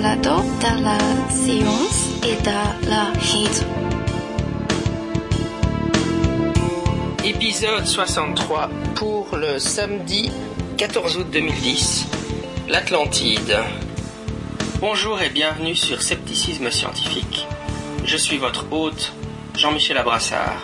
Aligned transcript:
Balado 0.00 0.42
de 0.60 0.84
la 0.84 0.98
science 1.28 2.08
et 2.22 2.40
de 2.42 2.88
la 2.88 3.10
raison. 3.14 3.66
Épisode 7.24 7.84
63 7.84 8.70
pour 8.94 9.36
le 9.36 9.58
samedi 9.58 10.30
14 10.76 11.16
août 11.16 11.26
2010, 11.32 12.06
l'Atlantide. 12.68 13.56
Bonjour 14.80 15.20
et 15.20 15.30
bienvenue 15.30 15.74
sur 15.74 16.00
Scepticisme 16.00 16.70
scientifique. 16.70 17.46
Je 18.04 18.16
suis 18.16 18.38
votre 18.38 18.66
hôte, 18.70 19.12
Jean-Michel 19.56 19.98
Abrassard. 19.98 20.62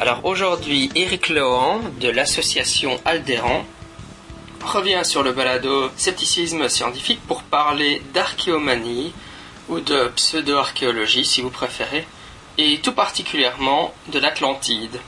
Alors 0.00 0.24
aujourd'hui, 0.24 0.90
Éric 0.94 1.28
Lehan 1.28 1.80
de 2.00 2.08
l'association 2.08 3.00
Aldéran 3.04 3.64
revient 4.66 5.04
sur 5.04 5.22
le 5.22 5.32
balado 5.32 5.88
Scepticisme 5.96 6.68
scientifique 6.68 7.20
pour 7.26 7.42
parler 7.44 8.02
d'archéomanie 8.12 9.14
ou 9.68 9.80
de 9.80 10.08
pseudo-archéologie 10.08 11.24
si 11.24 11.40
vous 11.40 11.50
préférez, 11.50 12.04
et 12.58 12.80
tout 12.82 12.92
particulièrement 12.92 13.94
de 14.12 14.18
l'Atlantide. 14.18 14.98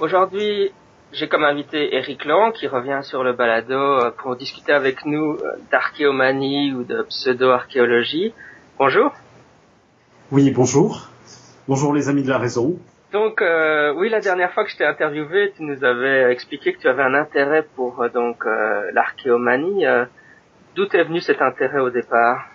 Aujourd'hui, 0.00 0.72
j'ai 1.12 1.28
comme 1.28 1.44
invité 1.44 1.94
Eric 1.94 2.24
Lang 2.24 2.52
qui 2.52 2.66
revient 2.66 3.00
sur 3.02 3.22
le 3.22 3.32
balado 3.32 3.74
euh, 3.74 4.10
pour 4.10 4.36
discuter 4.36 4.72
avec 4.72 5.04
nous 5.04 5.34
euh, 5.34 5.56
d'archéomanie 5.70 6.72
ou 6.72 6.84
de 6.84 7.02
pseudo-archéologie. 7.02 8.32
Bonjour. 8.78 9.12
Oui, 10.32 10.50
bonjour. 10.50 11.08
Bonjour 11.68 11.92
les 11.92 12.08
amis 12.08 12.22
de 12.22 12.28
la 12.28 12.38
raison. 12.38 12.78
Donc 13.12 13.42
euh, 13.42 13.92
oui, 13.96 14.08
la 14.08 14.20
dernière 14.20 14.52
fois 14.52 14.64
que 14.64 14.70
je 14.70 14.76
t'ai 14.76 14.84
interviewé, 14.84 15.52
tu 15.56 15.62
nous 15.62 15.82
avais 15.84 16.32
expliqué 16.32 16.72
que 16.72 16.80
tu 16.80 16.88
avais 16.88 17.02
un 17.02 17.14
intérêt 17.14 17.66
pour 17.74 18.04
donc 18.14 18.44
l'archéomanie. 18.92 19.84
D'où 20.76 20.84
est 20.92 21.04
venu 21.04 21.20
cet 21.20 21.42
intérêt 21.42 21.80
au 21.80 21.90
départ? 21.90 22.46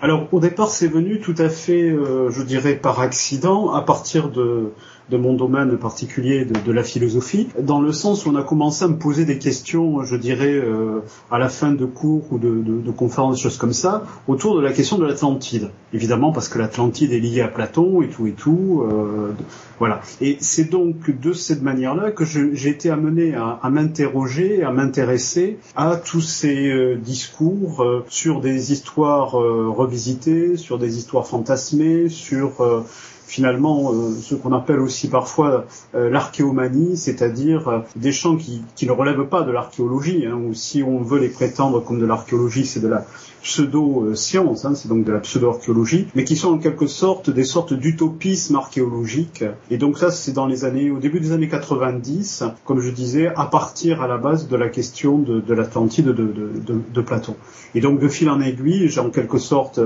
Alors 0.00 0.26
au 0.34 0.40
départ, 0.40 0.68
c'est 0.68 0.88
venu 0.88 1.20
tout 1.20 1.36
à 1.38 1.48
fait, 1.48 1.90
je 1.90 2.42
dirais, 2.42 2.74
par 2.74 3.00
accident, 3.00 3.72
à 3.72 3.82
partir 3.82 4.30
de 4.30 4.72
de 5.12 5.18
mon 5.18 5.34
domaine 5.34 5.76
particulier 5.76 6.46
de, 6.46 6.54
de, 6.58 6.72
la 6.72 6.82
philosophie, 6.82 7.48
dans 7.60 7.80
le 7.80 7.92
sens 7.92 8.24
où 8.24 8.30
on 8.30 8.36
a 8.36 8.42
commencé 8.42 8.84
à 8.84 8.88
me 8.88 8.96
poser 8.96 9.26
des 9.26 9.38
questions, 9.38 10.02
je 10.04 10.16
dirais, 10.16 10.54
euh, 10.54 11.00
à 11.30 11.38
la 11.38 11.50
fin 11.50 11.72
de 11.72 11.84
cours 11.84 12.32
ou 12.32 12.38
de, 12.38 12.48
de, 12.48 12.80
de, 12.80 12.90
conférences, 12.90 13.40
choses 13.40 13.58
comme 13.58 13.74
ça, 13.74 14.04
autour 14.26 14.56
de 14.56 14.62
la 14.62 14.72
question 14.72 14.96
de 14.96 15.04
l'Atlantide. 15.04 15.70
Évidemment, 15.92 16.32
parce 16.32 16.48
que 16.48 16.58
l'Atlantide 16.58 17.12
est 17.12 17.20
liée 17.20 17.42
à 17.42 17.48
Platon 17.48 18.00
et 18.00 18.08
tout 18.08 18.26
et 18.26 18.32
tout. 18.32 18.84
Euh, 18.90 19.32
voilà. 19.78 20.00
Et 20.20 20.36
c'est 20.40 20.70
donc 20.70 21.10
de 21.20 21.32
cette 21.32 21.60
manière-là 21.60 22.12
que 22.12 22.24
j'ai 22.24 22.68
été 22.68 22.88
amené 22.88 23.34
à, 23.34 23.58
à 23.62 23.68
m'interroger, 23.68 24.62
à 24.62 24.70
m'intéresser 24.70 25.58
à 25.74 25.96
tous 25.96 26.20
ces 26.20 26.68
euh, 26.68 26.96
discours 26.96 27.82
euh, 27.82 28.04
sur 28.08 28.40
des 28.40 28.72
histoires 28.72 29.40
euh, 29.40 29.68
revisitées, 29.70 30.56
sur 30.56 30.78
des 30.78 30.98
histoires 30.98 31.26
fantasmées, 31.26 32.08
sur 32.08 32.84
finalement 33.32 33.92
euh, 33.92 34.14
ce 34.20 34.34
qu'on 34.34 34.52
appelle 34.52 34.80
aussi 34.80 35.08
parfois 35.08 35.64
euh, 35.94 36.10
l'archéomanie, 36.10 36.98
c'est-à-dire 36.98 37.68
euh, 37.68 37.78
des 37.96 38.12
champs 38.12 38.36
qui, 38.36 38.62
qui, 38.76 38.86
ne 38.86 38.92
relèvent 38.92 39.26
pas 39.26 39.40
de 39.40 39.50
l'archéologie, 39.50 40.26
hein, 40.26 40.34
ou 40.34 40.52
si 40.52 40.82
on 40.82 41.00
veut 41.00 41.18
les 41.18 41.30
prétendre 41.30 41.82
comme 41.82 41.98
de 41.98 42.04
l'archéologie, 42.04 42.66
c'est 42.66 42.80
de 42.80 42.88
la 42.88 43.06
pseudo-science, 43.42 44.66
hein, 44.66 44.74
c'est 44.74 44.88
donc 44.88 45.04
de 45.04 45.12
la 45.12 45.20
pseudo-archéologie, 45.20 46.08
mais 46.14 46.24
qui 46.24 46.36
sont 46.36 46.52
en 46.52 46.58
quelque 46.58 46.86
sorte 46.86 47.30
des 47.30 47.44
sortes 47.44 47.72
d'utopisme 47.72 48.54
archéologique. 48.56 49.44
Et 49.70 49.78
donc 49.78 49.98
ça, 49.98 50.10
c'est 50.10 50.32
dans 50.32 50.46
les 50.46 50.66
années, 50.66 50.90
au 50.90 50.98
début 50.98 51.18
des 51.18 51.32
années 51.32 51.48
90, 51.48 52.44
comme 52.66 52.80
je 52.80 52.90
disais, 52.90 53.32
à 53.34 53.46
partir 53.46 54.02
à 54.02 54.08
la 54.08 54.18
base 54.18 54.46
de 54.46 54.56
la 54.56 54.68
question 54.68 55.18
de, 55.18 55.40
de 55.40 55.54
l'Atlantide 55.54 56.08
de, 56.08 56.12
de, 56.12 56.80
de, 56.92 57.00
Platon. 57.00 57.34
Et 57.74 57.80
donc 57.80 57.98
de 57.98 58.08
fil 58.08 58.28
en 58.28 58.40
aiguille, 58.42 58.88
j'ai 58.88 59.00
en 59.00 59.10
quelque 59.10 59.38
sorte 59.38 59.80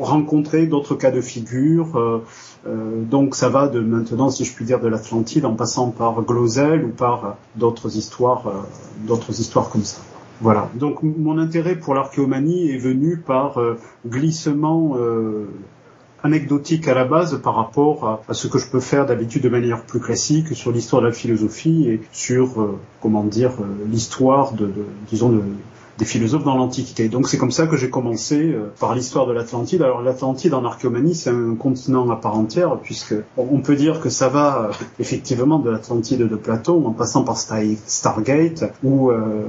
rencontré 0.00 0.66
d'autres 0.66 0.94
cas 0.94 1.10
de 1.10 1.20
figure, 1.20 2.22
euh, 2.66 3.04
donc 3.04 3.34
ça 3.34 3.48
va 3.48 3.68
de 3.68 3.80
maintenant, 3.80 4.30
si 4.30 4.44
je 4.44 4.52
puis 4.52 4.64
dire, 4.64 4.80
de 4.80 4.88
l'Atlantide 4.88 5.44
en 5.44 5.54
passant 5.54 5.90
par 5.90 6.22
Glosel 6.22 6.84
ou 6.84 6.88
par 6.88 7.36
d'autres 7.56 7.96
histoires, 7.96 8.46
euh, 8.46 8.52
d'autres 9.06 9.40
histoires 9.40 9.68
comme 9.70 9.84
ça. 9.84 10.00
Voilà. 10.40 10.68
Donc 10.74 11.02
mon 11.02 11.38
intérêt 11.38 11.76
pour 11.76 11.94
l'archéomanie 11.94 12.70
est 12.70 12.78
venu 12.78 13.16
par 13.16 13.58
euh, 13.58 13.76
glissement 14.06 14.96
anecdotique 16.22 16.88
à 16.88 16.94
la 16.94 17.04
base 17.04 17.40
par 17.42 17.54
rapport 17.54 18.22
à, 18.28 18.34
ce 18.34 18.48
que 18.48 18.58
je 18.58 18.68
peux 18.68 18.80
faire 18.80 19.06
d'habitude 19.06 19.42
de 19.42 19.48
manière 19.48 19.82
plus 19.82 20.00
classique 20.00 20.54
sur 20.54 20.72
l'histoire 20.72 21.00
de 21.02 21.06
la 21.06 21.12
philosophie 21.12 21.88
et 21.88 22.00
sur 22.12 22.76
comment 23.00 23.24
dire 23.24 23.52
l'histoire 23.88 24.52
de, 24.52 24.70
disons 25.08 25.30
de, 25.30 25.42
des 25.98 26.04
philosophes 26.04 26.44
dans 26.44 26.56
l'Antiquité. 26.56 27.08
Donc 27.08 27.28
c'est 27.28 27.38
comme 27.38 27.50
ça 27.50 27.66
que 27.66 27.76
j'ai 27.76 27.90
commencé 27.90 28.52
euh, 28.52 28.72
par 28.78 28.94
l'histoire 28.94 29.26
de 29.26 29.32
l'Atlantide. 29.32 29.82
Alors 29.82 30.00
l'Atlantide 30.00 30.54
en 30.54 30.64
archéomanie, 30.64 31.16
c'est 31.16 31.30
un 31.30 31.56
continent 31.56 32.08
à 32.08 32.16
part 32.16 32.36
entière, 32.36 32.78
puisque 32.80 33.14
on 33.36 33.60
peut 33.60 33.74
dire 33.74 34.00
que 34.00 34.08
ça 34.08 34.28
va 34.28 34.62
euh, 34.62 34.72
effectivement 35.00 35.58
de 35.58 35.70
l'Atlantide 35.70 36.20
de 36.20 36.36
Platon, 36.36 36.86
en 36.86 36.92
passant 36.92 37.24
par 37.24 37.36
Stargate, 37.36 38.72
ou 38.84 39.10
euh, 39.10 39.42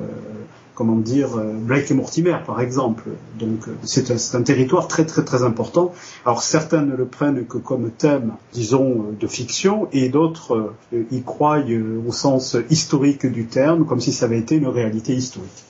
comment 0.74 0.96
dire, 0.96 1.30
Blake 1.38 1.92
et 1.92 1.94
Mortimer, 1.94 2.38
par 2.48 2.62
exemple. 2.62 3.04
Donc 3.38 3.66
c'est 3.84 4.10
un, 4.12 4.40
un, 4.40 4.42
territoire 4.42 4.88
très 4.88 5.06
très 5.06 5.26
très 5.26 5.44
important. 5.44 5.94
Alors 6.26 6.42
certains 6.42 6.82
ne 6.82 6.96
le 6.96 7.06
prennent 7.06 7.46
que 7.46 7.58
comme 7.58 7.92
thème, 7.92 8.32
disons, 8.54 9.08
de 9.20 9.28
fiction, 9.28 9.90
et 9.92 10.08
d'autres 10.08 10.74
y 10.94 11.22
croient 11.22 11.60
au 12.08 12.12
sens 12.14 12.56
historique 12.70 13.26
du 13.26 13.46
terme, 13.46 13.86
comme 13.86 14.00
si 14.00 14.14
ça 14.14 14.26
avait 14.26 14.40
été 14.40 14.56
une 14.56 14.68
réalité 14.68 15.14
historique 15.14 15.66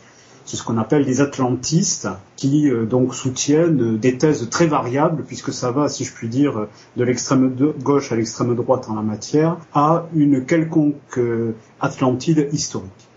c'est 0.49 0.57
ce 0.57 0.63
qu'on 0.63 0.79
appelle 0.79 1.03
les 1.03 1.21
atlantistes, 1.21 2.07
qui 2.35 2.71
euh, 2.71 2.85
donc 2.85 3.13
soutiennent 3.13 3.99
des 3.99 4.17
thèses 4.17 4.49
très 4.49 4.65
variables, 4.65 5.23
puisque 5.23 5.53
ça 5.53 5.69
va, 5.69 5.89
si 5.89 6.05
je 6.05 6.11
puis 6.11 6.27
dire, 6.27 6.65
de 6.97 7.03
l'extrême 7.03 7.55
gauche 7.83 8.11
à 8.11 8.15
l'extrême 8.15 8.55
droite 8.55 8.89
en 8.89 8.95
la 8.95 9.03
matière, 9.03 9.57
à 9.75 10.07
une 10.15 10.47
quelconque 10.47 10.95
euh, 11.19 11.53
Atlantide 11.79 12.49
historique. 12.51 13.08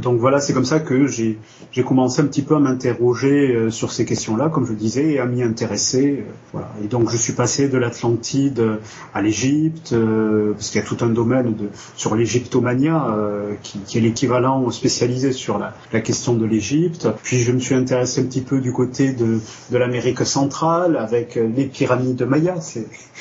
Donc 0.00 0.18
voilà, 0.18 0.40
c'est 0.40 0.52
comme 0.52 0.64
ça 0.64 0.80
que 0.80 1.06
j'ai 1.06 1.38
commencé 1.86 2.20
un 2.20 2.26
petit 2.26 2.42
peu 2.42 2.56
à 2.56 2.58
m'interroger 2.58 3.54
euh, 3.54 3.70
sur 3.70 3.92
ces 3.92 4.04
questions-là, 4.04 4.48
comme 4.48 4.66
je 4.66 4.72
disais, 4.72 5.12
et 5.12 5.18
à 5.20 5.26
m'y 5.26 5.42
intéresser. 5.42 6.18
Euh, 6.20 6.32
voilà. 6.52 6.68
Et 6.82 6.88
donc 6.88 7.10
je 7.10 7.16
suis 7.16 7.32
passé 7.32 7.68
de 7.68 7.78
l'Atlantide 7.78 8.78
à 9.14 9.22
l'Égypte, 9.22 9.92
euh, 9.92 10.52
parce 10.54 10.70
qu'il 10.70 10.80
y 10.80 10.84
a 10.84 10.86
tout 10.86 10.98
un 11.02 11.10
domaine 11.10 11.54
de, 11.54 11.68
sur 11.96 12.16
l'égyptomania 12.16 13.16
qui, 13.62 13.78
qui, 13.80 13.98
est 13.98 14.00
l'équivalent 14.00 14.70
spécialisé 14.70 15.32
sur 15.32 15.58
la, 15.58 15.74
la 15.92 16.00
question 16.00 16.34
de 16.34 16.44
l'Égypte. 16.44 17.08
Puis 17.22 17.40
je 17.40 17.52
me 17.52 17.60
suis 17.60 17.74
intéressé 17.74 18.20
un 18.20 18.24
petit 18.24 18.42
peu 18.42 18.60
du 18.60 18.72
côté 18.72 19.12
de, 19.12 19.38
de 19.70 19.78
l'Amérique 19.78 20.24
centrale 20.26 20.96
avec 20.96 21.36
les 21.36 21.66
pyramides 21.66 22.16
de 22.16 22.24
Maya. 22.24 22.54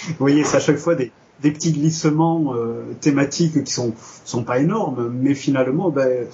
Vous 0.07 0.13
voyez, 0.19 0.43
c'est 0.43 0.57
à 0.57 0.59
chaque 0.59 0.77
fois 0.77 0.95
des, 0.95 1.11
des 1.41 1.51
petits 1.51 1.73
glissements 1.73 2.53
euh, 2.55 2.83
thématiques 3.01 3.63
qui 3.63 3.73
sont 3.73 3.93
sont 4.25 4.43
pas 4.43 4.59
énormes, 4.59 5.11
mais 5.13 5.33
finalement, 5.33 5.89
ben, 5.89 6.25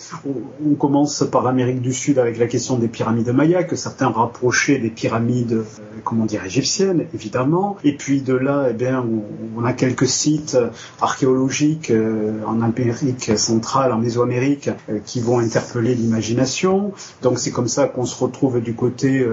on, 0.63 0.75
commence 0.75 1.23
par 1.31 1.43
l'Amérique 1.43 1.81
du 1.81 1.91
Sud 1.91 2.19
avec 2.19 2.37
la 2.37 2.45
question 2.45 2.77
des 2.77 2.87
pyramides 2.87 3.29
mayas, 3.29 3.63
que 3.63 3.75
certains 3.75 4.09
rapprochaient 4.09 4.77
des 4.77 4.91
pyramides, 4.91 5.53
euh, 5.53 5.63
comment 6.03 6.25
dire, 6.25 6.45
égyptiennes, 6.45 7.07
évidemment. 7.15 7.77
Et 7.83 7.95
puis 7.95 8.21
de 8.21 8.35
là, 8.35 8.67
eh 8.69 8.73
bien, 8.73 9.03
on, 9.57 9.65
a 9.65 9.73
quelques 9.73 10.07
sites 10.07 10.57
archéologiques 11.01 11.89
euh, 11.89 12.43
en 12.45 12.61
Amérique 12.61 13.31
centrale, 13.37 13.91
en 13.91 13.97
Mésoamérique, 13.97 14.69
qui 15.05 15.19
vont 15.19 15.39
interpeller 15.39 15.95
l'imagination. 15.95 16.93
Donc 17.23 17.39
c'est 17.39 17.51
comme 17.51 17.67
ça 17.67 17.87
qu'on 17.87 18.05
se 18.05 18.23
retrouve 18.23 18.61
du 18.61 18.75
côté 18.75 19.25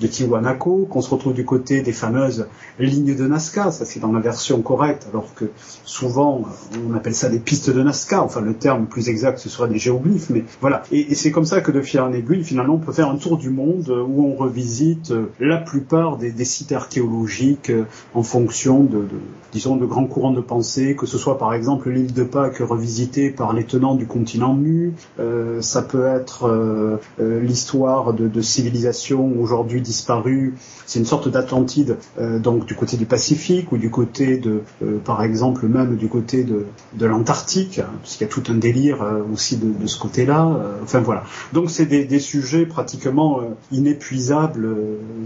de 0.00 0.06
Tiwanaku, 0.06 0.86
qu'on 0.88 1.00
se 1.00 1.10
retrouve 1.10 1.34
du 1.34 1.44
côté 1.44 1.80
des 1.80 1.92
fameuses 1.92 2.46
lignes 2.78 3.16
de 3.16 3.26
Nazca. 3.26 3.72
Ça 3.72 3.84
c'est 3.84 4.00
dans 4.00 4.12
la 4.12 4.20
version 4.20 4.60
correcte. 4.62 5.08
Alors 5.12 5.34
que 5.34 5.46
souvent 5.84 6.42
on 6.88 6.94
appelle 6.94 7.14
ça 7.14 7.28
des 7.28 7.38
pistes 7.38 7.70
de 7.70 7.82
Nazca, 7.82 8.22
enfin 8.22 8.40
le 8.40 8.54
terme 8.54 8.86
plus 8.86 9.08
exact 9.08 9.38
ce 9.38 9.48
sera 9.48 9.68
des 9.68 9.78
géoglyphes, 9.78 10.30
mais 10.30 10.44
voilà. 10.60 10.82
Et, 10.90 11.14
c'est 11.14 11.30
comme 11.30 11.44
ça 11.44 11.60
que 11.60 11.70
de 11.70 11.80
fil 11.82 12.00
en 12.00 12.12
aiguille, 12.12 12.44
finalement, 12.44 12.74
on 12.74 12.78
peut 12.78 12.92
faire 12.92 13.08
un 13.08 13.16
tour 13.16 13.36
du 13.36 13.50
monde 13.50 13.88
où 13.88 14.24
on 14.24 14.34
revisite 14.34 15.12
la 15.38 15.58
plupart 15.58 16.16
des, 16.16 16.44
sites 16.44 16.72
archéologiques 16.72 17.72
en 18.14 18.22
fonction 18.22 18.82
de, 18.84 19.06
disons, 19.52 19.76
de 19.76 19.86
grands 19.86 20.06
courants 20.06 20.32
de 20.32 20.40
pensée, 20.40 20.96
que 20.96 21.06
ce 21.06 21.18
soit 21.18 21.38
par 21.38 21.54
exemple 21.54 21.90
l'île 21.90 22.12
de 22.12 22.24
Pâques 22.24 22.58
revisitée 22.58 23.30
par 23.30 23.52
les 23.52 23.64
tenants 23.64 23.94
du 23.94 24.06
continent 24.06 24.54
nu, 24.54 24.94
euh, 25.20 25.60
ça 25.60 25.82
peut 25.82 26.06
être 26.06 26.48
euh, 26.48 26.96
euh, 27.20 27.40
l'histoire 27.40 28.12
de, 28.12 28.40
civilisations 28.42 29.34
aujourd'hui 29.40 29.80
disparues, 29.80 30.54
c'est 30.86 30.98
une 30.98 31.06
sorte 31.06 31.28
d'Atlantide, 31.28 31.96
donc 32.40 32.66
du 32.66 32.74
côté 32.74 32.96
du 32.96 33.06
Pacifique 33.06 33.70
ou 33.70 33.78
du 33.78 33.88
côté 33.88 34.36
de, 34.36 34.62
par 35.04 35.22
exemple 35.22 35.66
même 35.68 35.96
du 35.96 36.08
côté 36.08 36.44
de, 36.44 37.06
l'Antarctique, 37.06 37.78
hein, 37.78 37.90
puisqu'il 38.02 38.24
y 38.24 38.26
a 38.26 38.30
tout 38.30 38.42
un 38.48 38.54
délire 38.54 39.02
euh, 39.02 39.22
aussi 39.32 39.56
de, 39.56 39.86
ce 39.86 39.98
côté-là. 39.98 40.46
Euh, 40.46 40.78
enfin 40.82 41.00
voilà. 41.00 41.24
Donc 41.52 41.70
c'est 41.70 41.86
des, 41.86 42.20
sujets 42.20 42.66
pratiquement 42.66 43.40
euh, 43.40 43.44
inépuisables 43.72 44.76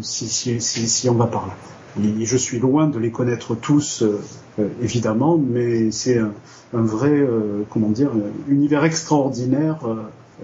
si, 0.02 1.08
on 1.08 1.14
va 1.14 1.26
par 1.26 1.46
là. 1.46 1.54
Je 1.98 2.36
suis 2.36 2.58
loin 2.58 2.88
de 2.88 2.98
les 2.98 3.10
connaître 3.10 3.54
tous, 3.54 4.04
évidemment, 4.82 5.38
mais 5.38 5.90
c'est 5.90 6.18
un, 6.18 6.32
vrai, 6.72 7.26
comment 7.70 7.88
dire, 7.88 8.10
univers 8.48 8.84
extraordinaire 8.84 9.78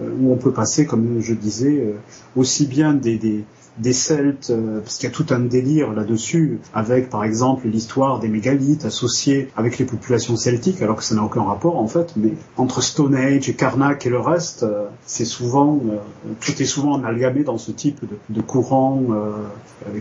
où 0.00 0.32
on 0.32 0.36
peut 0.36 0.52
passer, 0.52 0.86
comme 0.86 1.20
je 1.20 1.34
disais, 1.34 1.94
aussi 2.36 2.66
bien 2.66 2.94
des 2.94 3.44
Celtes, 3.92 4.50
euh, 4.50 4.80
parce 4.80 4.98
qu'il 4.98 5.08
y 5.08 5.12
a 5.12 5.14
tout 5.14 5.26
un 5.30 5.40
délire 5.40 5.92
là-dessus, 5.92 6.60
avec 6.74 7.10
par 7.10 7.24
exemple 7.24 7.68
l'histoire 7.68 8.20
des 8.20 8.28
mégalithes 8.28 8.84
associés 8.84 9.48
avec 9.56 9.78
les 9.78 9.84
populations 9.84 10.36
celtiques, 10.36 10.82
alors 10.82 10.96
que 10.96 11.04
ça 11.04 11.14
n'a 11.14 11.22
aucun 11.22 11.42
rapport 11.42 11.78
en 11.78 11.88
fait, 11.88 12.12
mais 12.16 12.34
entre 12.56 12.82
Stone 12.82 13.14
Age 13.14 13.48
et 13.48 13.54
Karnak 13.54 14.06
et 14.06 14.10
le 14.10 14.20
reste, 14.20 14.62
euh, 14.62 14.86
c'est 15.06 15.24
souvent, 15.24 15.80
euh, 15.90 15.96
tout 16.40 16.60
est 16.60 16.66
souvent 16.66 16.96
amalgamé 16.96 17.44
dans 17.44 17.58
ce 17.58 17.72
type 17.72 18.00
de, 18.02 18.16
de 18.28 18.40
courant 18.40 19.02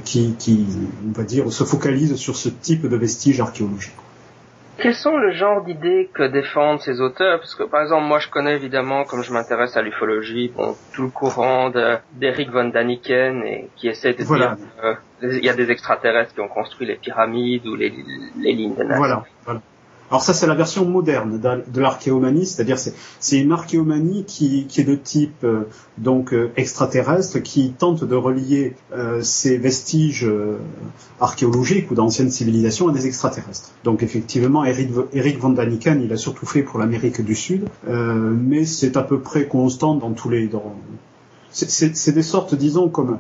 qui, 0.04 0.36
qui, 0.38 0.66
on 1.08 1.18
va 1.18 1.24
dire, 1.24 1.52
se 1.52 1.64
focalise 1.64 2.16
sur 2.16 2.36
ce 2.36 2.50
type 2.50 2.88
de 2.88 2.96
vestiges 2.96 3.40
archéologiques. 3.40 3.92
Quels 4.82 4.96
sont 4.96 5.18
le 5.18 5.32
genre 5.32 5.64
d'idées 5.64 6.10
que 6.14 6.24
défendent 6.24 6.80
ces 6.82 7.02
auteurs? 7.02 7.40
Parce 7.40 7.56
que 7.56 7.64
par 7.64 7.82
exemple, 7.82 8.06
moi 8.06 8.20
je 8.20 8.30
connais 8.30 8.56
évidemment, 8.56 9.04
comme 9.04 9.24
je 9.24 9.32
m'intéresse 9.32 9.78
à 9.78 9.82
l'ufologie, 9.82 10.52
bon, 10.56 10.76
tout 10.94 11.04
le 11.04 11.10
courant 11.10 11.72
d'Eric 12.14 12.50
von 12.50 12.66
Daniken 12.66 13.44
et 13.44 13.70
qui 13.76 13.88
essaie 13.88 14.14
de 14.14 14.24
dire 14.24 14.58
qu'il 15.20 15.46
y 15.46 15.50
a 15.50 15.54
des 15.54 15.70
extraterrestres 15.72 16.34
qui 16.34 16.42
ont 16.42 16.48
construit 16.48 16.88
les 16.88 16.96
pyramides 16.96 17.66
ou 17.68 17.76
les, 17.76 17.94
les 18.38 18.54
lignes 18.54 18.76
de 18.76 18.84
Nazca. 18.84 18.98
Voilà, 18.98 19.24
voilà. 19.46 19.62
Alors 20.12 20.24
ça, 20.24 20.34
c'est 20.34 20.46
la 20.46 20.56
version 20.56 20.84
moderne 20.84 21.40
de 21.40 21.82
l'archéomanie, 21.82 22.46
c'est-à-dire 22.46 22.78
c'est 22.78 23.40
une 23.40 23.54
archéomanie 23.54 24.26
qui, 24.26 24.68
est 24.78 24.84
de 24.84 24.96
type 24.96 25.46
euh, 25.46 25.62
donc 25.98 26.34
euh, 26.34 26.52
extraterrestre, 26.58 27.40
qui 27.40 27.72
tente 27.72 28.04
de 28.04 28.16
relier 28.16 28.76
euh, 28.94 29.22
ces 29.22 29.58
vestiges 29.58 30.30
archéologiques 31.22 31.90
ou 31.92 31.96
d'anciennes 31.96 32.30
civilisations 32.30 32.90
à 32.90 32.92
des 32.92 33.08
extraterrestres. 33.08 33.72
Donc 33.86 34.04
effectivement, 34.04 34.66
Eric, 34.66 34.90
Eric 35.14 35.40
van 35.40 35.52
Daniken, 35.52 36.02
il 36.04 36.12
a 36.12 36.18
surtout 36.18 36.46
fait 36.46 36.62
pour 36.62 36.78
l'Amérique 36.78 37.22
du 37.22 37.34
Sud, 37.34 37.70
mais 37.88 38.66
c'est 38.66 38.98
à 38.98 39.04
peu 39.04 39.22
près 39.22 39.48
constant 39.48 39.96
dans 39.96 40.12
tous 40.12 40.30
les... 40.30 40.50
C'est 41.52 42.12
des 42.12 42.24
sortes, 42.24 42.54
disons, 42.54 42.90
comme 42.90 43.18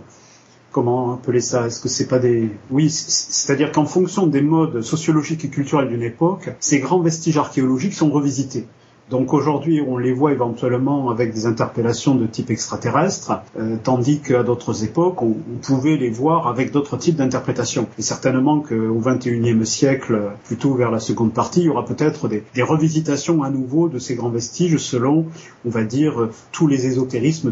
comment 0.71 1.13
appeler 1.13 1.41
ça? 1.41 1.67
Est-ce 1.67 1.81
que 1.81 1.89
c'est 1.89 2.07
pas 2.07 2.19
des 2.19 2.49
oui, 2.69 2.89
c'est-à-dire 2.89 3.71
qu'en 3.71 3.85
fonction 3.85 4.27
des 4.27 4.41
modes 4.41 4.81
sociologiques 4.81 5.45
et 5.45 5.49
culturels 5.49 5.89
d'une 5.89 6.03
époque, 6.03 6.49
ces 6.59 6.79
grands 6.79 7.01
vestiges 7.01 7.37
archéologiques 7.37 7.93
sont 7.93 8.09
revisités. 8.09 8.65
Donc 9.11 9.33
aujourd'hui, 9.33 9.83
on 9.85 9.97
les 9.97 10.13
voit 10.13 10.31
éventuellement 10.31 11.09
avec 11.09 11.33
des 11.33 11.45
interpellations 11.45 12.15
de 12.15 12.25
type 12.25 12.49
extraterrestre, 12.49 13.41
euh, 13.59 13.75
tandis 13.83 14.21
qu'à 14.21 14.41
d'autres 14.41 14.85
époques, 14.85 15.21
on, 15.21 15.35
pouvait 15.61 15.97
les 15.97 16.09
voir 16.09 16.47
avec 16.47 16.71
d'autres 16.71 16.95
types 16.95 17.17
d'interprétations. 17.17 17.87
Et 17.99 18.01
certainement 18.03 18.61
qu'au 18.61 18.99
XXIe 18.99 19.65
siècle, 19.65 20.31
plutôt 20.45 20.75
vers 20.75 20.91
la 20.91 20.99
seconde 20.99 21.33
partie, 21.33 21.59
il 21.59 21.65
y 21.65 21.69
aura 21.69 21.83
peut-être 21.83 22.29
des, 22.29 22.63
revisitations 22.63 23.43
à 23.43 23.49
nouveau 23.49 23.89
de 23.89 23.99
ces 23.99 24.15
grands 24.15 24.29
vestiges 24.29 24.77
selon, 24.77 25.25
on 25.65 25.69
va 25.69 25.83
dire, 25.83 26.29
tous 26.53 26.67
les 26.67 26.85
ésotérismes 26.85 27.51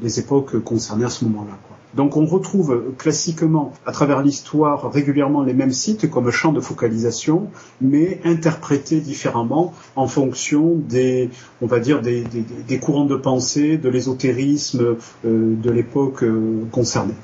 des 0.00 0.18
époques 0.18 0.58
concernées 0.64 1.04
à 1.04 1.10
ce 1.10 1.26
moment-là. 1.26 1.58
Donc 1.94 2.16
on 2.16 2.26
retrouve 2.26 2.94
classiquement 2.98 3.72
à 3.86 3.92
travers 3.92 4.22
l'histoire 4.22 4.90
régulièrement 4.92 5.42
les 5.42 5.54
mêmes 5.54 5.72
sites 5.72 6.10
comme 6.10 6.30
champs 6.30 6.52
de 6.52 6.60
focalisation, 6.60 7.48
mais 7.80 8.20
interprétés 8.24 9.00
différemment 9.00 9.72
en 9.96 10.06
fonction 10.06 10.76
des, 10.76 11.30
on 11.62 11.66
va 11.66 11.80
dire, 11.80 12.02
des, 12.02 12.78
courants 12.80 13.06
de 13.06 13.16
pensée, 13.16 13.78
de 13.78 13.88
l'ésotérisme 13.88 14.96
euh, 15.24 15.54
de 15.56 15.70
l'époque 15.70 16.22
euh, 16.22 16.64
concernée. 16.70 17.14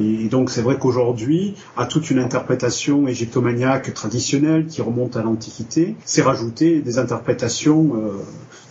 Et 0.00 0.28
donc 0.28 0.50
c'est 0.50 0.62
vrai 0.62 0.78
qu'aujourd'hui, 0.78 1.54
à 1.76 1.84
toute 1.84 2.10
une 2.10 2.18
interprétation 2.18 3.06
égyptomaniaque 3.06 3.92
traditionnelle 3.92 4.66
qui 4.66 4.80
remonte 4.80 5.16
à 5.16 5.22
l'Antiquité, 5.22 5.94
c'est 6.06 6.22
rajouté 6.22 6.80
des 6.80 6.98
interprétations 6.98 7.90
euh, 7.96 8.12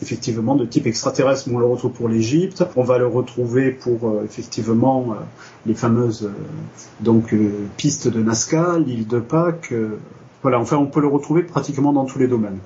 effectivement 0.02 0.56
de 0.56 0.66
type 0.66 0.88
extraterrestre. 0.88 1.48
On 1.54 1.60
le 1.60 1.66
retrouve 1.66 1.92
pour 1.92 2.10
l'Égypte, 2.10 2.64
on 2.76 2.84
va 2.84 2.98
le 2.98 3.06
retrouver 3.06 3.70
pour 3.72 4.10
euh, 4.10 4.24
effectivement 4.26 5.12
euh, 5.12 5.16
les 5.68 5.76
fameuses 5.76 6.32
pistes 7.78 8.08
de 8.08 8.24
Nazca, 8.24 8.80
l'île 8.80 9.08
de 9.08 9.20
Pâques. 9.20 9.74
voilà, 10.42 10.60
enfin 10.60 10.78
on 10.78 10.88
peut 10.88 11.02
le 11.02 11.08
retrouver 11.08 11.44
pratiquement 11.44 11.94
dans 11.94 12.06
tous 12.06 12.18
les 12.18 12.28
domaines. 12.28 12.58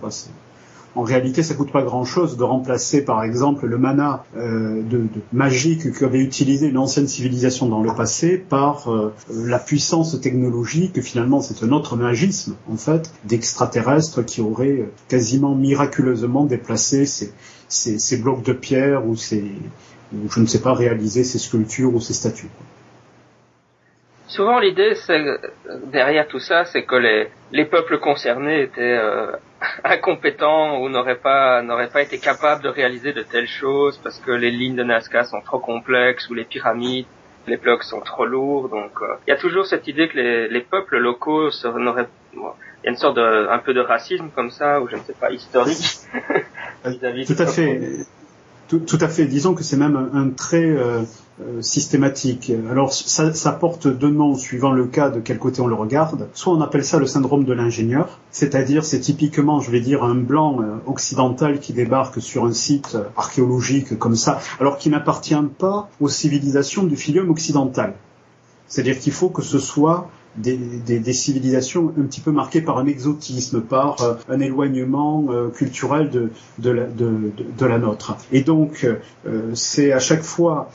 En 0.96 1.02
réalité, 1.02 1.42
ça 1.42 1.56
coûte 1.56 1.72
pas 1.72 1.82
grand-chose 1.82 2.38
de 2.38 2.44
remplacer, 2.44 3.04
par 3.04 3.24
exemple, 3.24 3.66
le 3.66 3.78
mana 3.78 4.24
euh, 4.38 4.82
de, 4.84 4.98
de, 4.98 5.22
magique 5.32 5.92
qu'avait 5.92 6.20
utilisé 6.20 6.68
une 6.68 6.78
ancienne 6.78 7.08
civilisation 7.08 7.68
dans 7.68 7.82
le 7.82 7.94
passé 7.96 8.38
par 8.38 8.92
euh, 8.92 9.14
la 9.32 9.58
puissance 9.58 10.20
technologique. 10.22 11.02
Finalement, 11.02 11.42
c'est 11.42 11.64
un 11.64 11.72
autre 11.72 11.96
magisme, 11.96 12.56
en 12.72 12.78
fait, 12.78 13.12
d'extraterrestres 13.26 14.24
qui 14.24 14.42
auraient 14.42 14.90
quasiment 15.08 15.56
miraculeusement 15.56 16.46
déplacé 16.46 17.06
ces, 17.06 17.34
ces, 17.68 17.98
ces 17.98 18.18
blocs 18.18 18.44
de 18.44 18.54
pierre 18.54 19.08
ou 19.08 19.16
je 19.16 20.40
ne 20.40 20.46
sais 20.46 20.62
pas, 20.62 20.74
réalisé 20.74 21.24
ces 21.24 21.40
sculptures 21.40 21.94
ou 21.94 22.00
ces 22.00 22.14
statues. 22.14 22.50
Souvent, 24.36 24.58
l'idée, 24.60 24.96
c'est 24.96 25.24
derrière 25.86 26.28
tout 26.28 26.40
ça, 26.40 26.66
c'est 26.66 26.84
que 26.84 26.96
les, 26.96 27.30
les 27.52 27.66
peuples 27.66 28.00
concernés 28.00 28.64
étaient 28.64 28.98
euh, 29.00 29.32
incompétents 29.84 30.80
ou 30.80 30.90
n'auraient 30.90 31.22
pas 31.30 31.62
n'auraient 31.62 31.92
pas 31.92 32.02
été 32.02 32.18
capables 32.18 32.64
de 32.64 32.70
réaliser 32.70 33.14
de 33.14 33.22
telles 33.22 33.48
choses 33.48 34.00
parce 34.00 34.20
que 34.20 34.32
les 34.32 34.50
lignes 34.50 34.76
de 34.76 34.84
Nazca 34.84 35.24
sont 35.24 35.42
trop 35.42 35.60
complexes 35.60 36.28
ou 36.30 36.34
les 36.34 36.46
pyramides 36.46 37.06
les 37.46 37.58
blocs 37.58 37.84
sont 37.84 38.02
trop 38.02 38.26
lourds. 38.26 38.70
Donc 38.70 38.94
euh, 39.02 39.16
il 39.28 39.30
y 39.30 39.34
a 39.34 39.38
toujours 39.38 39.68
cette 39.68 39.88
idée 39.88 40.08
que 40.08 40.18
les, 40.18 40.48
les 40.48 40.62
peuples 40.62 40.98
locaux 40.98 41.50
n'auraient 41.78 42.08
il 42.34 42.40
y 42.86 42.88
a 42.88 42.90
une 42.90 42.98
sorte 42.98 43.18
de 43.18 43.48
un 43.50 43.60
peu 43.60 43.76
de 43.76 43.82
racisme 43.82 44.30
comme 44.36 44.50
ça 44.50 44.82
ou 44.82 44.90
je 44.90 44.96
ne 44.96 45.02
sais 45.02 45.14
pas 45.14 45.30
historique. 45.32 45.78
Tout 47.28 47.44
à 47.44 47.48
fait 47.48 47.80
tout, 48.80 48.98
à 49.02 49.08
fait. 49.08 49.26
Disons 49.26 49.54
que 49.54 49.64
c'est 49.64 49.78
même 49.78 50.10
un, 50.14 50.30
trait 50.30 50.66
euh, 50.66 51.02
euh, 51.42 51.62
systématique. 51.62 52.52
Alors 52.70 52.94
ça, 52.94 53.34
ça, 53.34 53.52
porte 53.52 53.88
deux 53.88 54.10
noms 54.10 54.36
suivant 54.36 54.72
le 54.72 54.86
cas 54.86 55.10
de 55.10 55.20
quel 55.20 55.40
côté 55.40 55.62
on 55.62 55.68
le 55.68 55.76
regarde. 55.76 56.28
Soit 56.34 56.54
on 56.54 56.62
appelle 56.62 56.84
ça 56.84 57.00
le 57.00 57.06
syndrome 57.06 57.46
de 57.46 57.54
l'ingénieur, 57.54 58.20
c'est-à-dire 58.32 58.86
c'est 58.86 59.00
typiquement, 59.00 59.60
je 59.60 59.72
vais 59.72 59.80
dire, 59.80 60.04
un 60.04 60.16
blanc 60.16 60.62
euh, 60.62 60.78
occidental 60.86 61.60
qui 61.60 61.74
débarque 61.74 62.22
sur 62.22 62.46
un 62.46 62.54
site 62.54 62.98
archéologique 63.18 63.98
comme 63.98 64.16
ça, 64.16 64.40
alors 64.60 64.78
qui 64.78 64.90
n'appartient 64.90 65.36
pas 65.58 65.90
aux 66.00 66.10
civilisations 66.10 66.84
du 66.84 66.96
filium 66.96 67.30
occidental. 67.30 67.96
C'est-à-dire 68.68 68.98
qu'il 68.98 69.14
faut 69.14 69.30
que 69.30 69.42
ce 69.42 69.60
soit 69.60 70.10
des, 70.38 70.58
des, 70.58 71.00
des, 71.00 71.14
civilisations 71.14 71.94
un 71.98 72.04
petit 72.04 72.22
peu 72.22 72.32
marquées 72.32 72.62
par 72.62 72.78
un 72.78 72.86
exotisme, 72.86 73.62
par 73.62 74.02
euh, 74.02 74.16
un 74.30 74.40
éloignement 74.40 75.26
euh, 75.30 75.50
culturel 75.50 76.10
de, 76.10 76.30
de, 76.60 76.72
la, 76.72 76.86
de, 76.86 77.32
de, 77.58 77.66
la, 77.66 77.78
nôtre. 77.78 78.18
Et 78.32 78.42
donc, 78.42 78.86
euh, 79.26 79.52
c'est 79.54 79.92
à 79.92 80.00
chaque 80.00 80.24
fois 80.24 80.70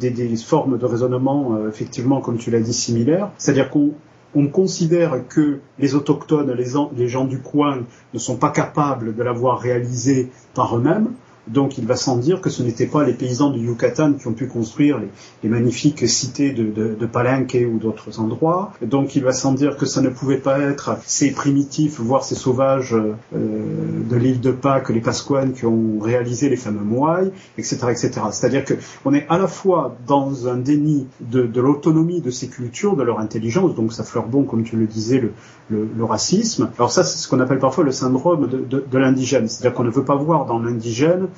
des, 0.00 0.10
des, 0.10 0.36
formes 0.36 0.78
de 0.78 0.84
raisonnement, 0.84 1.56
effectivement, 1.68 2.20
comme 2.20 2.38
tu 2.38 2.50
l'as 2.50 2.60
dit, 2.60 2.74
similaires. 2.74 3.30
C'est-à-dire 3.38 3.70
qu'on 3.70 3.92
on 4.34 4.48
considère 4.48 5.26
que 5.28 5.60
les 5.78 5.94
autochtones, 5.94 6.52
les, 6.52 6.72
les 6.96 7.08
gens 7.08 7.24
du 7.24 7.40
coin, 7.40 7.80
ne 8.12 8.18
sont 8.18 8.36
pas 8.36 8.50
capables 8.50 9.14
de 9.14 9.22
l'avoir 9.22 9.58
réalisé 9.58 10.30
par 10.54 10.76
eux-mêmes. 10.76 11.08
Donc 11.46 11.78
il 11.78 11.86
va 11.86 11.96
sans 11.96 12.16
dire 12.16 12.40
que 12.40 12.50
ce 12.50 12.62
n'étaient 12.62 12.86
pas 12.86 13.04
les 13.04 13.12
paysans 13.12 13.50
du 13.50 13.60
Yucatan 13.60 14.14
qui 14.14 14.26
ont 14.26 14.32
pu 14.32 14.48
construire 14.48 14.98
les, 15.42 15.48
magnifiques 15.48 16.08
cités 16.08 16.52
de, 16.52 16.64
de, 16.72 17.06
Palenque 17.06 17.56
ou 17.72 17.78
d'autres 17.78 18.18
endroits. 18.18 18.72
Donc 18.82 19.14
il 19.14 19.22
va 19.22 19.32
sans 19.32 19.52
dire 19.52 19.76
que 19.76 19.86
ça 19.86 20.00
ne 20.00 20.08
pouvait 20.08 20.38
pas 20.38 20.58
être 20.58 20.98
ces 21.04 21.30
primitifs, 21.30 22.00
voire 22.00 22.24
ces 22.24 22.34
sauvages 22.34 22.94
euh, 22.94 23.14
de 23.32 24.16
l'île 24.16 24.40
de 24.40 24.50
Pâques, 24.50 24.90
les 24.90 25.00
Pasquanes, 25.00 25.52
qui 25.52 25.66
ont 25.66 26.00
réalisé 26.00 26.48
les 26.48 26.56
fameux 26.56 26.82
Moai, 26.82 27.30
etc. 27.58 27.76
etc. 27.90 28.10
C'est-à-dire 28.32 28.64
qu'on 28.64 29.14
est 29.14 29.26
à 29.28 29.38
la 29.38 29.46
fois 29.46 29.96
dans 30.06 30.48
un 30.48 30.56
déni 30.56 31.06
de, 31.20 31.60
l'autonomie 31.60 32.20
de 32.20 32.30
ces 32.30 32.48
cultures, 32.48 32.96
de 32.96 33.04
leur 33.04 33.20
intelligence, 33.20 33.74
donc 33.74 33.92
ça 33.92 34.02
fleure 34.02 34.26
bon, 34.26 34.42
comme 34.42 34.64
tu 34.64 34.76
le 34.76 34.86
disais, 34.86 35.20
le, 35.20 35.32
le, 35.70 36.04
racisme. 36.04 36.70
Alors 36.76 36.90
ça, 36.90 37.04
c'est 37.04 37.18
ce 37.18 37.28
qu'on 37.28 37.40
appelle 37.40 37.58
parfois 37.58 37.84
le 37.84 37.92
syndrome 37.92 38.48
de, 38.48 38.84
de 38.90 38.98
l'indigène. 38.98 39.48
C'est-à-dire 39.48 39.76
qu'on 39.76 39.84
ne 39.84 39.90
veut 39.90 40.04
pas 40.04 40.16
voir 40.16 40.46
dans 40.46 40.58
l'indigène 40.58 41.28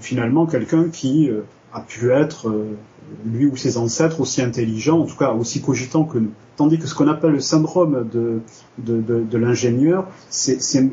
finalement 0.00 0.46
quelqu'un 0.46 0.88
qui 0.88 1.30
euh, 1.30 1.42
a 1.72 1.80
pu 1.80 2.10
être 2.12 2.48
euh, 2.48 2.76
lui 3.24 3.46
ou 3.46 3.56
ses 3.56 3.76
ancêtres 3.78 4.20
aussi 4.20 4.42
intelligents, 4.42 5.00
en 5.00 5.06
tout 5.06 5.16
cas 5.16 5.32
aussi 5.32 5.60
cogitants 5.60 6.04
que 6.04 6.18
nous. 6.18 6.32
Tandis 6.56 6.78
que 6.78 6.86
ce 6.86 6.94
qu'on 6.94 7.08
appelle 7.08 7.32
le 7.32 7.40
syndrome 7.40 8.06
de, 8.12 9.36
l'ingénieur, 9.38 10.06
c'est 10.28 10.58
une, 10.78 10.90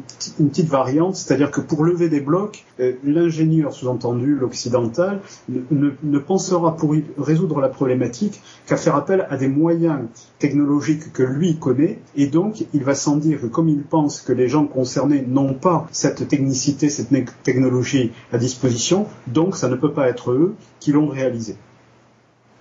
petite 0.49 0.69
variante, 0.69 1.17
c'est-à-dire 1.17 1.51
que 1.51 1.59
pour 1.59 1.83
lever 1.83 2.07
des 2.07 2.21
blocs, 2.21 2.63
euh, 2.79 2.93
l'ingénieur, 3.03 3.73
sous-entendu 3.73 4.35
l'occidental, 4.35 5.19
ne, 5.49 5.91
ne, 6.01 6.19
pensera 6.19 6.77
pour 6.77 6.95
résoudre 7.17 7.59
la 7.59 7.67
problématique 7.67 8.41
qu'à 8.67 8.77
faire 8.77 8.95
appel 8.95 9.27
à 9.29 9.35
des 9.35 9.49
moyens 9.49 9.99
technologiques 10.39 11.11
que 11.11 11.23
lui 11.23 11.57
connaît, 11.57 11.99
et 12.15 12.27
donc 12.27 12.63
il 12.73 12.83
va 12.85 12.95
sans 12.95 13.17
dire 13.17 13.41
que 13.41 13.47
comme 13.47 13.67
il 13.67 13.83
pense 13.83 14.21
que 14.21 14.31
les 14.31 14.47
gens 14.47 14.65
concernés 14.65 15.25
n'ont 15.27 15.53
pas 15.53 15.87
cette 15.91 16.27
technicité, 16.29 16.89
cette 16.89 17.09
technologie 17.43 18.11
à 18.31 18.37
disposition, 18.37 19.07
donc 19.27 19.57
ça 19.57 19.67
ne 19.67 19.75
peut 19.75 19.91
pas 19.91 20.07
être 20.07 20.31
eux 20.31 20.55
qui 20.79 20.93
l'ont 20.93 21.07
réalisé. 21.07 21.57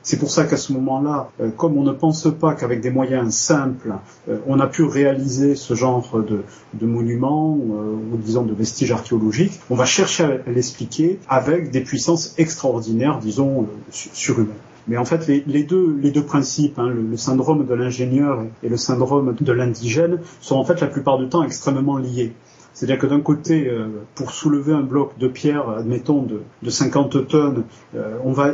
C'est 0.08 0.16
pour 0.16 0.30
ça 0.30 0.44
qu'à 0.44 0.56
ce 0.56 0.72
moment-là, 0.72 1.28
euh, 1.38 1.50
comme 1.50 1.76
on 1.76 1.82
ne 1.82 1.92
pense 1.92 2.26
pas 2.40 2.54
qu'avec 2.54 2.80
des 2.80 2.88
moyens 2.88 3.34
simples, 3.34 3.92
euh, 4.30 4.38
on 4.46 4.58
a 4.58 4.66
pu 4.66 4.82
réaliser 4.82 5.54
ce 5.54 5.74
genre 5.74 6.18
de, 6.26 6.86
monuments 6.86 7.52
ou 7.52 8.16
disons 8.16 8.42
de 8.42 8.54
vestiges 8.54 8.90
archéologiques, 8.90 9.60
on 9.68 9.74
va 9.74 9.84
chercher 9.84 10.24
à 10.24 10.50
l'expliquer 10.50 11.18
avec 11.28 11.70
des 11.70 11.82
puissances 11.82 12.34
extraordinaires, 12.38 13.18
disons, 13.18 13.66
surhumaines. 13.90 14.54
Mais 14.86 14.96
en 14.96 15.04
fait, 15.04 15.26
les, 15.26 15.62
deux, 15.62 15.98
les 16.00 16.10
deux 16.10 16.24
principes, 16.24 16.78
hein, 16.78 16.88
le, 16.88 17.18
syndrome 17.18 17.66
de 17.66 17.74
l'ingénieur 17.74 18.46
et 18.62 18.70
le 18.70 18.78
syndrome 18.78 19.36
de 19.38 19.52
l'indigène, 19.52 20.20
sont 20.40 20.56
en 20.56 20.64
fait 20.64 20.80
la 20.80 20.86
plupart 20.86 21.18
du 21.18 21.28
temps 21.28 21.44
extrêmement 21.44 21.98
liés. 21.98 22.32
C'est-à-dire 22.78 22.98
que 22.98 23.08
d'un 23.08 23.20
côté, 23.20 23.68
euh, 23.68 23.88
pour 24.14 24.30
soulever 24.30 24.72
un 24.72 24.82
bloc 24.82 25.18
de 25.18 25.26
pierre, 25.26 25.68
admettons 25.68 26.22
de, 26.22 26.42
de 26.62 26.70
50 26.70 27.26
tonnes, 27.26 27.64
euh, 27.96 28.16
on, 28.22 28.30
va 28.30 28.52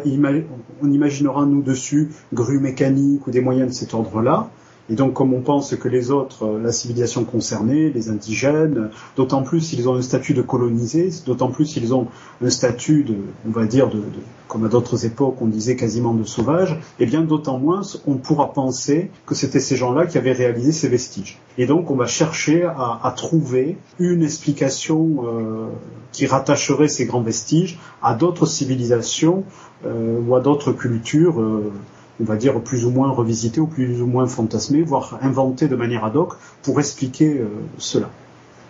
on 0.83 0.91
imaginera 0.91 1.45
nous 1.45 1.61
dessus 1.61 2.09
grues 2.33 2.59
mécaniques 2.59 3.27
ou 3.27 3.31
des 3.31 3.43
moyens 3.43 3.69
de 3.69 3.75
cet 3.75 3.93
ordre-là. 3.93 4.49
Et 4.91 4.95
donc, 4.95 5.15
comme 5.15 5.33
on 5.33 5.41
pense 5.41 5.75
que 5.77 5.89
les 5.89 6.11
autres, 6.11 6.59
la 6.63 6.71
civilisation 6.71 7.25
concernée, 7.25 7.91
les 7.91 8.11
indigènes, 8.11 8.91
d'autant 9.17 9.43
plus 9.43 9.61
s'ils 9.61 9.89
ont 9.89 9.95
un 9.95 10.03
statut 10.03 10.35
de 10.35 10.43
colonisé, 10.43 11.11
d'autant 11.25 11.51
plus 11.51 11.65
s'ils 11.65 11.95
ont 11.95 12.09
un 12.43 12.51
statut 12.51 13.03
de, 13.03 13.17
on 13.49 13.51
va 13.51 13.65
dire, 13.65 13.89
de, 13.89 14.03
comme 14.47 14.67
à 14.67 14.69
d'autres 14.69 15.07
époques, 15.07 15.37
on 15.41 15.47
disait 15.47 15.77
quasiment 15.77 16.13
de 16.13 16.25
sauvage, 16.25 16.73
et 16.73 17.05
eh 17.05 17.07
bien 17.07 17.23
d'autant 17.23 17.59
moins 17.59 17.81
on 18.07 18.17
pourra 18.17 18.53
penser 18.53 19.11
que 19.27 19.35
c'était 19.35 19.61
ces 19.61 19.77
gens-là 19.77 20.07
qui 20.07 20.19
avaient 20.19 20.33
réalisé 20.33 20.73
ces 20.73 20.89
vestiges. 20.89 21.39
Et 21.57 21.67
donc, 21.67 21.91
on 21.91 21.97
va 21.97 22.07
chercher 22.07 22.65
à, 22.65 23.01
à 23.03 23.11
trouver 23.13 23.79
une 23.99 24.23
explication 24.23 25.25
euh, 25.25 25.67
qui 26.13 26.27
rattacherait 26.27 26.89
ces 26.89 27.07
grands 27.07 27.23
vestiges 27.23 27.79
à 28.03 28.15
d'autres 28.15 28.47
civilisations 28.47 29.45
euh, 29.87 30.21
ou 30.21 30.35
à 30.37 30.41
d'autres 30.41 30.73
cultures. 30.73 31.41
Euh, 31.41 31.73
on 32.21 32.25
va 32.25 32.37
dire, 32.37 32.61
plus 32.61 32.85
ou 32.85 32.91
moins 32.91 33.11
revisité 33.11 33.61
ou 33.61 33.67
plus 33.67 34.01
ou 34.03 34.07
moins 34.07 34.27
fantasmé, 34.27 34.83
voire 34.83 35.19
inventé 35.23 35.69
de 35.69 35.77
manière 35.77 36.05
ad 36.05 36.17
hoc 36.17 36.35
pour 36.63 36.79
expliquer 36.81 37.39
euh, 37.39 37.49
cela. 37.79 38.11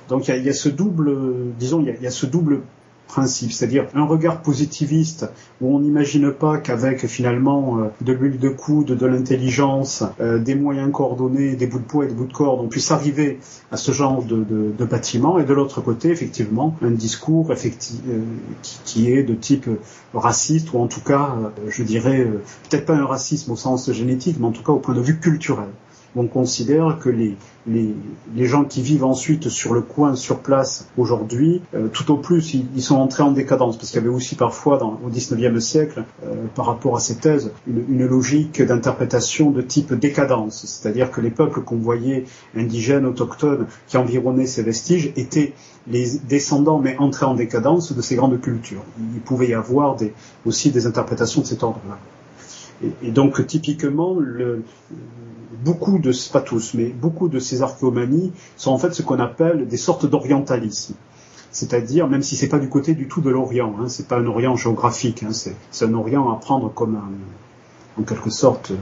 Donc 0.09 0.29
il 0.29 0.45
y 0.45 0.49
a, 0.49 0.53
ce 0.55 0.69
double, 0.69 1.17
disons, 1.59 1.81
il 1.81 2.03
y 2.03 2.07
a 2.07 2.11
ce 2.11 2.27
double 2.27 2.61
principe, 3.07 3.53
c'est-à-dire 3.53 3.87
un 3.95 4.05
regard 4.05 4.43
positiviste 4.43 5.31
où 5.61 5.75
on 5.75 5.81
n'imagine 5.81 6.33
pas 6.33 6.59
qu'avec 6.59 7.07
finalement 7.07 7.79
euh, 7.79 7.85
de 8.01 8.13
l'huile 8.13 8.39
de 8.39 8.49
coude, 8.49 8.97
de 8.97 9.07
l'intelligence, 9.07 10.03
euh, 10.21 10.39
des 10.39 10.55
moyens 10.55 10.91
coordonnés, 10.93 11.55
des 11.57 11.67
bouts 11.67 11.79
de 11.79 11.85
poids 11.85 12.05
et 12.05 12.09
des 12.09 12.15
bouts 12.15 12.27
de 12.27 12.33
corde, 12.33 12.61
on 12.61 12.69
puisse 12.69 12.91
arriver 12.91 13.39
à 13.71 13.77
ce 13.77 13.93
genre 13.93 14.23
de, 14.23 14.85
bâtiment, 14.85 15.39
et 15.39 15.45
de 15.45 15.55
l'autre 15.55 15.81
côté, 15.81 16.11
effectivement, 16.11 16.77
un 16.83 16.91
discours 16.91 17.53
effectif, 17.53 18.01
euh, 18.09 18.21
qui, 18.63 18.79
qui, 18.85 19.13
est 19.13 19.23
de 19.23 19.35
type 19.35 19.69
raciste, 20.13 20.73
ou 20.73 20.79
en 20.79 20.87
tout 20.87 21.01
cas, 21.01 21.37
je 21.69 21.83
dirais, 21.83 22.27
peut-être 22.69 22.87
pas 22.87 22.95
un 22.95 23.05
racisme 23.05 23.53
au 23.53 23.57
sens 23.57 23.91
génétique, 23.93 24.37
mais 24.39 24.47
en 24.47 24.53
tout 24.53 24.63
cas 24.63 24.73
au 24.73 24.79
point 24.79 24.95
de 24.95 25.01
vue 25.01 25.19
culturel 25.19 25.69
on 26.17 26.27
considère 26.27 26.99
que 27.01 27.09
les, 27.09 27.37
les, 27.67 27.95
les, 28.35 28.47
gens 28.47 28.65
qui 28.65 28.83
vivent 28.83 29.05
ensuite 29.05 29.49
sur 29.49 29.75
le 29.75 29.81
coin, 29.81 30.15
sur 30.15 30.41
place, 30.41 30.89
aujourd'hui, 30.97 31.63
euh, 31.75 31.89
tout 31.89 32.11
au 32.13 32.17
plus, 32.17 32.55
ils, 32.55 32.83
sont 32.83 32.97
entrés 32.97 33.23
en 33.23 33.33
décadence, 33.33 33.77
parce 33.77 33.91
qu'il 33.91 34.01
y 34.01 34.05
avait 34.05 34.15
aussi 34.15 34.37
parfois, 34.37 34.83
au 34.83 35.09
XIXe 35.09 35.59
siècle, 35.65 36.05
euh, 36.25 36.47
par 36.55 36.67
rapport 36.67 36.97
à 36.97 37.01
ces 37.01 37.17
thèses, 37.17 37.53
une, 37.67 38.05
logique 38.07 38.63
d'interprétation 38.63 39.51
de 39.51 39.63
type 39.63 39.95
décadence, 39.95 40.65
c'est-à-dire 40.67 41.11
que 41.11 41.21
les 41.21 41.31
peuples 41.31 41.63
qu'on 41.63 41.77
voyait 41.77 42.25
indigènes, 42.57 43.07
autochtones, 43.07 43.67
qui 43.89 43.97
environnaient 43.97 44.47
ces 44.47 44.63
vestiges, 44.63 45.13
étaient 45.17 45.53
les 45.87 46.19
descendants, 46.29 46.79
mais 46.79 46.97
entrés 46.99 47.27
en 47.27 47.35
décadence 47.35 47.93
de 47.93 48.03
ces 48.03 48.17
grandes 48.17 48.41
cultures. 48.41 48.85
Il 48.99 49.21
pouvait 49.21 49.49
y 49.49 49.55
avoir 49.55 49.97
aussi 50.47 50.71
des 50.71 50.87
interprétations 50.87 51.41
de 51.41 51.47
cet 51.47 51.63
ordre-là. 51.63 51.99
Et, 52.83 53.09
et, 53.09 53.11
donc, 53.11 53.47
typiquement, 53.47 54.17
le, 54.19 54.63
beaucoup 55.65 55.99
de, 55.99 56.13
pas 56.33 56.45
mais 56.75 56.87
beaucoup 56.87 57.29
de 57.29 57.39
ces 57.39 57.63
archéomanies 57.63 58.33
sont 58.57 58.71
en 58.73 58.79
fait 58.79 58.93
ce 58.95 59.03
qu'on 59.03 59.21
appelle 59.21 59.67
des 59.67 59.77
sortes 59.77 60.07
d'orientalisme. 60.07 60.95
C'est-à-dire, 61.51 62.09
même 62.09 62.23
si 62.23 62.35
c'est 62.37 62.49
pas 62.49 62.59
du 62.59 62.69
côté 62.69 62.95
du 62.95 63.07
tout 63.07 63.21
de 63.21 63.31
l'Orient, 63.31 63.77
hein, 63.81 63.89
c'est 63.89 64.09
pas 64.09 64.19
un 64.19 64.27
Orient 64.27 64.57
géographique, 64.57 65.23
hein, 65.23 65.33
c'est 65.33 65.85
un 65.85 65.95
Orient 65.95 66.33
à 66.33 66.37
prendre 66.37 66.73
comme 66.73 66.97
un, 66.97 68.01
en 68.01 68.05
quelque 68.05 68.31
sorte 68.31 68.73
euh, 68.73 68.77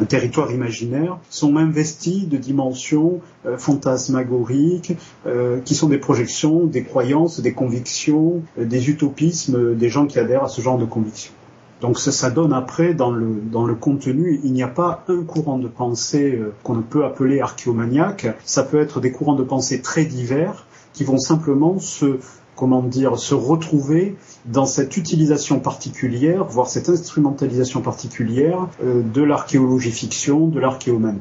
un 0.00 0.04
territoire 0.04 0.52
imaginaire, 0.52 1.18
sont 1.30 1.56
investis 1.56 2.28
de 2.28 2.36
dimensions 2.36 3.20
euh, 3.44 3.58
fantasmagoriques, 3.58 4.96
euh, 5.26 5.60
qui 5.60 5.74
sont 5.74 5.88
des 5.88 5.98
projections, 5.98 6.64
des 6.64 6.84
croyances, 6.84 7.40
des 7.40 7.52
convictions, 7.52 8.42
des 8.56 8.88
utopismes 8.88 9.74
des 9.74 9.88
gens 9.88 10.06
qui 10.06 10.18
adhèrent 10.18 10.44
à 10.44 10.48
ce 10.48 10.60
genre 10.60 10.78
de 10.78 10.86
convictions. 10.86 11.32
Donc 11.80 11.98
ça, 11.98 12.10
ça, 12.10 12.30
donne 12.30 12.52
après 12.52 12.94
dans 12.94 13.10
le, 13.10 13.40
dans 13.52 13.64
le 13.64 13.74
contenu, 13.74 14.40
il 14.42 14.52
n'y 14.52 14.62
a 14.62 14.68
pas 14.68 15.04
un 15.08 15.22
courant 15.22 15.58
de 15.58 15.68
pensée 15.68 16.34
euh, 16.34 16.52
qu'on 16.64 16.82
peut 16.82 17.04
appeler 17.04 17.40
archéomaniaque, 17.40 18.26
ça 18.44 18.64
peut 18.64 18.80
être 18.80 19.00
des 19.00 19.12
courants 19.12 19.36
de 19.36 19.44
pensée 19.44 19.80
très 19.80 20.04
divers 20.04 20.66
qui 20.92 21.04
vont 21.04 21.18
simplement 21.18 21.78
se 21.78 22.18
comment 22.58 22.82
dire, 22.82 23.18
se 23.18 23.34
retrouver 23.34 24.16
dans 24.44 24.66
cette 24.66 24.96
utilisation 24.96 25.60
particulière, 25.60 26.44
voire 26.44 26.66
cette 26.66 26.88
instrumentalisation 26.88 27.82
particulière 27.82 28.66
euh, 28.82 29.02
de 29.02 29.22
l'archéologie 29.22 29.92
fiction, 29.92 30.48
de 30.48 30.58
l'archéomanie. 30.58 31.20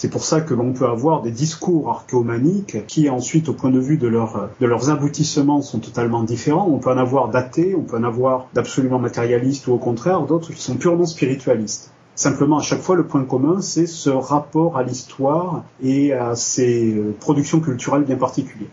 C'est 0.00 0.10
pour 0.10 0.22
ça 0.22 0.40
que 0.40 0.54
l'on 0.54 0.74
peut 0.74 0.86
avoir 0.86 1.22
des 1.22 1.32
discours 1.32 1.90
archéomaniques 1.90 2.86
qui 2.86 3.10
ensuite, 3.10 3.48
au 3.48 3.52
point 3.52 3.70
de 3.70 3.80
vue 3.80 3.96
de, 3.96 4.06
leur, 4.06 4.48
de 4.60 4.64
leurs 4.64 4.90
aboutissements, 4.90 5.60
sont 5.60 5.80
totalement 5.80 6.22
différents. 6.22 6.68
On 6.70 6.78
peut 6.78 6.92
en 6.92 6.98
avoir 6.98 7.30
d'athées, 7.30 7.74
on 7.74 7.82
peut 7.82 7.96
en 7.96 8.04
avoir 8.04 8.46
d'absolument 8.54 9.00
matérialistes 9.00 9.66
ou 9.66 9.72
au 9.72 9.78
contraire 9.78 10.20
d'autres 10.22 10.52
qui 10.52 10.62
sont 10.62 10.76
purement 10.76 11.04
spiritualistes. 11.04 11.90
Simplement, 12.14 12.58
à 12.58 12.62
chaque 12.62 12.80
fois, 12.80 12.94
le 12.94 13.08
point 13.08 13.24
commun, 13.24 13.60
c'est 13.60 13.88
ce 13.88 14.08
rapport 14.08 14.78
à 14.78 14.84
l'histoire 14.84 15.64
et 15.82 16.12
à 16.12 16.36
ses 16.36 16.94
euh, 16.94 17.16
productions 17.18 17.58
culturelles 17.58 18.04
bien 18.04 18.14
particulières. 18.14 18.70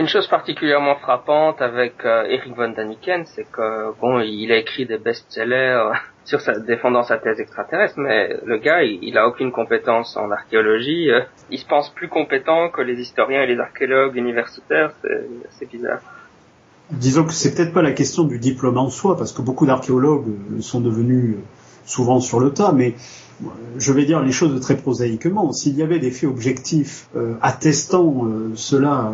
Une 0.00 0.08
chose 0.08 0.28
particulièrement 0.28 0.96
frappante 0.96 1.60
avec 1.60 2.06
euh, 2.06 2.24
Eric 2.24 2.56
von 2.56 2.70
Daniken, 2.70 3.24
c'est 3.26 3.44
que 3.44 3.92
bon, 4.00 4.20
il 4.20 4.50
a 4.50 4.56
écrit 4.56 4.86
des 4.86 4.96
best-sellers 4.96 5.90
sur 6.24 6.40
sa, 6.40 6.58
défendant 6.58 7.02
sa 7.02 7.18
thèse 7.18 7.38
extraterrestre, 7.38 7.98
mais 7.98 8.34
le 8.46 8.56
gars, 8.56 8.82
il, 8.82 8.98
il 9.02 9.18
a 9.18 9.28
aucune 9.28 9.52
compétence 9.52 10.16
en 10.16 10.30
archéologie. 10.30 11.10
Euh, 11.10 11.20
il 11.50 11.58
se 11.58 11.66
pense 11.66 11.90
plus 11.90 12.08
compétent 12.08 12.70
que 12.70 12.80
les 12.80 12.98
historiens 12.98 13.42
et 13.42 13.46
les 13.46 13.60
archéologues 13.60 14.16
universitaires. 14.16 14.94
C'est 15.50 15.70
bizarre. 15.70 16.00
Disons 16.90 17.24
que 17.24 17.34
c'est 17.34 17.54
peut-être 17.54 17.74
pas 17.74 17.82
la 17.82 17.92
question 17.92 18.24
du 18.24 18.38
diplôme 18.38 18.78
en 18.78 18.88
soi, 18.88 19.18
parce 19.18 19.34
que 19.34 19.42
beaucoup 19.42 19.66
d'archéologues 19.66 20.32
sont 20.60 20.80
devenus 20.80 21.36
souvent 21.84 22.20
sur 22.20 22.40
le 22.40 22.54
tas, 22.54 22.72
mais 22.72 22.94
je 23.76 23.92
vais 23.92 24.06
dire 24.06 24.22
les 24.22 24.32
choses 24.32 24.58
très 24.62 24.78
prosaïquement. 24.78 25.52
S'il 25.52 25.76
y 25.76 25.82
avait 25.82 25.98
des 25.98 26.10
faits 26.10 26.30
objectifs 26.30 27.08
euh, 27.16 27.34
attestant 27.42 28.24
euh, 28.24 28.52
cela, 28.54 29.12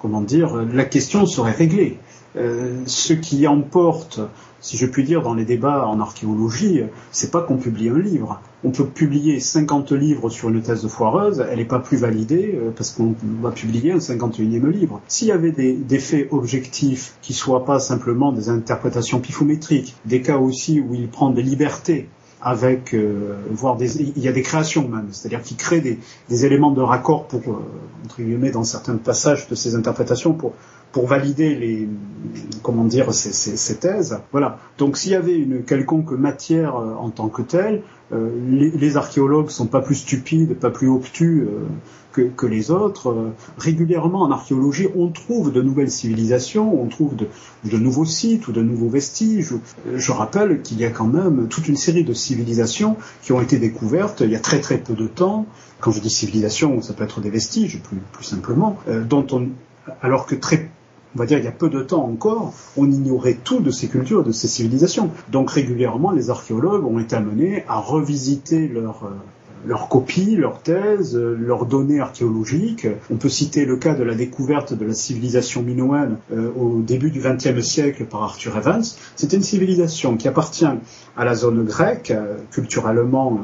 comment 0.00 0.20
dire, 0.20 0.56
la 0.56 0.84
question 0.84 1.26
serait 1.26 1.52
réglée. 1.52 1.98
ce 2.34 3.12
qui 3.12 3.46
emporte 3.46 4.20
si 4.60 4.76
je 4.76 4.86
puis 4.86 5.04
dire, 5.04 5.22
dans 5.22 5.34
les 5.34 5.46
débats 5.46 5.86
en 5.86 6.00
archéologie, 6.00 6.82
c'est 7.12 7.30
pas 7.30 7.40
qu'on 7.40 7.56
publie 7.56 7.88
un 7.88 7.98
livre. 7.98 8.40
On 8.62 8.70
peut 8.70 8.84
publier 8.84 9.40
50 9.40 9.92
livres 9.92 10.28
sur 10.28 10.50
une 10.50 10.60
thèse 10.60 10.82
de 10.82 10.88
foireuse, 10.88 11.42
elle 11.50 11.58
n'est 11.58 11.64
pas 11.64 11.78
plus 11.78 11.96
validée 11.96 12.58
euh, 12.62 12.70
parce 12.76 12.90
qu'on 12.90 13.14
va 13.40 13.52
publier 13.52 13.92
un 13.92 13.98
51e 13.98 14.66
livre. 14.68 15.00
S'il 15.08 15.28
y 15.28 15.32
avait 15.32 15.52
des, 15.52 15.72
des, 15.72 15.98
faits 15.98 16.28
objectifs 16.30 17.14
qui 17.22 17.32
soient 17.32 17.64
pas 17.64 17.80
simplement 17.80 18.32
des 18.32 18.50
interprétations 18.50 19.20
pifométriques, 19.20 19.94
des 20.04 20.20
cas 20.20 20.36
aussi 20.36 20.78
où 20.78 20.94
il 20.94 21.08
prend 21.08 21.30
des 21.30 21.42
libertés 21.42 22.08
avec 22.42 22.94
euh, 22.94 23.36
voire 23.50 23.76
des 23.76 24.00
il 24.00 24.22
y 24.22 24.28
a 24.28 24.32
des 24.32 24.42
créations 24.42 24.88
même, 24.88 25.08
c'est-à-dire 25.12 25.42
qu'il 25.42 25.56
crée 25.56 25.80
des, 25.80 26.44
éléments 26.44 26.70
de 26.70 26.80
raccord 26.80 27.26
pour 27.26 27.40
euh, 27.40 27.62
entre 28.04 28.22
guillemets 28.22 28.50
dans 28.50 28.64
certains 28.64 28.96
passages 28.96 29.48
de 29.48 29.54
ces 29.54 29.74
interprétations 29.74 30.32
pour 30.32 30.54
pour 30.92 31.06
valider 31.06 31.54
les 31.54 31.88
comment 32.62 32.84
dire 32.84 33.12
ces, 33.14 33.76
thèses. 33.76 34.18
Voilà. 34.32 34.58
Donc 34.78 34.96
s'il 34.96 35.12
y 35.12 35.14
avait 35.14 35.38
une 35.38 35.62
quelconque 35.62 36.12
matière 36.12 36.76
euh, 36.76 36.94
en 36.94 37.10
tant 37.10 37.28
que 37.28 37.42
telle, 37.42 37.82
euh, 38.12 38.30
les, 38.48 38.70
les, 38.70 38.96
archéologues 38.96 39.50
sont 39.50 39.66
pas 39.66 39.80
plus 39.80 39.94
stupides, 39.94 40.54
pas 40.58 40.70
plus 40.70 40.88
obtus 40.88 41.42
euh, 41.42 41.66
que, 42.12 42.22
que, 42.22 42.46
les 42.46 42.70
autres. 42.70 43.32
régulièrement 43.56 44.22
en 44.22 44.30
archéologie, 44.32 44.88
on 44.96 45.08
trouve 45.08 45.52
de 45.52 45.62
nouvelles 45.62 45.90
civilisations, 45.90 46.82
on 46.82 46.88
trouve 46.88 47.14
de, 47.14 47.28
de 47.64 47.76
nouveaux 47.78 48.04
sites 48.04 48.48
ou 48.48 48.52
de 48.52 48.62
nouveaux 48.62 48.88
vestiges. 48.88 49.54
Je 49.94 50.12
rappelle 50.12 50.60
qu'il 50.62 50.80
y 50.80 50.84
a 50.84 50.90
quand 50.90 51.06
même 51.06 51.46
toute 51.48 51.68
une 51.68 51.76
série 51.76 52.04
de 52.04 52.12
civilisations 52.12 52.96
qui 53.22 53.32
ont 53.32 53.40
été 53.40 53.58
découvertes 53.58 54.22
il 54.22 54.30
y 54.30 54.36
a 54.36 54.40
très 54.40 54.60
très 54.60 54.78
peu 54.78 54.94
de 54.94 55.06
temps. 55.06 55.46
Quand 55.78 55.92
je 55.92 56.00
dis 56.00 56.10
civilisation, 56.10 56.82
ça 56.82 56.92
peut 56.92 57.04
être 57.04 57.20
des 57.20 57.30
vestiges, 57.30 57.80
plus, 57.80 57.98
plus 58.12 58.24
simplement, 58.24 58.76
dont 59.08 59.26
on, 59.30 59.48
alors 60.02 60.26
que 60.26 60.34
très 60.34 60.68
on 61.14 61.18
va 61.18 61.26
dire 61.26 61.38
il 61.38 61.44
y 61.44 61.48
a 61.48 61.52
peu 61.52 61.68
de 61.68 61.82
temps 61.82 62.04
encore, 62.04 62.52
on 62.76 62.90
ignorait 62.90 63.38
tout 63.42 63.60
de 63.60 63.70
ces 63.70 63.88
cultures, 63.88 64.24
de 64.24 64.32
ces 64.32 64.48
civilisations. 64.48 65.10
Donc 65.30 65.50
régulièrement, 65.50 66.12
les 66.12 66.30
archéologues 66.30 66.84
ont 66.84 66.98
été 66.98 67.16
amenés 67.16 67.64
à 67.68 67.78
revisiter 67.78 68.70
euh, 68.74 68.86
leurs 69.66 69.88
copies, 69.88 70.36
leurs 70.36 70.62
thèses, 70.62 71.16
leurs 71.16 71.66
données 71.66 72.00
archéologiques. 72.00 72.86
On 73.10 73.16
peut 73.16 73.28
citer 73.28 73.64
le 73.64 73.76
cas 73.76 73.94
de 73.94 74.04
la 74.04 74.14
découverte 74.14 74.72
de 74.72 74.84
la 74.86 74.94
civilisation 74.94 75.62
minoenne 75.62 76.16
au 76.58 76.80
début 76.80 77.10
du 77.10 77.20
XXe 77.20 77.60
siècle 77.60 78.06
par 78.06 78.22
Arthur 78.22 78.56
Evans. 78.56 78.82
C'était 79.16 79.36
une 79.36 79.42
civilisation 79.42 80.16
qui 80.16 80.28
appartient 80.28 80.64
à 81.16 81.24
la 81.24 81.34
zone 81.34 81.64
grecque, 81.64 82.12
culturellement, 82.50 83.40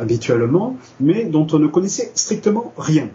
habituellement, 0.00 0.76
mais 1.00 1.24
dont 1.24 1.46
on 1.52 1.58
ne 1.58 1.66
connaissait 1.66 2.10
strictement 2.14 2.72
rien. 2.78 3.10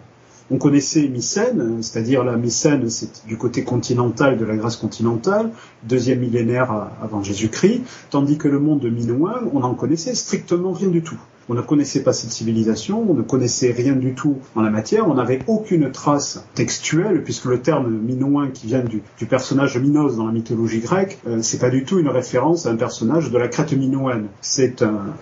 On 0.52 0.58
connaissait 0.58 1.08
Mycène, 1.08 1.78
c'est-à-dire 1.82 2.24
la 2.24 2.36
Mycène, 2.36 2.90
c'est 2.90 3.26
du 3.26 3.38
côté 3.38 3.64
continental 3.64 4.36
de 4.36 4.44
la 4.44 4.54
Grèce 4.54 4.76
continentale, 4.76 5.48
deuxième 5.82 6.18
millénaire 6.18 6.90
avant 7.02 7.22
Jésus-Christ, 7.22 7.80
tandis 8.10 8.36
que 8.36 8.48
le 8.48 8.60
monde 8.60 8.84
minoen, 8.84 9.48
on 9.54 9.60
n'en 9.60 9.72
connaissait 9.72 10.14
strictement 10.14 10.72
rien 10.72 10.88
du 10.88 11.00
tout. 11.00 11.16
On 11.48 11.54
ne 11.54 11.62
connaissait 11.62 12.02
pas 12.02 12.12
cette 12.12 12.32
civilisation, 12.32 13.02
on 13.10 13.14
ne 13.14 13.22
connaissait 13.22 13.72
rien 13.72 13.94
du 13.94 14.12
tout 14.12 14.40
en 14.54 14.60
la 14.60 14.68
matière, 14.68 15.08
on 15.08 15.14
n'avait 15.14 15.38
aucune 15.46 15.90
trace 15.90 16.44
textuelle, 16.54 17.24
puisque 17.24 17.46
le 17.46 17.62
terme 17.62 17.90
minoen 17.90 18.52
qui 18.52 18.66
vient 18.66 18.84
du, 18.84 19.02
personnage 19.24 19.78
Minos 19.78 20.18
dans 20.18 20.26
la 20.26 20.32
mythologie 20.32 20.80
grecque, 20.80 21.18
euh, 21.26 21.38
c'est 21.40 21.60
pas 21.60 21.70
du 21.70 21.84
tout 21.84 21.98
une 21.98 22.08
référence 22.08 22.66
à 22.66 22.72
un 22.72 22.76
personnage 22.76 23.30
de 23.30 23.38
la 23.38 23.48
Crète 23.48 23.72
minoenne. 23.72 24.26
C'est 24.42 24.82
un, 24.82 25.14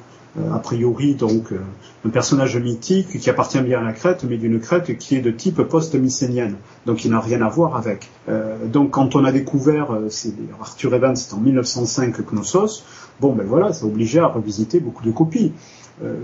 a 0.53 0.59
priori 0.59 1.15
donc 1.15 1.53
euh, 1.53 1.59
un 2.07 2.11
personnage 2.11 2.57
mythique 2.57 3.19
qui 3.19 3.31
appartient 3.31 3.61
bien 3.61 3.81
à 3.81 3.83
la 3.83 3.93
Crète, 3.93 4.25
mais 4.29 4.37
d'une 4.37 4.61
Crète 4.61 4.97
qui 4.97 5.17
est 5.17 5.21
de 5.21 5.31
type 5.31 5.63
post-mycénienne, 5.63 6.57
donc 6.87 7.05
il 7.05 7.11
n'a 7.11 7.21
rien 7.21 7.43
à 7.43 7.49
voir 7.49 7.77
avec. 7.77 8.09
Euh, 8.29 8.57
donc 8.67 8.93
quand 8.93 9.17
on 9.17 9.25
a 9.25 9.33
découvert, 9.33 9.89
c'est 10.09 10.33
Arthur 10.61 10.95
Evans, 10.95 11.17
c'est 11.17 11.35
en 11.35 11.41
1905 11.41 12.15
Knossos, 12.33 12.85
bon 13.21 13.33
ben 13.33 13.47
voilà, 13.47 13.73
ça 13.73 13.87
obligeait 13.87 14.21
à 14.21 14.29
revisiter 14.29 14.81
beaucoup 14.81 15.05
de 15.05 15.11
copies. 15.11 15.53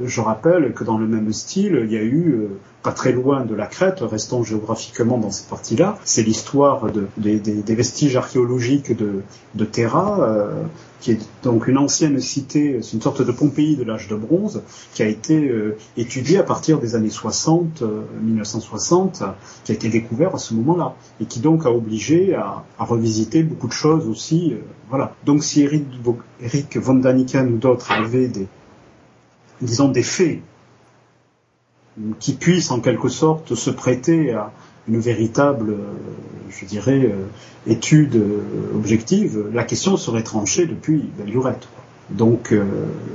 Je 0.05 0.21
rappelle 0.21 0.73
que 0.73 0.85
dans 0.85 0.99
le 0.99 1.07
même 1.07 1.33
style, 1.33 1.83
il 1.85 1.93
y 1.93 1.97
a 1.97 2.03
eu, 2.03 2.49
pas 2.83 2.93
très 2.93 3.13
loin 3.13 3.45
de 3.45 3.55
la 3.55 3.67
Crète, 3.67 4.01
restons 4.01 4.43
géographiquement 4.43 5.19
dans 5.19 5.31
cette 5.31 5.49
partie-là, 5.49 5.99
c'est 6.05 6.23
l'histoire 6.23 6.91
de, 6.91 7.07
des 7.17 7.75
vestiges 7.75 8.17
archéologiques 8.17 8.97
de, 8.97 9.23
de 9.55 9.65
Terra, 9.65 10.49
qui 11.01 11.13
est 11.13 11.29
donc 11.43 11.69
une 11.69 11.79
ancienne 11.79 12.19
cité, 12.21 12.81
c'est 12.83 12.95
une 12.95 13.03
sorte 13.03 13.23
de 13.23 13.31
Pompéi 13.33 13.77
de 13.77 13.85
l'âge 13.85 14.09
de 14.09 14.17
bronze, 14.17 14.63
qui 14.95 15.03
a 15.03 15.07
été 15.07 15.49
euh, 15.49 15.77
étudiée 15.97 16.39
à 16.39 16.43
partir 16.43 16.81
des 16.81 16.95
années 16.95 17.11
60, 17.11 17.83
1960, 18.23 19.23
euh, 19.23 19.27
qui 19.65 19.73
a 19.73 19.75
été 19.75 19.89
découvert 19.89 20.35
à 20.35 20.39
ce 20.39 20.55
moment-là, 20.55 20.95
et 21.21 21.27
qui 21.27 21.41
donc 21.41 21.67
a 21.67 21.71
obligé 21.71 22.35
à, 22.35 22.65
revisiter 22.79 23.43
beaucoup 23.43 23.69
de 23.69 23.73
choses 23.73 24.09
aussi. 24.09 24.55
Euh, 24.55 24.59
voilà. 24.89 25.15
Donc 25.25 25.45
si 25.45 25.63
Eric, 25.63 25.85
Eric 26.41 26.77
von 26.77 26.95
Daniken 26.95 27.55
ou 27.55 27.59
d'autres 27.59 27.93
avaient 27.93 28.29
des, 28.29 28.49
disons, 29.61 29.89
des 29.89 30.03
faits 30.03 30.41
qui 32.21 32.35
puissent 32.35 32.71
en 32.71 32.81
quelque 32.81 33.09
sorte 33.09 33.55
se 33.55 33.71
prêter 33.71 34.33
à, 34.33 34.53
une 34.89 35.01
véritable, 35.01 35.71
euh, 35.71 35.93
je 36.51 36.65
dirais, 36.65 37.01
euh, 37.05 37.27
étude 37.67 38.17
euh, 38.17 38.75
objective, 38.75 39.51
la 39.53 39.65
question 39.65 39.97
serait 39.97 40.23
tranchée 40.23 40.67
depuis 40.67 41.11
lurette. 41.25 41.69
Donc 42.11 42.53
euh, 42.53 42.65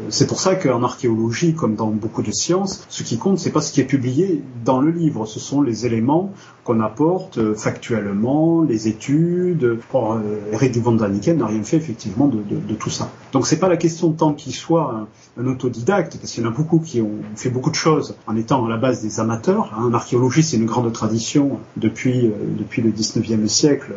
c'est 0.10 0.28
pour 0.28 0.42
ça 0.42 0.56
qu'en 0.56 0.84
archéologie, 0.84 1.54
comme 1.54 1.76
dans 1.76 1.88
beaucoup 1.88 2.22
de 2.22 2.32
sciences, 2.32 2.86
ce 2.90 3.04
qui 3.04 3.18
compte, 3.18 3.40
c'est 3.40 3.52
pas 3.52 3.62
ce 3.62 3.72
qui 3.72 3.80
est 3.80 3.86
publié 3.86 4.44
dans 4.66 4.82
le 4.82 4.92
livre, 4.92 5.26
ce 5.26 5.40
sont 5.40 5.62
les 5.62 5.86
éléments 5.86 6.34
qu'on 6.66 6.82
apporte 6.82 7.38
euh, 7.38 7.56
factuellement, 7.56 8.64
les 8.64 8.90
études. 8.90 9.80
Or, 9.94 10.14
euh, 10.16 10.52
Eric 10.52 10.76
n'a 10.86 11.46
rien 11.46 11.64
fait 11.64 11.78
effectivement 11.78 12.28
de, 12.28 12.42
tout 12.76 12.90
ça. 12.90 13.10
Donc 13.32 13.48
c'est 13.48 13.60
pas 13.60 13.70
la 13.70 13.78
question 13.78 14.10
de 14.10 14.18
tant 14.18 14.34
qu'il 14.34 14.54
soit 14.54 15.08
un, 15.38 15.48
autodidacte, 15.48 16.18
parce 16.18 16.34
qu'il 16.34 16.44
y 16.44 16.46
en 16.48 16.50
a 16.50 16.54
beaucoup 16.54 16.80
qui 16.80 17.02
ont 17.02 17.20
fait 17.36 17.50
beaucoup 17.50 17.70
de 17.70 17.76
choses 17.76 18.16
en 18.28 18.36
étant 18.36 18.66
à 18.66 18.70
la 18.70 18.78
base 18.78 19.02
des 19.02 19.22
amateurs. 19.22 19.74
Hein. 19.78 19.86
En 19.86 19.94
archéologie, 19.94 20.44
c'est 20.44 20.58
une 20.58 20.66
grande 20.66 20.92
tradition 20.92 21.60
depuis 21.78 22.30
depuis 22.58 22.82
le 22.82 22.92
19e 22.92 23.48
siècle 23.48 23.94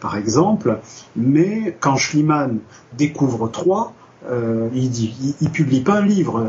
par 0.00 0.16
exemple, 0.16 0.78
mais 1.16 1.76
quand 1.80 1.96
Schliemann 1.96 2.58
découvre 2.96 3.48
trois, 3.48 3.94
euh, 4.28 4.68
il, 4.74 4.90
dit, 4.90 5.36
publie 5.52 5.80
pas 5.80 5.98
un 5.98 6.06
livre, 6.06 6.44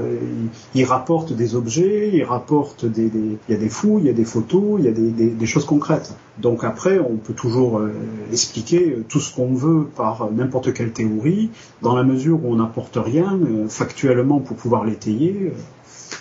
il, 0.74 0.86
rapporte 0.86 1.34
des 1.34 1.56
objets, 1.56 2.10
il 2.13 2.24
rapporte 2.24 2.86
des, 2.86 3.12
il 3.13 3.52
y 3.54 3.54
a 3.54 3.60
des 3.60 3.70
fouilles, 3.70 4.04
il 4.04 4.08
y 4.08 4.10
a 4.10 4.13
des 4.13 4.26
photos, 4.26 4.80
il 4.80 4.86
y 4.86 4.88
a 4.88 4.92
des, 4.92 5.46
choses 5.46 5.66
concrètes. 5.66 6.16
Donc 6.40 6.63
après, 6.63 7.00
on 7.00 7.18
peut 7.18 7.34
toujours 7.34 7.80
euh, 7.80 7.92
expliquer 8.32 8.98
tout 9.08 9.20
ce 9.20 9.36
qu'on 9.36 9.54
veut 9.54 9.88
par 9.96 10.30
n'importe 10.32 10.74
quelle 10.74 10.92
théorie, 10.92 11.52
dans 11.82 11.96
la 11.96 12.04
mesure 12.04 12.44
où 12.44 12.52
on 12.52 12.56
n'apporte 12.56 12.98
rien 12.98 13.38
euh, 13.38 13.68
factuellement 13.70 14.40
pour 14.40 14.58
pouvoir 14.58 14.84
l'étayer. 14.84 15.54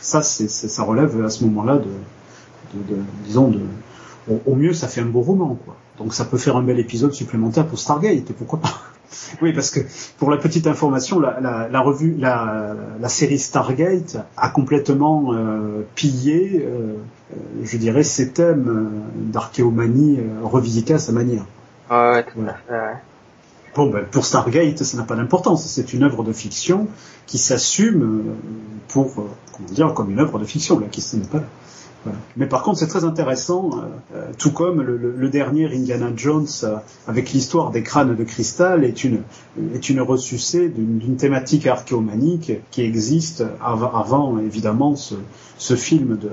ça, 0.01 0.23
c'est, 0.23 0.49
ça 0.49 0.83
relève 0.83 1.25
à 1.25 1.31
ce 1.31 1.45
moment-là 1.45 1.79
de, 1.79 2.97
disons, 3.25 3.49
de, 3.49 3.61
au, 4.45 4.55
mieux, 4.55 4.73
ça 4.73 4.89
fait 4.89 5.01
un 5.01 5.07
beau 5.07 5.21
roman, 5.21 5.57
quoi. 5.65 5.77
Donc 5.99 6.13
ça 6.13 6.27
peut 6.27 6.37
faire 6.37 6.57
un 6.57 6.63
bel 6.63 6.79
épisode 6.79 7.13
supplémentaire 7.13 7.67
pour 7.67 7.79
Stargate, 7.79 8.33
pourquoi 8.33 8.61
pas 8.61 8.75
Oui, 9.41 9.53
parce 9.53 9.71
que 9.71 9.81
pour 10.19 10.31
la 10.31 10.37
petite 10.37 10.67
information, 10.67 11.21
la, 11.21 11.81
revue, 11.81 12.17
la, 12.19 13.09
série 13.09 13.39
Stargate 13.39 14.19
a 14.37 14.49
complètement 14.49 15.33
euh, 15.33 15.87
pillé, 15.95 16.65
euh, 16.65 16.95
euh, 17.33 17.37
je 17.63 17.77
dirais, 17.77 18.03
ces 18.03 18.33
thèmes 18.33 19.03
d'archéomanie 19.15 20.21
revisités 20.43 20.95
à 20.95 20.99
sa 20.99 21.13
manière. 21.13 21.45
Ah 21.89 22.13
ouais, 22.13 22.25
Bon, 23.75 23.91
ben, 23.91 24.05
pour 24.11 24.25
Stargate, 24.25 24.83
ça 24.83 24.97
n'a 24.97 25.03
pas 25.03 25.17
d'importance. 25.17 25.67
C'est 25.67 25.93
une 25.93 26.03
œuvre 26.03 26.25
de 26.25 26.33
fiction 26.33 26.89
qui 27.27 27.37
s'assume 27.37 28.35
pour, 28.89 29.15
comment 29.15 29.69
dire, 29.71 29.93
comme 29.93 30.11
une 30.11 30.19
œuvre 30.19 30.39
de 30.39 30.47
fiction. 30.47 30.79
La 30.81 30.87
question 30.87 31.19
n'est 31.19 31.27
pas 31.27 31.39
là. 31.39 31.45
Mais 32.37 32.47
par 32.47 32.63
contre, 32.63 32.79
c'est 32.79 32.87
très 32.87 33.05
intéressant, 33.05 33.71
euh, 33.73 34.17
euh, 34.17 34.31
tout 34.39 34.53
comme 34.53 34.83
le, 34.83 35.29
dernier 35.29 35.67
Indiana 35.67 36.11
Jones, 36.15 36.47
euh, 36.65 36.77
avec 37.07 37.33
l'histoire 37.33 37.71
des 37.71 37.83
crânes 37.83 38.15
de 38.15 38.25
cristal, 38.25 38.85
est 38.85 39.05
une, 39.05 39.23
est 39.75 39.89
une 39.89 40.01
ressucée 40.01 40.69
d'une 40.69 41.17
thématique 41.17 41.67
archéomanique 41.67 42.53
qui 42.71 42.83
existe 42.83 43.45
avant, 43.63 44.39
évidemment, 44.39 44.95
ce, 44.97 45.75
film 45.75 46.17
de, 46.17 46.31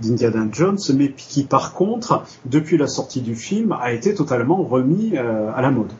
d'Indiana 0.00 0.46
Jones, 0.50 0.78
mais 0.94 1.12
qui 1.12 1.44
par 1.44 1.72
contre, 1.74 2.24
depuis 2.46 2.76
la 2.76 2.86
sortie 2.86 3.20
du 3.20 3.34
film, 3.34 3.72
a 3.72 3.92
été 3.92 4.14
totalement 4.14 4.62
remis 4.62 5.16
à 5.16 5.60
la 5.60 5.70
mode. 5.70 5.92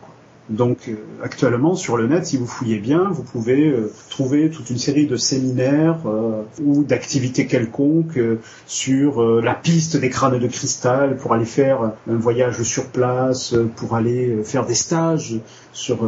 Donc 0.53 0.89
euh, 0.89 0.97
actuellement 1.23 1.75
sur 1.75 1.97
le 1.97 2.07
net, 2.07 2.27
si 2.27 2.37
vous 2.37 2.47
fouillez 2.47 2.79
bien, 2.79 3.09
vous 3.11 3.23
pouvez 3.23 3.69
euh, 3.69 3.91
trouver 4.11 4.51
toute 4.51 4.69
une 4.69 4.77
série 4.77 5.07
de 5.07 5.17
séminaires 5.17 6.01
euh, 6.05 6.43
ou 6.63 6.85
d'activités 6.85 7.47
quelconques 7.47 8.21
sur 8.67 9.41
la 9.41 9.55
piste 9.55 9.97
des 9.97 10.11
crânes 10.11 10.39
de 10.39 10.47
cristal 10.47 11.17
pour 11.17 11.33
aller 11.33 11.47
faire 11.47 11.93
un 12.09 12.17
voyage 12.17 12.63
sur 12.63 12.87
place, 12.89 13.55
pour 13.77 13.97
aller 13.97 14.43
faire 14.45 14.67
des 14.67 14.75
stages 14.75 15.41
sur 15.73 16.07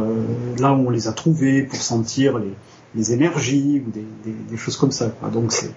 là 0.59 0.73
où 0.73 0.87
on 0.87 0.89
les 0.89 1.07
a 1.07 1.11
trouvés, 1.11 1.63
pour 1.63 1.81
sentir 1.81 2.37
les, 2.37 2.53
les 2.93 3.13
énergies 3.13 3.83
ou 3.85 3.89
des, 3.91 4.05
des, 4.49 4.57
choses 4.57 4.77
comme 4.77 4.91
ça. 4.91 5.11
Donc 5.33 5.51
c'est 5.51 5.71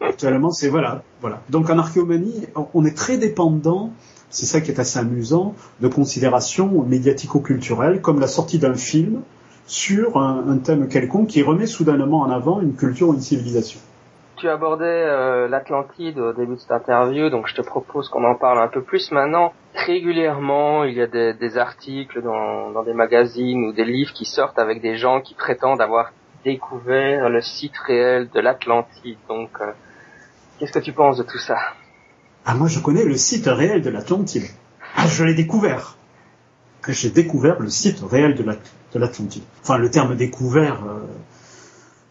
actuellement 0.00 0.50
c'est 0.50 0.68
voilà 0.68 1.02
voilà. 1.20 1.42
Donc 1.48 1.70
en 1.70 1.78
archéomanie, 1.78 2.46
on 2.74 2.84
est 2.84 2.96
très 2.96 3.16
dépendant 3.16 3.92
c'est 4.30 4.46
ça 4.46 4.60
qui 4.60 4.70
est 4.70 4.80
assez 4.80 4.98
amusant, 4.98 5.54
de 5.80 5.88
considérations 5.88 6.68
médiatico-culturelles, 6.84 8.00
comme 8.00 8.20
la 8.20 8.28
sortie 8.28 8.58
d'un 8.58 8.74
film 8.74 9.22
sur 9.66 10.16
un, 10.16 10.58
thème 10.58 10.88
quelconque 10.88 11.28
qui 11.28 11.42
remet 11.42 11.66
soudainement 11.66 12.20
en 12.20 12.30
avant 12.30 12.60
une 12.60 12.74
culture 12.74 13.08
ou 13.08 13.14
une 13.14 13.20
civilisation. 13.20 13.80
Tu 14.36 14.48
abordais 14.48 14.84
euh, 14.84 15.48
l'Atlantide 15.48 16.18
au 16.18 16.32
début 16.32 16.54
de 16.54 16.58
cette 16.58 16.72
interview, 16.72 17.28
donc 17.28 17.46
je 17.46 17.54
te 17.54 17.60
propose 17.60 18.08
qu'on 18.08 18.24
en 18.24 18.36
parle 18.36 18.58
un 18.58 18.68
peu 18.68 18.82
plus 18.82 19.12
maintenant. 19.12 19.52
Régulièrement, 19.74 20.84
il 20.84 20.94
y 20.94 21.02
a 21.02 21.06
des, 21.06 21.58
articles 21.58 22.22
dans, 22.22 22.82
des 22.82 22.94
magazines 22.94 23.66
ou 23.66 23.72
des 23.72 23.84
livres 23.84 24.12
qui 24.12 24.24
sortent 24.24 24.58
avec 24.58 24.80
des 24.80 24.96
gens 24.96 25.20
qui 25.20 25.34
prétendent 25.34 25.80
avoir 25.80 26.12
découvert 26.44 27.28
le 27.28 27.40
site 27.42 27.76
réel 27.86 28.30
de 28.30 28.40
l'Atlantide. 28.40 29.18
Donc, 29.28 29.50
euh, 29.60 29.72
qu'est-ce 30.58 30.72
que 30.72 30.78
tu 30.78 30.92
penses 30.92 31.18
de 31.18 31.22
tout 31.22 31.38
ça? 31.38 31.58
Ah, 32.44 32.54
moi, 32.54 32.68
je 32.68 32.80
connais 32.80 33.04
le 33.04 33.16
site 33.16 33.46
réel 33.46 33.82
de 33.82 33.90
l'Atlantide. 33.90 34.44
Ah, 34.96 35.06
je 35.06 35.24
l'ai 35.24 35.34
découvert. 35.34 35.96
J'ai 36.88 37.10
découvert 37.10 37.60
le 37.60 37.68
site 37.68 38.00
réel 38.00 38.34
de 38.34 38.98
l'Atlantide. 38.98 39.42
Enfin, 39.62 39.78
le 39.78 39.90
terme 39.90 40.16
découvert, 40.16 40.82
euh, 40.84 41.00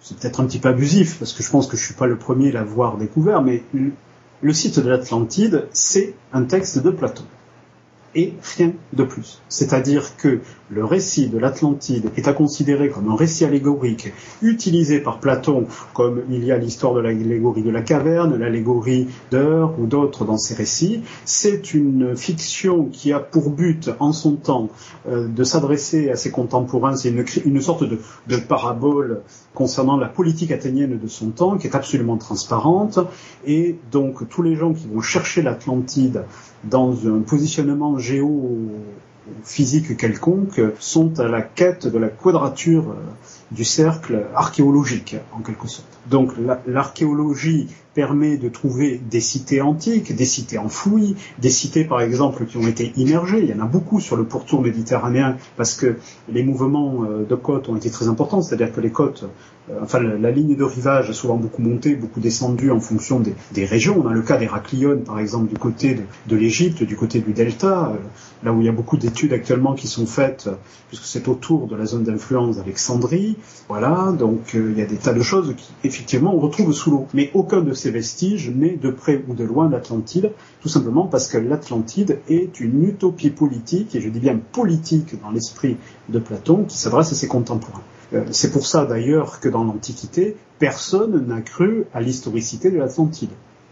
c'est 0.01 0.17
peut-être 0.17 0.39
un 0.39 0.45
petit 0.45 0.59
peu 0.59 0.69
abusif, 0.69 1.17
parce 1.17 1.33
que 1.33 1.43
je 1.43 1.49
pense 1.49 1.67
que 1.67 1.75
je 1.75 1.83
suis 1.83 1.95
pas 1.95 2.05
le 2.05 2.17
premier 2.17 2.49
à 2.49 2.53
l'avoir 2.53 2.97
découvert, 2.97 3.41
mais 3.41 3.63
le 4.41 4.53
site 4.53 4.79
de 4.79 4.89
l'Atlantide, 4.89 5.67
c'est 5.71 6.13
un 6.31 6.43
texte 6.43 6.79
de 6.79 6.91
Platon. 6.91 7.25
Et 8.15 8.34
rien 8.58 8.74
de 8.93 9.04
plus. 9.04 9.41
C'est-à-dire 9.50 10.15
que 10.17 10.39
le 10.69 10.86
récit 10.86 11.28
de 11.30 11.38
l'Atlantide 11.38 12.12
est 12.15 12.28
à 12.28 12.34
considérer 12.34 12.89
comme 12.89 13.10
un 13.10 13.15
récit 13.15 13.45
allégorique 13.45 14.13
utilisé 14.41 15.00
par 15.00 15.19
Platon, 15.19 15.67
comme 15.93 16.22
il 16.30 16.43
y 16.43 16.52
a 16.52 16.58
l'histoire 16.58 16.93
de 16.93 17.00
l'allégorie 17.00 17.63
de 17.63 17.72
la 17.72 17.82
caverne, 17.82 18.38
l'allégorie 18.38 19.08
d'Heure 19.32 19.74
ou 19.80 19.86
d'autres 19.86 20.26
dans 20.26 20.38
ses 20.38 20.56
récits. 20.56 21.02
C'est 21.26 21.74
une 21.74 22.15
fiction 22.15 22.86
qui 22.86 23.12
a 23.13 23.19
pour 23.19 23.50
but, 23.50 23.89
en 24.00 24.13
son 24.13 24.36
temps, 24.36 24.69
euh, 25.08 25.28
de 25.28 25.43
s'adresser 25.43 26.10
à 26.10 26.15
ses 26.15 26.32
contemporains. 26.32 26.95
C'est 26.95 27.10
une, 27.45 27.62
sorte 27.62 27.84
de 27.84 28.38
parabole 28.38 29.22
concernant 29.54 29.98
la 29.98 30.08
politique 30.08 30.52
athénienne 30.52 30.98
de 30.98 31.08
son 31.08 31.32
temps, 31.32 31.58
qui 31.58 31.67
est 31.67 31.76
absolument 31.76 32.17
transparente. 32.17 33.00
Et 33.45 33.78
donc, 33.91 34.28
tous 34.30 34.41
les 34.41 34.56
gens 34.56 34.74
qui 34.74 34.88
vont 34.88 35.02
chercher 35.02 35.41
l'Atlantide 35.41 36.24
dans 36.63 37.08
un 37.08 37.19
positionnement 37.19 37.98
géo 37.99 38.69
physique 39.43 39.97
quelconque 39.97 40.62
sont 40.79 41.19
à 41.19 41.27
la 41.27 41.41
quête 41.41 41.88
de 41.88 41.97
la 41.97 42.09
quadrature 42.09 42.89
euh, 42.89 42.95
du 43.51 43.63
cercle 43.63 44.27
archéologique, 44.35 45.15
en 45.33 45.39
quelque 45.39 45.67
sorte. 45.67 45.88
Donc 46.09 46.33
l'archéologie 46.67 47.67
permet 47.93 48.38
de 48.38 48.49
trouver 48.49 49.01
des 49.09 49.19
cités 49.19 49.62
antiques, 49.62 50.15
des 50.15 50.25
cités 50.25 50.57
enfouies, 50.57 51.15
des 51.39 51.49
cités 51.49 51.83
par 51.83 52.01
exemple 52.01 52.45
qui 52.45 52.57
ont 52.57 52.67
été 52.67 52.93
immergées. 52.95 53.41
Il 53.41 53.49
y 53.49 53.53
en 53.53 53.63
a 53.63 53.67
beaucoup 53.67 53.99
sur 53.99 54.15
le 54.15 54.25
pourtour 54.25 54.62
méditerranéen 54.62 55.38
parce 55.57 55.73
que 55.73 55.97
les 56.31 56.43
mouvements 56.43 57.03
euh, 57.03 57.25
de 57.25 57.35
côtes 57.35 57.67
ont 57.69 57.75
été 57.75 57.89
très 57.89 58.07
importants, 58.07 58.41
c'est-à-dire 58.41 58.71
que 58.71 58.81
les 58.81 58.91
côtes 58.91 59.25
euh, 59.71 59.79
enfin 59.83 59.99
la, 59.99 60.31
ligne 60.31 60.55
de 60.55 60.63
rivage 60.63 61.09
a 61.09 61.13
souvent 61.13 61.35
beaucoup 61.35 61.62
monté, 61.62 61.95
beaucoup 61.95 62.19
descendu 62.19 62.71
en 62.71 62.79
fonction 62.79 63.19
des, 63.19 63.65
régions. 63.65 64.01
On 64.03 64.07
a 64.07 64.13
le 64.13 64.21
cas 64.21 64.38
d'Héraclion, 64.38 64.99
par 64.99 65.19
exemple, 65.19 65.47
du 65.47 65.59
côté 65.59 65.99
de, 66.27 66.35
l'Égypte, 66.35 66.83
du 66.83 66.95
côté 66.95 67.19
du 67.19 67.33
delta, 67.33 67.89
euh, 67.89 67.97
là 68.43 68.53
où 68.53 68.62
il 68.62 68.65
y 68.65 68.69
a 68.69 68.71
beaucoup 68.73 68.97
d'études 68.97 69.33
actuellement 69.33 69.73
qui 69.73 69.88
sont 69.88 70.05
faites, 70.05 70.49
puisque 70.88 71.05
c'est 71.05 71.27
autour 71.27 71.67
de 71.67 71.75
la 71.75 71.85
zone 71.85 72.03
d'influence 72.03 72.57
d'Alexandrie. 72.57 73.38
Voilà, 73.67 74.13
donc 74.17 74.56
euh, 74.56 74.71
il 74.71 74.80
y 74.80 74.82
a 74.82 74.86
des 74.86 74.97
tas 74.97 75.13
de 75.13 75.21
choses 75.21 75.54
qui, 75.56 75.71
effectivement, 75.84 76.36
on 76.36 76.39
retrouve 76.39 76.73
sous 76.73 76.91
l'eau. 76.91 77.08
Mais 77.13 77.32
aucun 77.34 77.62
de 77.62 77.73
ces 77.73 77.91
vestiges 77.91 78.49
n'est 78.49 78.75
de 78.75 78.89
près 78.89 79.23
ou 79.28 79.34
de 79.34 79.43
loin 79.43 79.69
l'Atlantide, 79.69 80.32
tout 80.62 80.69
simplement 80.69 81.08
parce 81.08 81.28
que 81.28 81.38
l'Atlantide 81.38 82.19
est 82.28 82.60
une 82.60 82.84
utopie 82.84 83.30
politique, 83.30 83.95
et 83.95 84.02
je 84.02 84.10
dis 84.10 84.19
bien 84.19 84.39
politique 84.52 85.21
dans 85.21 85.32
l'esprit 85.32 85.78
de 86.10 86.19
Platon, 86.19 86.65
qui 86.67 86.78
s'adresse 86.78 87.12
à 87.12 87.15
ses 87.15 87.28
contemporains. 87.28 87.84
Euh, 88.13 88.25
c'est 88.32 88.52
pour 88.52 88.65
ça 88.65 88.86
d'ailleurs 88.86 89.39
que 89.39 89.49
dans 89.49 89.63
l'Antiquité, 89.63 90.36
personne 90.58 91.28
n'a 91.28 91.41
cru 91.41 91.86
à 91.93 92.02
l'historicité 92.02 92.71
de 92.71 92.78
l'Atlantide. 92.78 93.30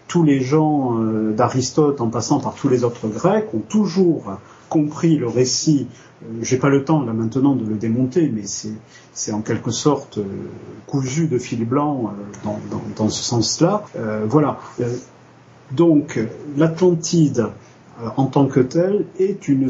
Tous 0.08 0.24
les 0.24 0.42
gens 0.42 1.02
euh, 1.02 1.34
d'Aristote, 1.34 2.02
en 2.02 2.10
passant 2.10 2.40
par 2.40 2.56
tous 2.56 2.70
les 2.70 2.84
autres 2.84 3.08
Grecs, 3.08 3.54
ont 3.54 3.64
toujours 3.68 4.38
compris 4.70 5.18
le 5.18 5.28
récit. 5.28 5.88
Euh, 6.24 6.40
j'ai 6.42 6.58
pas 6.58 6.70
le 6.70 6.84
temps 6.84 7.04
là 7.04 7.14
maintenant 7.14 7.56
de 7.56 7.66
le 7.66 7.76
démonter, 7.76 8.32
mais 8.34 8.44
c'est 8.46 9.32
en 9.32 9.42
quelque 9.42 9.72
sorte 9.72 10.20
cousu 10.86 11.28
de 11.28 11.38
fil 11.38 11.66
blanc 11.66 12.14
dans, 12.98 13.10
ce 13.10 13.24
sens-là. 13.24 13.84
voilà. 14.28 14.60
donc 15.72 16.20
l'Atlantide 16.56 17.48
en 18.16 18.26
tant 18.26 18.46
que 18.46 18.60
telle 18.60 19.06
est 19.20 19.48
une 19.48 19.70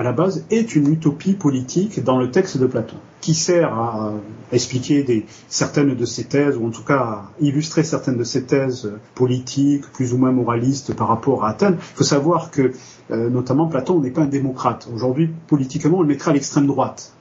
à 0.00 0.02
la 0.02 0.12
base, 0.12 0.46
est 0.50 0.74
une 0.76 0.90
utopie 0.90 1.34
politique 1.34 2.02
dans 2.02 2.16
le 2.16 2.30
texte 2.30 2.56
de 2.56 2.66
Platon, 2.66 2.96
qui 3.20 3.34
sert 3.34 3.74
à 3.74 4.14
expliquer 4.50 5.02
des, 5.02 5.26
certaines 5.48 5.94
de 5.94 6.04
ses 6.06 6.24
thèses, 6.24 6.56
ou 6.56 6.66
en 6.66 6.70
tout 6.70 6.84
cas 6.84 6.96
à 6.96 7.30
illustrer 7.40 7.84
certaines 7.84 8.16
de 8.16 8.24
ses 8.24 8.44
thèses 8.44 8.90
politiques, 9.14 9.84
plus 9.92 10.14
ou 10.14 10.16
moins 10.16 10.32
moralistes 10.32 10.94
par 10.94 11.08
rapport 11.08 11.44
à 11.44 11.50
Athènes. 11.50 11.76
Il 11.78 11.96
faut 11.96 12.04
savoir 12.04 12.50
que, 12.50 12.62
euh, 12.62 12.72
notamment, 13.10 13.66
Platon 13.66 14.00
n'est 14.00 14.10
pas 14.10 14.22
un 14.22 14.26
démocrate. 14.26 14.88
Aujourd'hui, 14.94 15.30
politiquement, 15.46 15.98
on 15.98 16.02
le 16.02 16.08
mettrait 16.08 16.30
à 16.30 16.34
l'extrême 16.34 16.66
droite. 16.66 17.14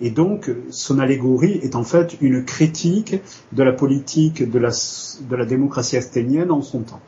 Et 0.00 0.10
donc, 0.10 0.50
son 0.70 0.98
allégorie 0.98 1.60
est 1.62 1.76
en 1.76 1.84
fait 1.84 2.16
une 2.20 2.44
critique 2.44 3.16
de 3.52 3.62
la 3.62 3.72
politique 3.72 4.48
de 4.48 4.58
la, 4.58 5.44
démocratie 5.46 5.96
athénienne 5.96 6.50
en 6.50 6.62
son 6.62 6.80
temps. 6.80 7.00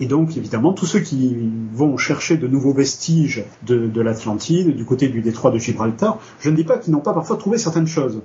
Et 0.00 0.06
donc, 0.06 0.36
évidemment, 0.36 0.72
tous 0.72 0.86
ceux 0.86 1.00
qui 1.00 1.50
vont 1.72 1.96
chercher 1.96 2.36
de 2.36 2.46
nouveaux 2.46 2.72
vestiges 2.72 3.44
de, 3.66 4.00
l'Atlantide, 4.00 4.76
du 4.76 4.84
côté 4.84 5.08
du 5.08 5.22
détroit 5.22 5.50
de 5.50 5.58
Gibraltar, 5.58 6.20
je 6.38 6.50
ne 6.50 6.56
dis 6.56 6.64
pas 6.64 6.78
qu'ils 6.78 6.92
n'ont 6.92 7.00
pas 7.00 7.14
parfois 7.14 7.36
trouvé 7.36 7.58
certaines 7.58 7.88
choses. 7.88 8.20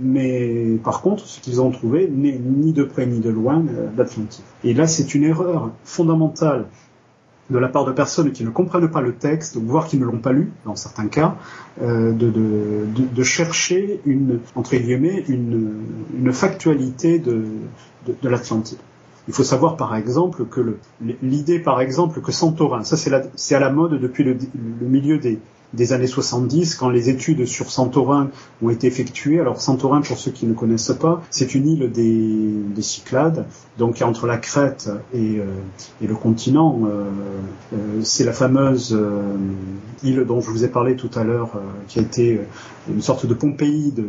Mais 0.00 0.78
par 0.82 1.00
contre, 1.00 1.26
ce 1.26 1.40
qu'ils 1.40 1.60
ont 1.60 1.70
trouvé 1.70 2.08
n'est 2.08 2.38
ni 2.38 2.72
de 2.72 2.82
près 2.82 3.06
ni 3.06 3.20
de 3.20 3.30
loin 3.30 3.64
euh, 3.68 3.88
l'Atlantide. 3.96 4.44
Et 4.64 4.74
là, 4.74 4.86
c'est 4.86 5.14
une 5.14 5.22
erreur 5.22 5.70
fondamentale 5.84 6.66
de 7.50 7.58
la 7.58 7.68
part 7.68 7.84
de 7.84 7.92
personnes 7.92 8.32
qui 8.32 8.44
ne 8.44 8.50
comprennent 8.50 8.90
pas 8.90 9.00
le 9.00 9.14
texte, 9.14 9.56
voire 9.56 9.86
qui 9.86 9.98
ne 9.98 10.04
l'ont 10.04 10.18
pas 10.18 10.32
lu, 10.32 10.50
dans 10.64 10.74
certains 10.74 11.06
cas, 11.06 11.36
euh, 11.80 12.12
de, 12.12 13.22
chercher 13.22 14.00
une, 14.04 14.40
entre 14.54 14.76
guillemets, 14.76 15.24
une, 15.28 15.82
une 16.16 16.32
factualité 16.32 17.18
de, 17.18 17.44
de 18.06 18.28
l'Atlantide. 18.28 18.78
Il 19.28 19.34
faut 19.34 19.44
savoir 19.44 19.76
par 19.76 19.96
exemple 19.96 20.44
que 20.44 20.76
l'idée 21.22 21.58
par 21.58 21.80
exemple 21.80 22.20
que 22.20 22.30
Santorin, 22.30 22.84
ça 22.84 22.96
c'est 22.96 23.54
à 23.54 23.60
la 23.60 23.70
mode 23.70 24.00
depuis 24.00 24.22
le, 24.22 24.36
milieu 24.80 25.18
des, 25.18 25.40
années 25.90 26.06
70 26.06 26.74
quand 26.76 26.88
les 26.88 27.08
études 27.08 27.46
sur 27.46 27.70
Santorin 27.70 28.30
ont 28.62 28.70
été 28.70 28.86
effectuées. 28.86 29.40
Alors 29.40 29.60
Santorin, 29.60 30.00
pour 30.00 30.18
ceux 30.18 30.30
qui 30.30 30.46
ne 30.46 30.54
connaissent 30.54 30.92
pas, 30.98 31.22
c'est 31.30 31.54
une 31.54 31.68
île 31.68 31.90
des, 31.92 32.82
Cyclades, 32.82 33.46
donc 33.78 34.00
entre 34.02 34.26
la 34.26 34.36
Crète 34.38 34.90
et, 35.12 35.38
euh, 35.38 35.44
le 36.00 36.14
continent. 36.14 36.82
Euh, 36.84 37.04
euh, 37.72 37.76
c'est 38.02 38.24
la 38.24 38.32
fameuse 38.32 38.96
île 40.02 40.24
dont 40.26 40.40
je 40.40 40.50
vous 40.50 40.64
ai 40.64 40.68
parlé 40.68 40.96
tout 40.96 41.10
à 41.14 41.24
l'heure, 41.24 41.60
qui 41.88 41.98
a 41.98 42.02
été 42.02 42.40
une 42.88 43.02
sorte 43.02 43.26
de 43.26 43.34
Pompéi 43.34 43.92
de 43.92 44.04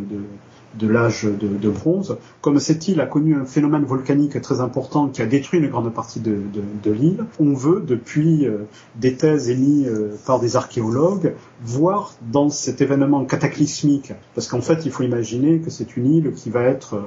l'âge 0.82 1.26
de, 1.26 1.70
bronze. 1.70 2.18
Comme 2.42 2.60
cette 2.60 2.88
île 2.88 3.02
a 3.02 3.06
connu 3.06 3.36
un 3.36 3.46
phénomène 3.46 3.84
volcanique 3.84 4.42
très 4.42 4.62
important 4.62 5.08
qui 5.08 5.22
a 5.22 5.26
détruit 5.26 5.60
une 5.60 5.70
grande 5.70 5.94
partie 5.94 6.20
de, 6.20 6.92
l'île, 6.92 7.26
on 7.40 7.54
veut, 7.54 7.84
depuis 7.86 8.46
euh, 8.46 8.66
des 8.96 9.16
thèses 9.16 9.50
émises 9.50 9.88
euh, 9.88 10.16
par 10.26 10.40
des 10.40 10.56
archéologues, 10.56 11.34
voir 11.64 12.14
dans 12.22 12.50
cet 12.50 12.82
événement 12.82 13.26
cataclysmique, 13.26 14.14
parce 14.36 14.48
qu'en 14.48 14.62
fait, 14.62 14.86
il 14.86 14.92
faut 14.92 15.04
imaginer 15.04 15.60
que 15.60 15.70
c'est 15.70 15.98
une 15.98 16.08
île 16.08 16.34
qui 16.34 16.50
va 16.50 16.64
être 16.64 16.96
euh, 16.96 17.02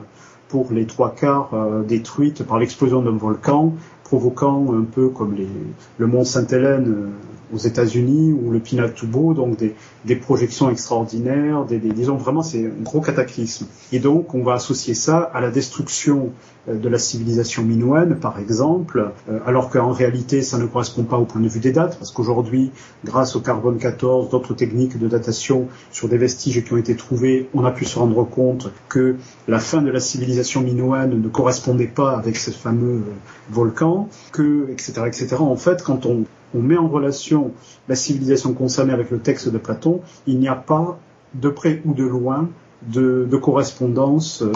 pour 0.48 0.72
les 0.72 0.84
trois 0.84 1.14
quarts 1.14 1.52
détruite 1.86 2.42
par 2.42 2.58
l'explosion 2.58 3.02
d'un 3.02 3.16
volcan, 3.16 3.74
provoquant 4.02 4.74
un 4.74 4.82
peu 4.82 5.08
comme 5.08 5.36
le 5.96 6.06
mont 6.08 6.24
Sainte-Hélène 6.24 7.12
aux 7.52 7.58
États-Unis 7.58 8.32
ou 8.32 8.50
le 8.50 8.60
Pinatubo, 8.60 9.34
donc 9.34 9.56
des, 9.58 10.16
projections 10.16 10.70
extraordinaires, 10.70 11.64
disons 11.64 12.16
vraiment 12.16 12.42
c'est 12.42 12.66
un 12.66 12.82
gros 12.82 13.00
cataclysme. 13.00 13.66
Et 13.92 13.98
donc 13.98 14.34
on 14.34 14.42
va 14.42 14.54
associer 14.54 14.94
ça 14.94 15.18
à 15.18 15.40
la 15.40 15.50
destruction 15.50 16.32
euh, 16.68 16.76
de 16.76 16.88
la 16.88 16.98
civilisation 16.98 17.62
minoenne, 17.62 18.16
par 18.16 18.38
exemple, 18.38 19.12
euh, 19.28 19.38
alors 19.46 19.70
qu'en 19.70 19.92
réalité 19.92 20.42
ça 20.42 20.58
ne 20.58 20.66
correspond 20.66 21.04
pas 21.04 21.18
au 21.18 21.24
point 21.24 21.40
de 21.40 21.48
vue 21.48 21.60
des 21.60 21.72
dates, 21.72 21.98
parce 21.98 22.10
qu'aujourd'hui, 22.10 22.70
grâce 23.04 23.34
au 23.36 23.40
carbone 23.40 23.78
14, 23.78 24.30
d'autres 24.30 24.54
techniques 24.54 24.98
de 24.98 25.08
datation 25.08 25.68
sur 25.90 26.08
des 26.08 26.18
vestiges 26.18 26.62
qui 26.64 26.72
ont 26.72 26.76
été 26.76 26.96
trouvés, 26.96 27.48
on 27.54 27.64
a 27.64 27.70
pu 27.70 27.84
se 27.84 27.98
rendre 27.98 28.24
compte 28.24 28.70
que 28.88 29.16
la 29.48 29.58
fin 29.58 29.82
de 29.82 29.90
la 29.90 30.00
civilisation 30.00 30.60
minoenne 30.60 31.20
ne 31.20 31.28
correspondait 31.28 31.86
pas 31.86 32.16
avec 32.16 32.36
ce 32.36 32.50
fameux 32.50 32.96
euh, 32.96 33.12
volcan, 33.50 34.08
que 34.32 34.68
etc 34.70 35.02
etc. 35.06 35.36
En 35.40 35.56
fait, 35.56 35.82
quand 35.82 36.06
on 36.06 36.24
on 36.54 36.62
met 36.62 36.76
en 36.76 36.88
relation 36.88 37.52
la 37.88 37.94
civilisation 37.94 38.52
concernée 38.52 38.92
avec 38.92 39.10
le 39.10 39.18
texte 39.18 39.48
de 39.48 39.58
Platon, 39.58 40.00
il 40.26 40.38
n'y 40.38 40.48
a 40.48 40.56
pas 40.56 40.98
de 41.34 41.48
près 41.48 41.82
ou 41.84 41.94
de 41.94 42.04
loin 42.04 42.48
de, 42.82 43.36
correspondance 43.36 44.42
euh, 44.42 44.52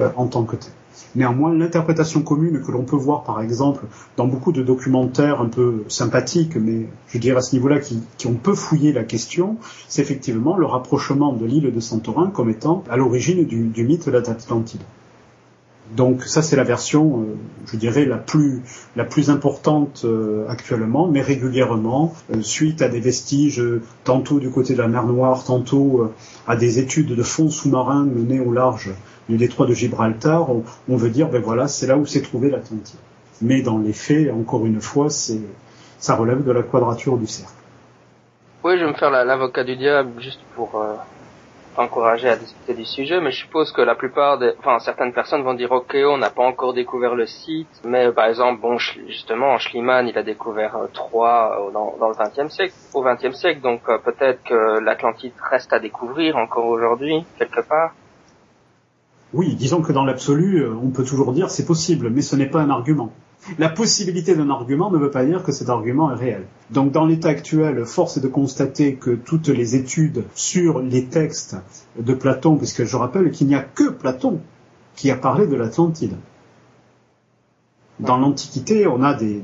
euh, 0.00 0.10
en 0.16 0.26
tant 0.26 0.44
que 0.44 0.56
tel. 0.56 0.72
Néanmoins, 1.14 1.54
l'interprétation 1.54 2.22
commune 2.22 2.60
que 2.60 2.70
l'on 2.70 2.82
peut 2.82 2.96
voir, 2.96 3.22
par 3.22 3.40
exemple, 3.40 3.86
dans 4.16 4.26
beaucoup 4.26 4.52
de 4.52 4.62
documentaires 4.62 5.40
un 5.40 5.48
peu 5.48 5.84
sympathiques, 5.88 6.56
mais 6.56 6.86
je 7.08 7.18
dirais 7.18 7.38
à 7.38 7.40
ce 7.40 7.54
niveau-là, 7.54 7.78
qui, 7.78 8.26
ont 8.26 8.34
peu 8.34 8.54
fouillé 8.54 8.92
la 8.92 9.04
question, 9.04 9.56
c'est 9.88 10.02
effectivement 10.02 10.56
le 10.56 10.66
rapprochement 10.66 11.32
de 11.32 11.46
l'île 11.46 11.72
de 11.72 11.80
Santorin 11.80 12.30
comme 12.30 12.50
étant 12.50 12.84
à 12.90 12.96
l'origine 12.96 13.44
du, 13.44 13.68
du 13.68 13.84
mythe 13.84 14.08
d'Atlantide. 14.08 14.82
Donc 15.96 16.24
ça 16.24 16.42
c'est 16.42 16.56
la 16.56 16.64
version, 16.64 17.22
euh, 17.22 17.36
je 17.66 17.76
dirais, 17.76 18.04
la 18.04 18.18
plus, 18.18 18.62
la 18.94 19.04
plus 19.04 19.30
importante 19.30 20.02
euh, 20.04 20.46
actuellement, 20.48 21.08
mais 21.08 21.22
régulièrement, 21.22 22.14
euh, 22.32 22.42
suite 22.42 22.82
à 22.82 22.88
des 22.88 23.00
vestiges, 23.00 23.62
tantôt 24.04 24.38
du 24.38 24.50
côté 24.50 24.74
de 24.74 24.78
la 24.78 24.88
mer 24.88 25.04
Noire, 25.06 25.44
tantôt 25.44 26.12
à 26.46 26.56
des 26.56 26.78
études 26.78 27.14
de 27.14 27.22
fonds 27.22 27.48
sous-marins 27.48 28.04
menées 28.04 28.40
au 28.40 28.52
large 28.52 28.90
du 29.28 29.36
détroit 29.36 29.66
de 29.66 29.74
Gibraltar, 29.74 30.48
on, 30.88 30.96
veut 30.96 31.10
dire, 31.10 31.28
ben 31.28 31.42
voilà, 31.42 31.68
c'est 31.68 31.86
là 31.86 31.96
où 31.98 32.06
s'est 32.06 32.22
trouvé 32.22 32.50
l'Atlantique. 32.50 32.96
Mais 33.42 33.60
dans 33.60 33.78
les 33.78 33.92
faits, 33.92 34.30
encore 34.32 34.64
une 34.64 34.80
fois, 34.80 35.10
c'est, 35.10 35.40
ça 35.98 36.16
relève 36.16 36.44
de 36.44 36.50
la 36.50 36.62
quadrature 36.62 37.18
du 37.18 37.26
cercle. 37.26 37.52
Oui, 38.64 38.78
je 38.78 38.84
vais 38.84 38.90
me 38.90 38.96
faire 38.96 39.10
l'avocat 39.10 39.64
du 39.64 39.76
diable 39.76 40.10
juste 40.18 40.40
pour 40.56 40.82
encouragé 41.76 42.28
à 42.28 42.36
discuter 42.36 42.74
du 42.74 42.84
sujet, 42.84 43.20
mais 43.20 43.30
je 43.30 43.38
suppose 43.38 43.72
que 43.72 43.82
la 43.82 43.94
plupart 43.94 44.38
des, 44.38 44.52
enfin 44.58 44.78
certaines 44.78 45.12
personnes 45.12 45.42
vont 45.42 45.54
dire 45.54 45.70
ok, 45.72 45.96
on 46.06 46.18
n'a 46.18 46.30
pas 46.30 46.42
encore 46.42 46.74
découvert 46.74 47.14
le 47.14 47.26
site, 47.26 47.68
mais 47.84 48.10
par 48.12 48.26
exemple, 48.26 48.60
bon, 48.60 48.78
justement, 48.78 49.58
Schliemann, 49.58 50.08
il 50.08 50.16
a 50.18 50.22
découvert 50.22 50.76
euh, 50.76 50.86
trois 50.92 51.70
dans, 51.72 51.96
dans, 51.98 52.08
le 52.08 52.14
XXe 52.14 52.52
siècle, 52.52 52.74
au 52.94 53.02
XXe 53.02 53.36
siècle, 53.36 53.60
donc 53.60 53.82
peut-être 54.04 54.42
que 54.44 54.80
l'Atlantide 54.80 55.32
reste 55.50 55.72
à 55.72 55.78
découvrir 55.78 56.36
encore 56.36 56.66
aujourd'hui 56.66 57.24
quelque 57.38 57.60
part. 57.60 57.92
Oui, 59.32 59.54
disons 59.54 59.82
que 59.82 59.92
dans 59.92 60.04
l'absolu, 60.04 60.66
on 60.66 60.90
peut 60.90 61.04
toujours 61.04 61.32
dire 61.32 61.50
c'est 61.50 61.66
possible, 61.66 62.08
mais 62.10 62.22
ce 62.22 62.34
n'est 62.34 62.48
pas 62.48 62.60
un 62.60 62.70
argument. 62.70 63.12
La 63.58 63.68
possibilité 63.68 64.34
d'un 64.34 64.50
argument 64.50 64.90
ne 64.90 64.98
veut 64.98 65.10
pas 65.10 65.24
dire 65.24 65.42
que 65.42 65.52
cet 65.52 65.68
argument 65.68 66.10
est 66.12 66.16
réel. 66.16 66.44
Donc 66.70 66.92
dans 66.92 67.06
l'état 67.06 67.28
actuel, 67.28 67.84
force 67.86 68.18
est 68.18 68.20
de 68.20 68.28
constater 68.28 68.94
que 68.94 69.10
toutes 69.10 69.48
les 69.48 69.74
études 69.76 70.24
sur 70.34 70.80
les 70.80 71.06
textes 71.06 71.56
de 71.98 72.12
Platon, 72.12 72.56
puisque 72.56 72.84
je 72.84 72.96
rappelle 72.96 73.30
qu'il 73.30 73.46
n'y 73.46 73.54
a 73.54 73.62
que 73.62 73.88
Platon 73.88 74.40
qui 74.96 75.10
a 75.10 75.16
parlé 75.16 75.46
de 75.46 75.54
l'Atlantide. 75.54 76.14
Dans 78.00 78.16
l'Antiquité, 78.16 78.86
on 78.86 79.02
a 79.02 79.14
des, 79.14 79.42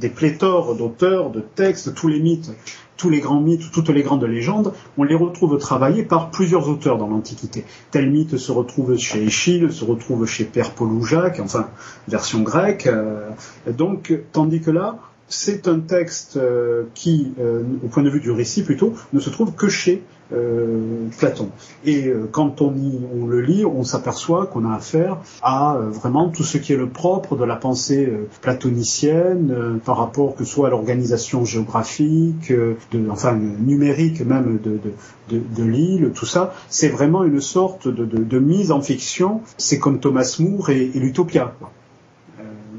des 0.00 0.08
pléthores 0.08 0.76
d'auteurs, 0.76 1.30
de 1.30 1.40
textes, 1.40 1.94
tous 1.94 2.08
les 2.08 2.20
mythes 2.20 2.52
tous 2.96 3.10
les 3.10 3.20
grands 3.20 3.40
mythes, 3.40 3.70
toutes 3.72 3.90
les 3.90 4.02
grandes 4.02 4.24
légendes, 4.24 4.72
on 4.96 5.04
les 5.04 5.14
retrouve 5.14 5.58
travaillés 5.58 6.02
par 6.02 6.30
plusieurs 6.30 6.68
auteurs 6.68 6.98
dans 6.98 7.08
l'Antiquité. 7.08 7.64
Tel 7.90 8.10
mythe 8.10 8.36
se 8.38 8.52
retrouve 8.52 8.96
chez 8.96 9.22
Échille, 9.22 9.70
se 9.72 9.84
retrouve 9.84 10.26
chez 10.26 10.44
Père 10.44 10.72
Paul 10.72 10.88
enfin, 11.40 11.68
version 12.08 12.42
grecque. 12.42 12.86
Euh, 12.86 13.30
donc, 13.70 14.18
tandis 14.32 14.60
que 14.60 14.70
là, 14.70 14.98
c'est 15.28 15.66
un 15.66 15.80
texte 15.80 16.36
euh, 16.36 16.84
qui, 16.94 17.32
euh, 17.40 17.62
au 17.84 17.88
point 17.88 18.02
de 18.02 18.10
vue 18.10 18.20
du 18.20 18.30
récit 18.30 18.62
plutôt, 18.62 18.94
ne 19.12 19.20
se 19.20 19.30
trouve 19.30 19.52
que 19.52 19.68
chez 19.68 20.02
euh, 20.32 21.06
Platon. 21.18 21.50
Et 21.84 22.12
quand 22.32 22.60
on, 22.60 22.74
y, 22.74 22.98
on 23.14 23.26
le 23.26 23.40
lit, 23.40 23.64
on 23.64 23.84
s'aperçoit 23.84 24.46
qu'on 24.46 24.68
a 24.68 24.74
affaire 24.74 25.18
à 25.42 25.78
vraiment 25.92 26.30
tout 26.30 26.42
ce 26.42 26.58
qui 26.58 26.72
est 26.72 26.76
le 26.76 26.88
propre 26.88 27.36
de 27.36 27.44
la 27.44 27.56
pensée 27.56 28.12
platonicienne 28.40 29.80
par 29.84 29.98
rapport 29.98 30.34
que 30.34 30.44
ce 30.44 30.50
soit 30.50 30.66
à 30.66 30.70
l'organisation 30.70 31.44
géographique, 31.44 32.52
de, 32.52 33.08
enfin 33.08 33.34
numérique 33.34 34.20
même 34.20 34.58
de, 34.62 34.80
de, 35.30 35.40
de 35.56 35.62
l'île, 35.62 36.10
tout 36.12 36.26
ça. 36.26 36.54
C'est 36.68 36.88
vraiment 36.88 37.22
une 37.22 37.40
sorte 37.40 37.86
de, 37.86 38.38
mise 38.38 38.72
en 38.72 38.80
fiction. 38.80 39.42
C'est 39.58 39.78
comme 39.78 40.00
Thomas 40.00 40.36
More 40.40 40.70
et, 40.70 40.90
et 40.92 40.98
l'Utopia. 40.98 41.54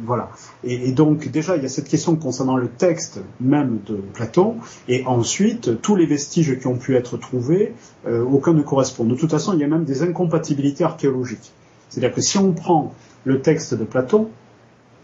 Voilà. 0.07 0.29
Et, 0.63 0.93
donc 0.93 1.27
déjà, 1.27 1.57
il 1.57 1.63
y 1.63 1.65
a 1.65 1.69
cette 1.69 1.89
question 1.89 2.15
concernant 2.15 2.55
le 2.55 2.69
texte 2.69 3.19
même 3.41 3.79
de 3.85 3.95
Platon, 3.95 4.55
et 4.87 5.05
ensuite, 5.05 5.81
tous 5.81 5.97
les 5.97 6.05
vestiges 6.05 6.57
qui 6.57 6.67
ont 6.67 6.77
pu 6.77 6.95
être 6.95 7.17
trouvés, 7.17 7.73
euh, 8.07 8.23
aucun 8.23 8.53
ne 8.53 8.61
correspond. 8.61 9.03
De 9.03 9.15
toute 9.15 9.31
façon, 9.31 9.53
il 9.53 9.59
y 9.59 9.65
a 9.65 9.67
même 9.67 9.83
des 9.83 10.03
incompatibilités 10.03 10.85
archéologiques. 10.85 11.51
C'est-à-dire 11.89 12.15
que 12.15 12.21
si 12.21 12.37
on 12.37 12.53
prend 12.53 12.93
le 13.25 13.41
texte 13.41 13.73
de 13.73 13.83
Platon, 13.83 14.29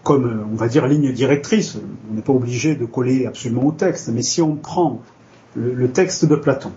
comme, 0.04 0.26
euh, 0.26 0.46
on 0.50 0.56
va 0.56 0.70
dire, 0.70 0.88
ligne 0.88 1.12
directrice, 1.12 1.78
on 2.10 2.13
n'est 2.13 2.22
pas 2.22 2.34
obligé 2.34 2.76
de 2.76 2.86
coller 2.86 3.26
absolument 3.26 3.66
au 3.68 3.72
texte, 3.74 4.08
mais 4.08 4.22
si 4.22 4.42
on 4.42 4.56
prend 4.56 5.02
le 5.56 5.92
texte 5.92 6.24
de 6.24 6.36
Platon, 6.38 6.72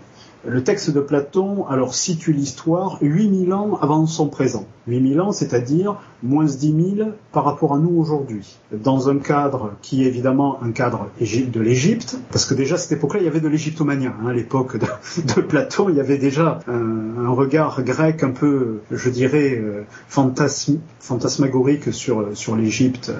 le 0.44 0.64
texte 0.64 0.90
de 0.90 1.00
Platon 1.00 1.64
alors 1.68 1.94
situe 1.94 2.32
l'histoire 2.32 2.98
8000 3.02 3.52
ans 3.52 3.78
avant 3.80 4.04
son 4.06 4.28
présent. 4.28 4.66
8000 4.86 5.20
ans, 5.20 5.32
c'est-à-dire 5.32 5.96
moins 6.22 6.44
10 6.44 6.94
000 6.96 7.10
par 7.32 7.44
rapport 7.44 7.74
à 7.74 7.78
nous 7.78 7.96
aujourd'hui. 7.98 8.56
Dans 8.72 9.08
un 9.08 9.18
cadre 9.18 9.72
qui 9.82 10.04
est 10.04 10.06
évidemment 10.06 10.62
un 10.62 10.72
cadre 10.72 11.08
de 11.20 11.60
l'Égypte, 11.60 12.18
parce 12.30 12.44
que 12.44 12.54
déjà 12.54 12.76
à 12.76 12.78
cette 12.78 12.92
époque-là, 12.92 13.20
il 13.20 13.24
y 13.24 13.28
avait 13.28 13.40
de 13.40 13.48
l'égyptomania. 13.48 14.14
Hein, 14.22 14.28
à 14.28 14.32
l'époque 14.32 14.76
de, 15.36 15.40
Platon, 15.40 15.88
il 15.88 15.96
y 15.96 16.00
avait 16.00 16.18
déjà 16.18 16.60
un, 16.66 17.28
regard 17.30 17.82
grec 17.82 18.22
un 18.22 18.30
peu, 18.30 18.80
je 18.90 19.10
dirais, 19.10 19.58
euh, 19.58 19.82
fantasmagorique 20.08 21.92
sur, 21.92 22.28
sur 22.34 22.56
l'Égypte, 22.56 23.12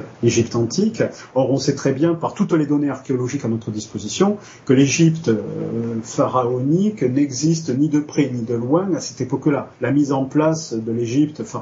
antique. 0.55 1.03
Or, 1.35 1.51
on 1.51 1.59
sait 1.59 1.75
très 1.75 1.93
bien, 1.93 2.15
par 2.15 2.35
toutes 2.35 2.53
les 2.53 2.67
données 2.67 2.89
archéologiques 2.89 3.45
à 3.45 3.49
notre 3.49 3.71
disposition, 3.71 4.39
que 4.65 4.73
l'Égypte 4.73 5.29
euh, 5.29 5.43
pharaonique 6.03 7.03
n'existe 7.03 7.77
ni 7.77 7.89
de 7.89 8.01
près 8.01 8.31
ni 8.33 8.43
de 8.43 8.55
loin 8.55 8.89
à 8.95 9.01
cette 9.01 9.21
époque-là. 9.21 9.71
La 9.81 9.91
mise 9.91 10.13
en 10.13 10.25
place 10.25 10.73
de 10.73 10.93
l'Égypte 10.93 11.43
pharaonique 11.43 11.56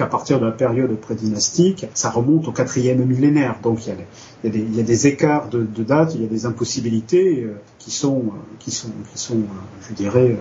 à 0.00 0.06
partir 0.06 0.40
de 0.40 0.46
la 0.46 0.52
période 0.52 0.94
prédynastique, 0.96 1.86
ça 1.94 2.10
remonte 2.10 2.48
au 2.48 2.52
quatrième 2.52 3.04
millénaire. 3.04 3.58
Donc 3.62 3.86
il 3.86 3.94
y 4.44 4.80
a, 4.80 4.82
des, 4.82 5.06
écarts 5.06 5.48
de, 5.48 5.64
date, 5.82 6.14
il 6.14 6.22
y 6.22 6.24
a 6.24 6.28
des 6.28 6.46
impossibilités 6.46 7.44
euh, 7.44 7.60
qui 7.78 7.90
sont, 7.90 8.18
euh, 8.26 8.30
qui 8.58 8.70
sont, 8.70 8.90
qui 9.12 9.18
sont, 9.18 9.38
euh, 9.38 9.88
je 9.88 9.94
dirais, 9.94 10.36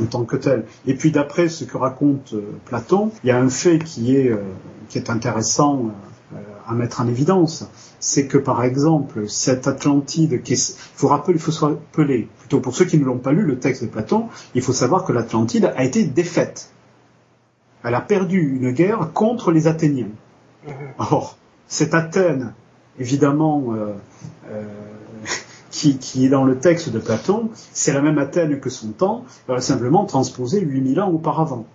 en 0.00 0.06
tant 0.06 0.24
que 0.24 0.36
telles. 0.36 0.64
Et 0.86 0.94
puis 0.94 1.10
d'après 1.10 1.48
ce 1.48 1.64
que 1.64 1.76
raconte 1.76 2.34
Platon, 2.66 3.10
il 3.24 3.28
y 3.28 3.30
a 3.30 3.40
un 3.40 3.48
fait 3.48 3.78
qui 3.78 4.14
est, 4.16 4.32
qui 4.88 4.98
est 4.98 5.10
intéressant 5.10 5.90
à 6.68 6.74
mettre 6.74 7.00
en 7.00 7.08
évidence, 7.08 7.64
c'est 7.98 8.26
que 8.26 8.38
par 8.38 8.62
exemple 8.62 9.28
cette 9.28 9.66
Atlantide, 9.66 10.42
qui 10.42 10.52
il 10.52 10.74
faut 10.94 11.10
il 11.28 11.38
faut 11.38 11.50
se 11.50 11.64
rappeler, 11.64 12.28
plutôt 12.38 12.60
pour 12.60 12.76
ceux 12.76 12.84
qui 12.84 12.98
ne 12.98 13.04
l'ont 13.04 13.18
pas 13.18 13.32
lu 13.32 13.42
le 13.42 13.58
texte 13.58 13.82
de 13.82 13.88
Platon, 13.88 14.26
il 14.54 14.62
faut 14.62 14.72
savoir 14.72 15.04
que 15.04 15.12
l'Atlantide 15.12 15.72
a 15.76 15.82
été 15.82 16.04
défaite. 16.04 16.70
Elle 17.84 17.94
a 17.94 18.00
perdu 18.00 18.56
une 18.60 18.72
guerre 18.72 19.10
contre 19.12 19.50
les 19.50 19.66
Athéniens. 19.66 20.10
Mhm. 20.66 20.72
Or, 20.98 21.36
cette 21.66 21.94
Athènes, 21.94 22.54
évidemment, 22.98 23.74
euh, 23.74 23.94
euh, 24.50 24.64
qui, 25.70 26.24
est 26.24 26.28
dans 26.28 26.44
le 26.44 26.58
texte 26.58 26.90
de 26.90 26.98
Platon, 26.98 27.50
c'est 27.72 27.92
la 27.92 28.00
même 28.00 28.18
Athènes 28.18 28.58
que 28.60 28.70
son 28.70 28.88
temps, 28.88 29.24
simplement 29.58 30.04
transposée 30.04 30.60
8000 30.60 31.00
ans 31.00 31.10
auparavant. 31.10 31.66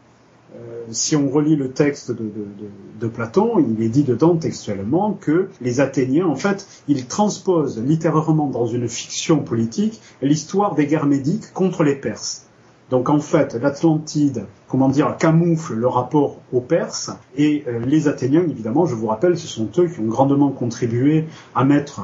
Euh, 0.55 0.83
si 0.91 1.15
on 1.15 1.29
relit 1.29 1.55
le 1.55 1.71
texte 1.71 2.11
de, 2.11 3.07
Platon, 3.07 3.59
il 3.59 3.83
est 3.83 3.89
dit 3.89 4.03
dedans 4.03 4.35
textuellement 4.35 5.17
que 5.19 5.49
les 5.61 5.79
Athéniens, 5.79 6.27
en 6.27 6.35
fait, 6.35 6.67
ils 6.87 7.05
transposent 7.05 7.81
littéralement 7.81 8.47
dans 8.47 8.65
une 8.65 8.87
fiction 8.87 9.39
politique 9.39 9.99
l'histoire 10.21 10.75
des 10.75 10.85
guerres 10.85 11.05
médiques 11.05 11.51
contre 11.53 11.83
les 11.83 11.95
Perses. 11.95 12.45
Donc 12.91 13.09
en 13.09 13.19
fait, 13.19 13.55
l'Atlantide, 13.55 14.45
comment 14.73 14.89
dire, 14.89 15.17
camoufle 15.17 15.75
le 15.75 15.87
rapport 15.87 16.37
aux 16.51 16.59
Perses. 16.59 17.11
Et 17.37 17.63
euh, 17.67 17.77
les 17.85 18.07
Athéniens, 18.07 18.41
évidemment, 18.41 18.87
je 18.87 18.95
vous 18.95 19.05
rappelle, 19.05 19.37
ce 19.37 19.45
sont 19.45 19.69
eux 19.77 19.87
qui 19.87 19.99
ont 19.99 20.07
grandement 20.07 20.49
contribué 20.49 21.25
à 21.53 21.63
mettre 21.63 22.01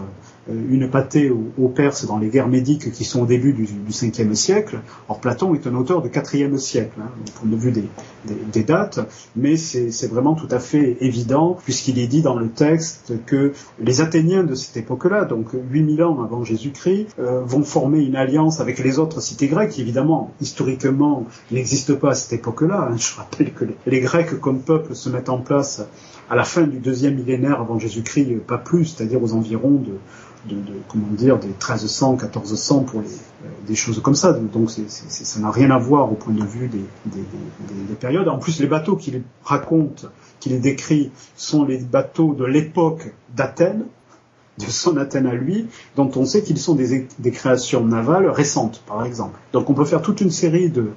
euh, 0.49 0.53
une 0.69 0.89
pâtée 0.89 1.32
aux, 1.32 1.67
Perses 1.67 2.05
dans 2.05 2.17
les 2.17 2.29
guerres 2.29 2.47
médiques 2.47 2.91
qui 2.91 3.05
sont 3.05 3.21
au 3.21 3.25
début 3.25 3.53
du, 3.53 3.65
du 3.65 3.91
5e 3.91 4.34
siècle. 4.34 4.79
Or, 5.08 5.19
Platon 5.19 5.53
est 5.53 5.67
un 5.67 5.75
auteur 5.75 6.01
du 6.01 6.10
4e 6.10 6.58
siècle, 6.58 6.99
hein, 6.99 7.10
au 7.27 7.39
point 7.39 7.49
de 7.49 7.55
vue 7.55 7.71
des, 7.71 8.63
dates, 8.63 8.99
mais 9.36 9.55
c'est 9.55 10.08
vraiment 10.08 10.36
tout 10.36 10.47
à 10.51 10.60
fait 10.60 10.97
évident, 10.99 11.58
puisqu'il 11.63 11.99
est 11.99 12.08
dit 12.08 12.21
dans 12.21 12.36
le 12.36 12.49
texte 12.49 13.13
que 13.25 13.53
les 13.79 14.01
Athéniens 14.01 14.43
de 14.43 14.55
cette 14.55 14.77
époque-là, 14.77 15.25
donc 15.25 15.49
8000 15.53 16.03
ans 16.03 16.23
avant 16.23 16.43
Jésus-Christ, 16.43 17.08
euh, 17.19 17.41
vont 17.45 17.63
former 17.63 17.99
une 17.99 18.15
alliance 18.15 18.60
avec 18.60 18.79
les 18.79 18.99
autres 18.99 19.21
cités 19.21 19.47
grecques, 19.47 19.71
qui 19.71 19.82
évidemment, 19.82 20.34
historiquement, 20.41 21.25
n'existent 21.51 21.95
pas 21.95 22.12
à 22.12 22.15
cette 22.15 22.34
époque-là. 22.59 22.89
Hein. 22.91 22.97
Je 22.97 23.15
rappelle 23.15 23.53
que 23.53 23.65
les 23.85 23.99
Grecs, 24.01 24.39
comme 24.39 24.61
peuple, 24.61 24.95
se 24.95 25.09
mettent 25.09 25.29
en 25.29 25.39
place 25.39 25.81
à 26.29 26.35
la 26.35 26.43
fin 26.43 26.63
du 26.63 26.79
deuxième 26.79 27.15
millénaire 27.15 27.59
avant 27.59 27.79
Jésus-Christ, 27.79 28.39
pas 28.45 28.57
plus, 28.57 28.85
c'est-à-dire 28.85 29.21
aux 29.21 29.33
environs 29.33 29.81
de 29.81 29.93
comment 30.87 31.07
dire 31.11 31.37
des 31.37 31.47
1300, 31.47 32.13
1400 32.13 32.83
pour 32.83 33.01
les, 33.01 33.07
euh, 33.07 33.49
des 33.67 33.75
choses 33.75 34.01
comme 34.01 34.15
ça. 34.15 34.31
Donc 34.31 34.69
ça 34.69 35.39
n'a 35.39 35.51
rien 35.51 35.69
à 35.71 35.77
voir 35.77 36.11
au 36.11 36.15
point 36.15 36.33
de 36.33 36.43
vue 36.43 36.67
des, 36.67 36.85
des, 37.05 37.23
des, 37.87 37.95
périodes. 37.95 38.27
En 38.29 38.37
plus, 38.37 38.59
les 38.61 38.67
bateaux 38.67 38.95
qu'il 38.95 39.21
raconte, 39.43 40.05
qu'il 40.39 40.59
décrit, 40.61 41.11
sont 41.35 41.65
les 41.65 41.79
bateaux 41.79 42.33
de 42.33 42.45
l'époque 42.45 43.13
d'Athènes, 43.35 43.85
de 44.59 44.65
son 44.65 44.97
Athènes 44.97 45.27
à 45.27 45.33
lui, 45.33 45.67
dont 45.97 46.09
on 46.15 46.25
sait 46.25 46.41
qu'ils 46.41 46.57
sont 46.57 46.75
des 46.75 47.31
créations 47.31 47.85
navales 47.85 48.29
récentes, 48.29 48.81
par 48.87 49.05
exemple. 49.05 49.37
Donc 49.51 49.69
on 49.69 49.73
peut 49.73 49.85
faire 49.85 50.01
toute 50.01 50.21
une 50.21 50.31
série 50.31 50.69
de, 50.69 50.91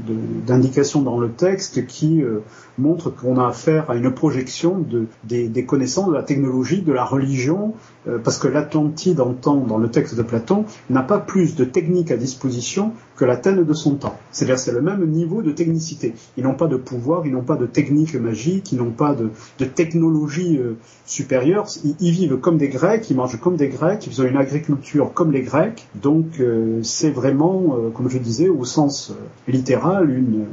d'indications 0.00 1.02
dans 1.02 1.18
le 1.18 1.30
texte 1.30 1.86
qui 1.86 2.22
euh, 2.22 2.40
montrent 2.78 3.10
qu'on 3.10 3.38
a 3.38 3.48
affaire 3.48 3.90
à 3.90 3.96
une 3.96 4.12
projection 4.12 4.78
de, 4.78 5.06
des, 5.24 5.64
connaissances 5.64 6.08
de 6.08 6.14
la 6.14 6.22
technologie, 6.22 6.82
de 6.82 6.92
la 6.92 7.04
religion, 7.04 7.74
parce 8.22 8.38
que 8.38 8.48
l'Atlantide, 8.48 9.20
en 9.20 9.32
temps, 9.32 9.56
dans 9.56 9.78
le 9.78 9.90
texte 9.90 10.14
de 10.14 10.22
Platon, 10.22 10.64
n'a 10.90 11.02
pas 11.02 11.18
plus 11.18 11.56
de 11.56 11.64
techniques 11.64 12.10
à 12.10 12.16
disposition 12.16 12.92
que 13.16 13.24
l'Athènes 13.24 13.64
de 13.64 13.72
son 13.72 13.96
temps. 13.96 14.16
C'est-à-dire 14.30 14.58
c'est 14.58 14.72
le 14.72 14.82
même 14.82 15.04
niveau 15.06 15.42
de 15.42 15.52
technicité. 15.52 16.14
Ils 16.36 16.44
n'ont 16.44 16.54
pas 16.54 16.66
de 16.66 16.76
pouvoir, 16.76 17.26
ils 17.26 17.32
n'ont 17.32 17.42
pas 17.42 17.56
de 17.56 17.66
technique 17.66 18.14
magique, 18.14 18.72
ils 18.72 18.78
n'ont 18.78 18.90
pas 18.90 19.14
de, 19.14 19.30
de 19.58 19.64
technologie 19.64 20.58
euh, 20.58 20.74
supérieure. 21.04 21.66
Ils, 22.00 22.12
vivent 22.12 22.36
comme 22.36 22.58
des 22.58 22.68
Grecs, 22.68 23.08
ils 23.10 23.16
mangent 23.16 23.40
comme 23.40 23.56
des 23.56 23.68
Grecs, 23.68 24.06
ils 24.06 24.20
ont 24.22 24.24
une 24.24 24.36
agriculture 24.36 25.12
comme 25.12 25.32
les 25.32 25.42
Grecs. 25.42 25.86
Donc 25.94 26.40
c'est 26.82 27.10
vraiment, 27.10 27.76
comme 27.94 28.08
je 28.08 28.18
disais, 28.18 28.48
au 28.48 28.64
sens 28.64 29.12
littéral, 29.48 30.10
une, 30.10 30.46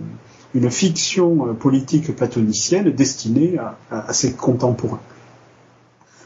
une 0.54 0.70
fiction 0.70 1.54
politique 1.56 2.16
platonicienne 2.16 2.92
destinée 2.92 3.58
à, 3.89 4.13
ses 4.13 4.34
contemporains. 4.34 5.00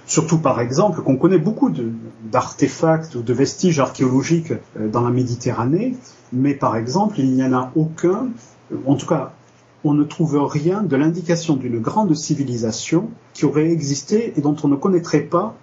Surtout 0.07 0.37
par 0.37 0.61
exemple 0.61 1.01
qu'on 1.01 1.17
connaît 1.17 1.37
beaucoup 1.37 1.69
d'artefacts 2.23 3.15
ou 3.15 3.21
de 3.21 3.33
vestiges 3.33 3.79
archéologiques 3.79 4.53
euh, 4.79 4.87
dans 4.87 5.01
la 5.01 5.11
Méditerranée, 5.11 5.95
mais 6.31 6.53
par 6.53 6.77
exemple 6.77 7.19
il 7.19 7.33
n'y 7.33 7.43
en 7.43 7.51
a 7.51 7.71
aucun, 7.75 8.29
en 8.85 8.95
tout 8.95 9.05
cas 9.05 9.33
on 9.83 9.93
ne 9.93 10.05
trouve 10.05 10.37
rien 10.45 10.81
de 10.81 10.95
l'indication 10.95 11.57
d'une 11.57 11.79
grande 11.79 12.15
civilisation 12.15 13.09
qui 13.33 13.45
aurait 13.45 13.69
existé 13.69 14.33
et 14.37 14.41
dont 14.41 14.55
on 14.63 14.69
ne 14.69 14.75
connaîtrait 14.77 15.21
pas, 15.21 15.55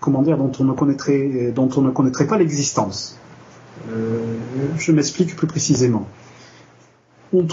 comment 0.00 0.22
dire, 0.22 0.38
dont 0.38 0.52
on 0.60 0.64
ne 0.64 0.72
connaîtrait, 0.72 1.52
dont 1.54 1.68
on 1.76 1.82
ne 1.82 1.90
connaîtrait 1.90 2.26
pas 2.26 2.38
l'existence. 2.38 3.18
Euh, 3.90 4.36
je 4.78 4.92
m'explique 4.92 5.36
plus 5.36 5.46
précisément. 5.46 6.06
On, 7.32 7.46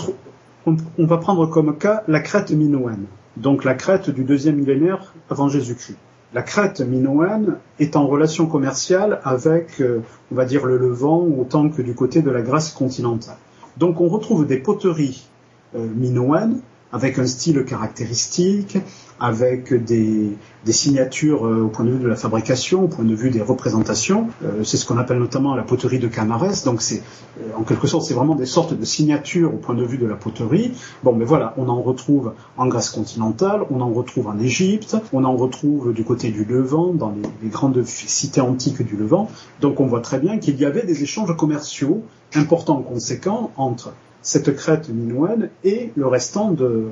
on, 0.66 1.06
va 1.06 1.18
prendre 1.18 1.48
comme 1.48 1.78
cas 1.78 2.04
la 2.08 2.20
Crète 2.20 2.52
minoenne, 2.52 3.06
donc 3.36 3.64
la 3.64 3.74
Crète 3.74 4.10
du 4.10 4.24
deuxième 4.24 4.56
millénaire 4.56 5.14
avant 5.30 5.50
Jésus-Christ. 5.50 5.98
La 6.36 6.42
Crète 6.42 6.82
minoenne 6.82 7.56
est 7.80 7.96
en 7.96 8.08
relation 8.08 8.46
commerciale 8.46 9.22
avec, 9.24 9.80
euh, 9.80 10.02
on 10.34 10.36
va 10.36 10.44
dire, 10.44 10.66
le 10.66 10.78
Levant 10.78 11.22
autant 11.22 11.70
que 11.70 11.82
du 11.82 11.96
côté 11.96 12.22
de 12.22 12.30
la 12.30 12.42
Grèce 12.42 12.72
continentale. 12.72 13.38
Donc 13.78 14.02
on 14.02 14.10
retrouve 14.10 14.46
des 14.46 14.58
poteries 14.58 15.30
euh, 15.76 15.88
minoennes 15.96 16.60
avec 16.92 17.20
un 17.20 17.26
style 17.26 17.64
caractéristique, 17.64 18.78
avec 19.20 19.74
des, 19.74 20.38
signatures 20.68 21.46
euh, 21.46 21.64
au 21.64 21.68
point 21.68 21.86
de 21.86 21.92
vue 21.92 22.00
de 22.00 22.08
la 22.08 22.16
fabrication, 22.16 22.84
au 22.84 22.88
point 22.88 23.06
de 23.06 23.16
vue 23.16 23.30
des 23.30 23.42
représentations. 23.42 24.28
Euh, 24.44 24.64
c'est 24.64 24.78
ce 24.78 24.86
qu'on 24.86 24.98
appelle 24.98 25.20
notamment 25.20 25.56
la 25.56 25.64
poterie 25.64 26.00
de 26.00 26.08
Canares. 26.08 26.64
Donc 26.66 26.82
c'est 26.82 27.02
euh, 27.40 27.44
en 27.56 27.64
quelque 27.64 27.88
sorte 27.88 28.06
c'est 28.06 28.14
vraiment 28.14 28.36
des 28.36 28.46
sortes 28.46 28.78
de 28.78 28.84
signatures 28.84 29.54
au 29.54 29.58
point 29.58 29.76
de 29.76 29.86
vue 29.86 29.98
de 29.98 30.06
la 30.06 30.16
poterie. 30.16 30.74
Bon, 31.04 31.14
mais 31.14 31.26
voilà, 31.26 31.54
on 31.58 31.70
en 31.70 31.82
retrouve 31.82 32.34
en 32.58 32.68
Grèce 32.68 32.90
continentale, 32.90 33.62
on 33.70 33.80
en 33.80 33.92
retrouve 33.92 34.28
en 34.28 34.38
Égypte, 34.40 34.98
on 35.14 35.24
en 35.24 35.36
retrouve 35.36 35.94
du 35.94 36.04
côté 36.04 36.32
du 36.32 36.44
Levant, 36.44 36.94
dans 36.94 37.12
les, 37.12 37.22
les 37.44 37.50
grandes 37.50 37.84
cités 37.86 38.42
antiques 38.42 38.82
du 38.86 38.98
Levant. 38.98 39.30
Donc 39.62 39.80
on 39.80 39.86
voit 39.86 40.02
très 40.02 40.20
bien 40.20 40.40
qu'il 40.40 40.60
y 40.60 40.66
avait 40.66 40.86
des 40.86 41.04
échanges 41.04 41.36
commerciaux 41.38 42.04
importants, 42.34 42.82
conséquents 42.82 43.52
entre 43.56 43.94
cette 44.22 44.56
crête 44.56 44.90
minoenne 44.90 45.50
et 45.64 45.92
le 45.96 46.08
restant 46.08 46.50
de, 46.52 46.88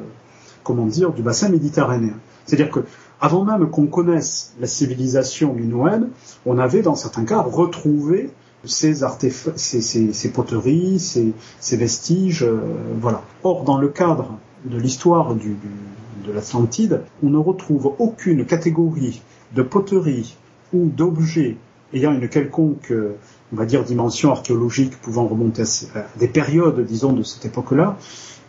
comment 0.63 0.86
dire, 0.86 1.12
du 1.12 1.21
bassin 1.21 1.49
méditerranéen. 1.49 2.15
C'est-à-dire 2.45 2.71
que 2.71 2.82
avant 3.21 3.45
même 3.45 3.69
qu'on 3.69 3.88
connaisse 3.88 4.54
la 4.60 4.67
civilisation 4.67 5.54
minoenne, 5.54 6.10
on 6.45 6.58
avait 6.58 6.82
dans 6.82 6.95
certains 6.95 7.26
cas 7.26 7.41
retrouvé 7.41 8.32
ces, 8.65 9.04
artefacts, 9.04 9.58
ces, 9.58 10.32
poteries, 10.32 10.99
ces, 10.99 11.78
vestiges, 11.78 12.43
euh, 12.43 12.60
voilà. 12.99 13.21
Or, 13.43 13.63
dans 13.63 13.78
le 13.78 13.89
cadre 13.89 14.38
de 14.65 14.78
l'histoire 14.78 15.36
de 15.36 16.32
l'Atlantide, 16.32 17.02
on 17.21 17.30
ne 17.30 17.38
retrouve 17.38 17.93
aucune 17.99 18.45
catégorie 18.45 19.21
de 19.54 19.62
poterie 19.62 20.36
ou 20.73 20.88
d'objets 20.88 21.58
ayant 21.93 22.13
une 22.13 22.28
quelconque, 22.28 22.91
euh, 22.91 23.15
on 23.54 23.56
va 23.56 23.65
dire, 23.65 23.84
dimension 23.84 24.32
archéologique 24.32 24.99
pouvant 25.02 25.28
remonter 25.28 25.63
à 25.95 26.06
des 26.17 26.28
périodes, 26.28 26.84
disons, 26.86 27.13
de 27.13 27.23
cette 27.23 27.45
époque-là, 27.45 27.97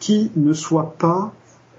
qui 0.00 0.31
ne 0.37 0.53
soit 0.53 0.94
pas 0.98 1.33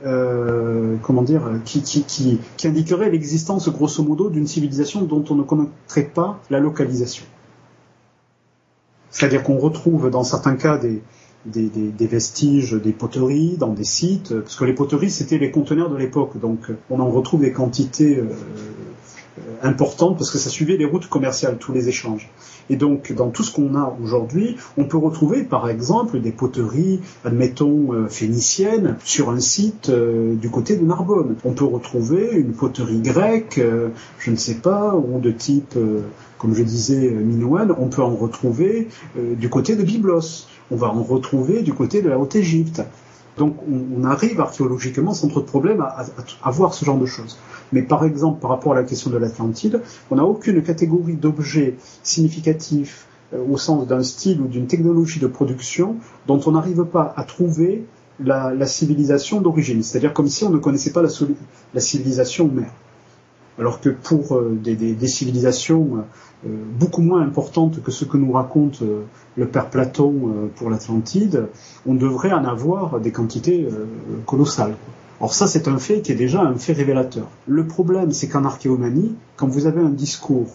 euh, 0.06 0.98
comment 1.02 1.24
dire, 1.24 1.42
qui, 1.66 2.40
indiquerait 2.64 3.10
l'existence 3.10 3.70
grosso 3.70 4.04
modo 4.04 4.30
d'une 4.30 4.48
civilisation 4.48 5.02
dont 5.02 5.24
on 5.30 5.36
ne 5.36 5.44
connaîtrait 5.44 6.04
pas 6.04 6.40
la 6.50 6.60
localisation. 6.60 7.26
C'est-à-dire 9.10 9.44
qu'on 9.44 9.58
retrouve 9.58 10.10
dans 10.10 10.24
certains 10.24 10.56
cas 10.56 10.78
des, 10.78 11.02
vestiges, 12.06 12.74
des 12.74 12.92
poteries 12.92 13.58
dans 13.58 13.74
des 13.74 13.84
sites, 13.84 14.38
parce 14.40 14.56
que 14.56 14.66
les 14.66 14.74
poteries 14.74 15.10
c'était 15.10 15.38
les 15.38 15.52
conteneurs 15.52 15.90
de 15.90 15.98
l'époque, 15.98 16.40
donc 16.40 16.72
on 16.90 17.00
en 17.00 17.10
retrouve 17.10 17.42
des 17.42 17.52
quantités 17.52 18.18
euh, 18.18 18.26
euh, 19.38 19.42
importantes 19.64 20.18
parce 20.18 20.32
que 20.32 20.38
ça 20.38 20.50
suivait 20.50 20.78
les 20.78 20.86
routes 20.86 21.08
commerciales, 21.08 21.58
tous 21.58 21.74
les 21.74 21.90
échanges. 21.90 22.30
Et 22.70 22.78
donc, 22.78 23.12
dans 23.14 23.30
tout 23.30 23.44
ce 23.44 23.54
qu'on 23.54 23.76
a 23.76 23.96
aujourd'hui, 24.02 24.56
on 24.78 24.86
peut 24.86 24.98
retrouver, 24.98 25.44
par 25.44 25.70
exemple, 25.70 26.20
des 26.20 26.32
poteries, 26.32 27.02
admettons, 27.26 27.94
euh, 27.94 28.08
phéniciennes, 28.08 28.98
sur 29.04 29.30
un 29.30 29.40
site 29.40 29.90
euh, 29.90 30.36
du 30.36 30.50
côté 30.50 30.78
de 30.78 30.86
Narbonne. 30.86 31.36
On 31.44 31.52
peut 31.52 31.66
retrouver 31.66 32.32
une 32.34 32.54
poterie 32.54 33.02
grecque, 33.02 33.62
je 34.20 34.32
ne 34.32 34.36
sais 34.36 34.56
pas, 34.56 34.96
ou 34.96 35.20
de 35.20 35.32
type, 35.32 35.78
comme 36.38 36.56
je 36.56 36.64
disais, 36.64 37.10
minoenne. 37.10 37.74
On 37.78 37.88
peut 37.88 38.02
en 38.02 38.16
retrouver 38.16 38.88
du 39.16 39.50
côté 39.50 39.76
de 39.76 39.84
Byblos. 39.84 40.48
On 40.72 40.76
va 40.76 40.88
en 40.88 41.04
retrouver 41.04 41.62
du 41.62 41.74
côté 41.74 42.02
de 42.02 42.10
la 42.10 42.18
Haute-Égypte. 42.18 42.82
Donc 43.38 43.58
on, 43.70 44.04
arrive 44.06 44.40
archéologiquement 44.40 45.14
sans 45.14 45.28
trop 45.28 45.42
de 45.42 45.46
problèmes 45.46 45.82
à, 45.82 46.52
voir 46.52 46.74
ce 46.74 46.86
genre 46.86 46.98
de 46.98 47.06
choses. 47.06 47.38
Mais 47.74 47.82
par 47.82 48.06
exemple, 48.06 48.40
par 48.40 48.52
rapport 48.52 48.74
à 48.74 48.76
la 48.76 48.84
question 48.84 49.10
de 49.10 49.18
l'Atlantide, 49.18 49.82
on 50.12 50.16
n'a 50.16 50.24
aucune 50.24 50.62
catégorie 50.64 51.16
d'objets 51.16 51.76
significatifs 52.04 53.08
euh, 53.34 53.44
au 53.50 53.58
sens 53.58 53.88
d'un 53.88 54.04
style 54.04 54.40
ou 54.42 54.48
d'une 54.48 54.68
technologie 54.68 55.20
de 55.20 55.28
production 55.28 55.98
dont 56.28 56.40
on 56.46 56.52
n'arrive 56.52 56.86
pas 56.86 57.14
à 57.18 57.24
trouver 57.24 57.86
la, 58.24 58.66
civilisation 58.66 59.42
d'origine. 59.42 59.84
C'est-à-dire 59.84 60.14
comme 60.14 60.30
si 60.30 60.46
on 60.46 60.50
ne 60.50 60.58
connaissait 60.58 60.92
pas 60.92 61.02
la 61.02 61.82
civilisation 61.82 62.48
mère 62.48 62.72
alors 63.60 63.80
que 63.80 63.90
pour 63.90 64.36
euh, 64.36 64.58
des, 64.62 65.08
civilisations 65.08 66.04
euh, 66.46 66.50
beaucoup 66.78 67.02
moins 67.02 67.22
importantes 67.22 67.82
que 67.82 67.92
ce 67.92 68.06
que 68.06 68.18
nous 68.18 68.32
raconte 68.32 68.82
euh, 68.82 69.04
le 69.38 69.48
père 69.48 69.70
Platon 69.70 70.50
pour 70.56 70.70
l'Atlantide, 70.70 71.48
on 71.86 71.96
devrait 71.96 72.32
en 72.32 72.46
avoir 72.46 73.00
des 73.00 73.12
quantités 73.12 73.68
colossales. 74.26 74.76
Or 75.20 75.34
ça, 75.34 75.48
c'est 75.48 75.68
un 75.68 75.78
fait 75.78 76.02
qui 76.02 76.14
est 76.14 76.16
déjà 76.16 76.42
un 76.42 76.56
fait 76.56 76.74
révélateur. 76.74 77.28
Le 77.48 77.66
problème, 77.68 78.12
c'est 78.12 78.30
qu'en 78.30 78.46
archéomanie, 78.46 79.16
quand 79.36 79.48
vous 79.48 79.66
avez 79.66 79.82
un 79.82 79.90
discours 79.90 80.48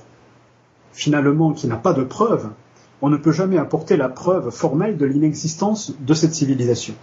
finalement 0.92 1.52
qui 1.52 1.66
n'a 1.66 1.76
pas 1.76 1.92
de 1.92 2.02
preuve, 2.02 2.48
on 3.02 3.10
ne 3.10 3.18
peut 3.18 3.32
jamais 3.32 3.58
apporter 3.58 3.98
la 3.98 4.08
preuve 4.08 4.50
formelle 4.50 4.96
de 4.96 5.04
l'inexistence 5.04 5.94
de 6.00 6.14
cette 6.14 6.34
civilisation. 6.34 6.94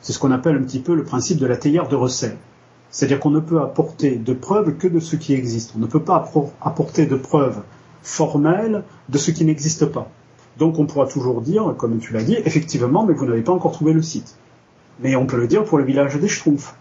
C'est 0.00 0.12
ce 0.12 0.18
qu'on 0.18 0.32
appelle 0.32 0.56
un 0.56 0.62
petit 0.62 0.80
peu 0.80 0.94
le 0.94 1.04
principe 1.04 1.38
de 1.38 1.46
la 1.46 1.56
théière 1.56 1.88
de 1.88 1.96
recel. 1.96 2.36
C'est-à-dire 2.90 3.20
qu'on 3.20 3.30
ne 3.30 3.40
peut 3.40 3.60
apporter 3.60 4.16
de 4.16 4.32
preuves 4.32 4.76
que 4.76 4.88
de 4.88 5.00
ce 5.00 5.16
qui 5.16 5.34
existe. 5.34 5.72
On 5.76 5.80
ne 5.80 5.86
peut 5.86 6.02
pas 6.02 6.30
apporter 6.60 7.06
de 7.06 7.16
preuves 7.16 7.62
formelles 8.02 8.84
de 9.08 9.18
ce 9.18 9.30
qui 9.30 9.44
n'existe 9.44 9.86
pas. 9.86 10.08
Donc 10.58 10.78
on 10.78 10.86
pourra 10.86 11.06
toujours 11.06 11.42
dire, 11.42 11.74
comme 11.76 11.98
tu 11.98 12.12
l'as 12.12 12.22
dit, 12.22 12.36
effectivement, 12.44 13.04
mais 13.04 13.14
vous 13.14 13.26
n'avez 13.26 13.42
pas 13.42 13.52
encore 13.52 13.72
trouvé 13.72 13.92
le 13.92 14.02
site. 14.02 14.36
Mais 15.00 15.16
on 15.16 15.26
peut 15.26 15.36
le 15.36 15.46
dire 15.46 15.64
pour 15.64 15.78
le 15.78 15.84
village 15.84 16.16
des 16.16 16.28
Schtroumpfs. 16.28 16.74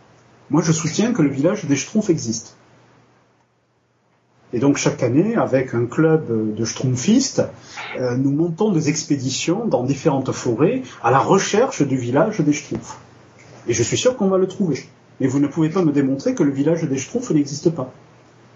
Moi, 0.49 0.61
je 0.61 0.71
soutiens 0.71 1.11
que 1.11 1.21
le 1.21 1.29
village 1.29 1.65
des 1.65 1.75
Schtroumpfs 1.75 2.09
existe. 2.09 2.55
Et 4.53 4.59
donc 4.59 4.77
chaque 4.77 5.03
année, 5.03 5.35
avec 5.35 5.73
un 5.73 5.85
club 5.85 6.55
de 6.55 6.63
schtroumpfistes, 6.63 7.43
euh, 7.99 8.15
nous 8.15 8.31
montons 8.31 8.71
des 8.71 8.87
expéditions 8.87 9.65
dans 9.65 9.83
différentes 9.83 10.31
forêts 10.31 10.83
à 11.03 11.11
la 11.11 11.19
recherche 11.19 11.81
du 11.81 11.97
village 11.97 12.39
des 12.39 12.53
Schtroumpfs. 12.53 12.97
Et 13.67 13.73
je 13.73 13.83
suis 13.83 13.97
sûr 13.97 14.15
qu'on 14.15 14.29
va 14.29 14.37
le 14.37 14.47
trouver. 14.47 14.85
Mais 15.19 15.27
vous 15.27 15.39
ne 15.39 15.47
pouvez 15.47 15.69
pas 15.69 15.83
me 15.83 15.91
démontrer 15.91 16.35
que 16.35 16.43
le 16.43 16.51
village 16.51 16.83
des 16.83 16.97
Schtroumpfs 16.97 17.31
n'existe 17.31 17.69
pas. 17.69 17.93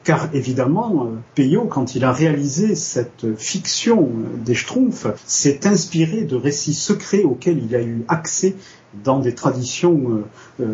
Car 0.04 0.30
évidemment, 0.34 1.06
euh, 1.06 1.16
Peyo, 1.36 1.66
quand 1.66 1.96
il 1.96 2.04
a 2.04 2.12
réalisé 2.12 2.76
cette 2.76 3.36
fiction 3.38 4.04
euh, 4.04 4.38
des 4.44 4.56
Schtroumpfs, 4.56 5.08
s'est 5.26 5.68
inspiré 5.68 6.24
de 6.24 6.36
récits 6.36 6.74
secrets 6.74 7.24
auxquels 7.24 7.62
il 7.64 7.76
a 7.76 7.82
eu 7.82 8.04
accès 8.08 8.56
dans 9.04 9.20
des 9.20 9.36
traditions 9.36 10.24
euh, 10.60 10.66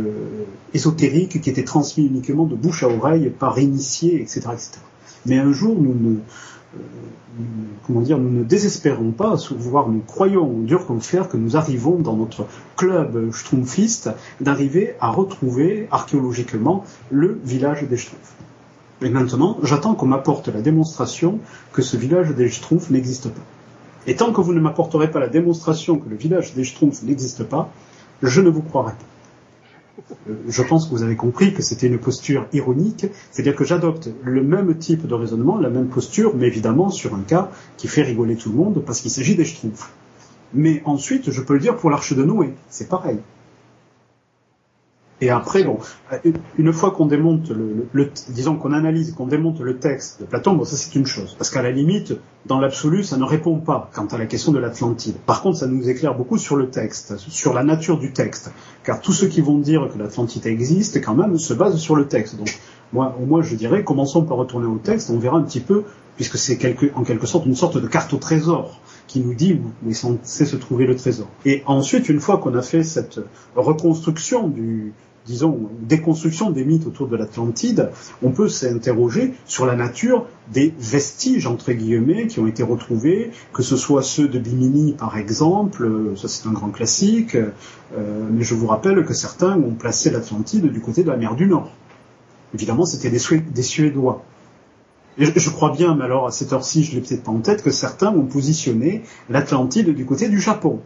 ésotériques 0.73 1.41
qui 1.41 1.49
étaient 1.49 1.63
transmises 1.63 2.07
uniquement 2.07 2.45
de 2.45 2.55
bouche 2.55 2.83
à 2.83 2.87
oreille 2.87 3.29
par 3.29 3.59
initiés, 3.59 4.21
etc., 4.21 4.41
etc. 4.53 4.71
Mais 5.25 5.39
un 5.39 5.51
jour, 5.51 5.75
nous 5.81 5.93
ne, 5.93 6.17
comment 7.85 8.01
dire, 8.01 8.17
nous 8.17 8.29
ne 8.29 8.43
désespérons 8.43 9.11
pas, 9.11 9.35
voire 9.57 9.89
nous 9.89 9.99
croyons 9.99 10.59
dur 10.61 10.85
comme 10.85 11.01
fer 11.01 11.29
que 11.29 11.37
nous 11.37 11.57
arrivons 11.57 11.99
dans 11.99 12.15
notre 12.15 12.45
club 12.77 13.31
schtroumpfiste 13.31 14.09
d'arriver 14.41 14.95
à 14.99 15.09
retrouver 15.11 15.87
archéologiquement 15.91 16.83
le 17.11 17.39
village 17.43 17.83
des 17.83 17.97
Schtroumpfs. 17.97 18.33
Et 19.01 19.09
maintenant, 19.09 19.57
j'attends 19.63 19.95
qu'on 19.95 20.05
m'apporte 20.05 20.47
la 20.47 20.61
démonstration 20.61 21.39
que 21.73 21.81
ce 21.81 21.97
village 21.97 22.33
des 22.33 22.49
Schtroumpfs 22.49 22.89
n'existe 22.89 23.29
pas. 23.29 23.41
Et 24.07 24.15
tant 24.15 24.31
que 24.31 24.41
vous 24.41 24.53
ne 24.53 24.61
m'apporterez 24.61 25.11
pas 25.11 25.19
la 25.19 25.27
démonstration 25.27 25.97
que 25.97 26.09
le 26.09 26.15
village 26.15 26.53
des 26.53 26.63
Schtroumpfs 26.63 27.03
n'existe 27.03 27.43
pas, 27.43 27.69
je 28.21 28.41
ne 28.41 28.49
vous 28.49 28.61
croirai 28.61 28.93
pas 28.93 29.14
je 30.47 30.61
pense 30.63 30.85
que 30.85 30.91
vous 30.91 31.03
avez 31.03 31.15
compris 31.15 31.53
que 31.53 31.61
c'était 31.61 31.87
une 31.87 31.99
posture 31.99 32.47
ironique, 32.53 33.05
c'est-à-dire 33.31 33.55
que 33.55 33.63
j'adopte 33.63 34.09
le 34.23 34.43
même 34.43 34.77
type 34.77 35.07
de 35.07 35.13
raisonnement, 35.13 35.57
la 35.57 35.69
même 35.69 35.87
posture, 35.87 36.35
mais 36.35 36.47
évidemment 36.47 36.89
sur 36.89 37.15
un 37.15 37.21
cas 37.21 37.51
qui 37.77 37.87
fait 37.87 38.03
rigoler 38.03 38.35
tout 38.35 38.49
le 38.49 38.55
monde 38.55 38.83
parce 38.85 39.01
qu'il 39.01 39.11
s'agit 39.11 39.35
des 39.35 39.45
schtroumpfs. 39.45 39.91
Mais 40.53 40.81
ensuite, 40.85 41.31
je 41.31 41.41
peux 41.41 41.53
le 41.53 41.59
dire 41.59 41.75
pour 41.75 41.89
l'arche 41.89 42.13
de 42.13 42.23
Noé, 42.23 42.53
c'est 42.69 42.87
pareil. 42.87 43.19
Et 45.21 45.29
après, 45.29 45.63
bon, 45.63 45.79
une 46.57 46.73
fois 46.73 46.91
qu'on 46.91 47.05
démonte 47.05 47.49
le, 47.49 48.11
disons 48.29 48.57
qu'on 48.57 48.73
analyse, 48.73 49.13
qu'on 49.13 49.27
démonte 49.27 49.61
le 49.61 49.79
texte 49.79 50.19
de 50.19 50.25
Platon, 50.25 50.55
bon, 50.55 50.65
ça 50.65 50.75
c'est 50.75 50.93
une 50.95 51.05
chose, 51.05 51.35
parce 51.37 51.49
qu'à 51.49 51.61
la 51.61 51.71
limite, 51.71 52.13
dans 52.45 52.59
l'absolu, 52.59 53.01
ça 53.01 53.15
ne 53.15 53.23
répond 53.23 53.59
pas 53.59 53.89
quant 53.93 54.07
à 54.07 54.17
la 54.17 54.25
question 54.25 54.51
de 54.51 54.59
l'Atlantide. 54.59 55.15
Par 55.25 55.41
contre, 55.41 55.57
ça 55.59 55.67
nous 55.67 55.89
éclaire 55.89 56.15
beaucoup 56.15 56.37
sur 56.37 56.57
le 56.57 56.69
texte, 56.69 57.17
sur 57.17 57.53
la 57.53 57.63
nature 57.63 57.97
du 57.97 58.11
texte, 58.11 58.51
car 58.83 58.99
tous 58.99 59.13
ceux 59.13 59.27
qui 59.27 59.39
vont 59.39 59.57
dire 59.57 59.87
que 59.91 59.97
l'Atlantide 59.97 60.45
existe, 60.47 61.01
quand 61.01 61.15
même, 61.15 61.37
se 61.37 61.53
basent 61.53 61.77
sur 61.77 61.95
le 61.95 62.07
texte. 62.09 62.35
Donc, 62.35 62.59
moi, 62.91 63.15
au 63.21 63.25
moins, 63.25 63.41
je 63.41 63.55
dirais, 63.55 63.85
commençons 63.85 64.23
par 64.23 64.35
retourner 64.35 64.67
au 64.67 64.77
texte, 64.79 65.09
on 65.09 65.17
verra 65.17 65.37
un 65.37 65.43
petit 65.43 65.61
peu, 65.61 65.85
puisque 66.17 66.37
c'est 66.37 66.59
en 66.93 67.03
quelque 67.03 67.25
sorte 67.25 67.45
une 67.45 67.55
sorte 67.55 67.77
de 67.77 67.87
carte 67.87 68.13
au 68.13 68.17
trésor 68.17 68.81
qui 69.07 69.19
nous 69.19 69.33
dit 69.33 69.61
où 69.83 69.89
est 69.89 69.93
censé 69.93 70.45
se 70.45 70.55
trouver 70.55 70.85
le 70.85 70.95
trésor. 70.95 71.27
Et 71.45 71.63
ensuite, 71.65 72.09
une 72.09 72.19
fois 72.19 72.37
qu'on 72.37 72.55
a 72.55 72.61
fait 72.61 72.83
cette 72.83 73.19
reconstruction 73.55 74.47
du, 74.47 74.93
disons, 75.25 75.69
déconstruction 75.81 76.51
des 76.51 76.63
mythes 76.63 76.85
autour 76.85 77.07
de 77.07 77.15
l'Atlantide, 77.15 77.89
on 78.23 78.31
peut 78.31 78.47
s'interroger 78.47 79.33
sur 79.45 79.65
la 79.65 79.75
nature 79.75 80.27
des 80.53 80.73
vestiges, 80.79 81.47
entre 81.47 81.71
guillemets, 81.71 82.27
qui 82.27 82.39
ont 82.39 82.47
été 82.47 82.63
retrouvés, 82.63 83.31
que 83.51 83.63
ce 83.63 83.75
soit 83.77 84.03
ceux 84.03 84.27
de 84.27 84.37
Bimini, 84.37 84.93
par 84.93 85.17
exemple, 85.17 85.89
ça 86.15 86.27
c'est 86.27 86.47
un 86.47 86.51
grand 86.51 86.69
classique, 86.69 87.35
euh, 87.35 88.29
mais 88.31 88.43
je 88.43 88.53
vous 88.53 88.67
rappelle 88.67 89.03
que 89.05 89.13
certains 89.13 89.57
ont 89.57 89.73
placé 89.73 90.11
l'Atlantide 90.11 90.71
du 90.71 90.81
côté 90.81 91.03
de 91.03 91.09
la 91.09 91.17
mer 91.17 91.35
du 91.35 91.47
Nord. 91.47 91.71
Évidemment, 92.53 92.85
c'était 92.85 93.09
des, 93.09 93.19
Suédois. 93.63 94.23
Et 95.17 95.25
je, 95.25 95.49
crois 95.49 95.71
bien, 95.71 95.95
mais 95.95 96.03
alors 96.03 96.27
à 96.27 96.31
cette 96.31 96.53
heure-ci, 96.53 96.83
je 96.83 96.93
l'ai 96.93 97.01
peut-être 97.01 97.23
pas 97.23 97.31
en 97.31 97.39
tête, 97.39 97.63
que 97.63 97.71
certains 97.71 98.13
ont 98.13 98.25
positionné 98.25 99.03
l'Atlantide 99.29 99.89
du 99.89 100.05
côté 100.05 100.29
du 100.29 100.39
Japon 100.39 100.81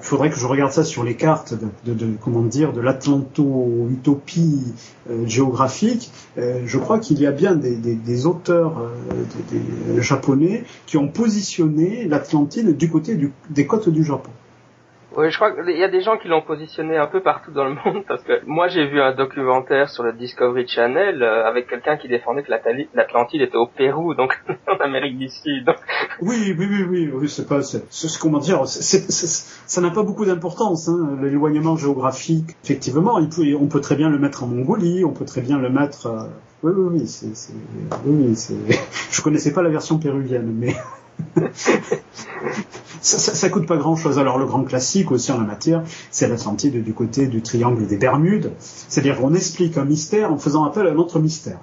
faudrait 0.00 0.30
que 0.30 0.36
je 0.36 0.46
regarde 0.46 0.72
ça 0.72 0.84
sur 0.84 1.04
les 1.04 1.14
cartes 1.14 1.54
de, 1.84 1.94
de, 1.94 2.14
comment 2.20 2.42
dire 2.42 2.72
de 2.72 2.80
l'Atlanto-utopie 2.80 4.74
euh, 5.10 5.26
géographique. 5.26 6.10
Euh, 6.38 6.62
je 6.66 6.78
crois 6.78 6.98
qu'il 6.98 7.20
y 7.20 7.26
a 7.26 7.32
bien 7.32 7.54
des, 7.54 8.26
auteurs 8.26 8.78
euh, 8.78 9.24
des, 9.50 10.02
japonais 10.02 10.64
qui 10.86 10.96
ont 10.96 11.08
positionné 11.08 12.06
l'Atlantide 12.06 12.76
du 12.76 12.90
côté 12.90 13.18
des 13.50 13.66
côtes 13.66 13.88
du 13.88 14.04
Japon. 14.04 14.30
Oui, 15.16 15.30
je 15.30 15.36
crois 15.36 15.50
qu'il 15.50 15.78
y 15.78 15.82
a 15.82 15.88
des 15.88 16.02
gens 16.02 16.18
qui 16.18 16.28
l'ont 16.28 16.42
positionné 16.42 16.98
un 16.98 17.06
peu 17.06 17.22
partout 17.22 17.50
dans 17.50 17.64
le 17.64 17.74
monde 17.84 18.04
parce 18.06 18.22
que 18.22 18.44
moi 18.44 18.68
j'ai 18.68 18.86
vu 18.86 19.00
un 19.00 19.14
documentaire 19.14 19.88
sur 19.88 20.02
le 20.02 20.12
Discovery 20.12 20.68
Channel 20.68 21.22
euh, 21.22 21.48
avec 21.48 21.68
quelqu'un 21.68 21.96
qui 21.96 22.06
défendait 22.06 22.42
que 22.42 22.50
l'Atlantide 22.50 23.40
était 23.40 23.56
au 23.56 23.66
Pérou, 23.66 24.14
donc 24.14 24.38
en 24.68 24.76
Amérique 24.76 25.16
du 25.16 25.30
Sud. 25.30 25.74
Oui, 26.20 26.54
oui, 26.58 26.66
oui, 26.68 26.82
oui, 26.86 27.10
oui 27.14 27.28
c'est 27.30 27.48
pas, 27.48 27.62
c'est, 27.62 27.82
comment 28.20 28.38
dire, 28.38 28.66
c'est, 28.66 29.10
ça 29.10 29.80
n'a 29.80 29.90
pas 29.90 30.02
beaucoup 30.02 30.26
d'importance, 30.26 30.88
hein, 30.88 31.16
l'éloignement 31.22 31.76
géographique. 31.76 32.50
Effectivement, 32.62 33.18
on 33.18 33.66
peut 33.68 33.80
très 33.80 33.96
bien 33.96 34.10
le 34.10 34.18
mettre 34.18 34.44
en 34.44 34.48
Mongolie, 34.48 35.04
on 35.04 35.12
peut 35.12 35.24
très 35.24 35.40
bien 35.40 35.58
le 35.58 35.70
mettre. 35.70 36.06
Euh, 36.06 36.24
oui, 36.62 36.72
oui, 36.76 36.88
oui, 36.92 37.06
c'est, 37.06 37.54
oui, 38.04 38.36
je 39.10 39.22
connaissais 39.22 39.52
pas 39.52 39.62
la 39.62 39.70
version 39.70 39.98
péruvienne, 39.98 40.52
mais. 40.58 40.74
Ça, 41.52 43.18
ça, 43.18 43.34
ça, 43.34 43.48
coûte 43.50 43.66
pas 43.66 43.76
grand 43.76 43.96
chose. 43.96 44.18
Alors 44.18 44.38
le 44.38 44.46
grand 44.46 44.64
classique 44.64 45.10
aussi 45.10 45.32
en 45.32 45.38
la 45.38 45.46
matière, 45.46 45.82
c'est 46.10 46.28
l'Atlantide 46.28 46.82
du 46.82 46.94
côté 46.94 47.26
du 47.26 47.42
triangle 47.42 47.86
des 47.86 47.96
Bermudes. 47.96 48.52
C'est-à-dire 48.58 49.16
qu'on 49.18 49.34
explique 49.34 49.76
un 49.76 49.84
mystère 49.84 50.32
en 50.32 50.38
faisant 50.38 50.64
appel 50.64 50.86
à 50.86 50.90
un 50.90 50.96
autre 50.96 51.18
mystère. 51.18 51.58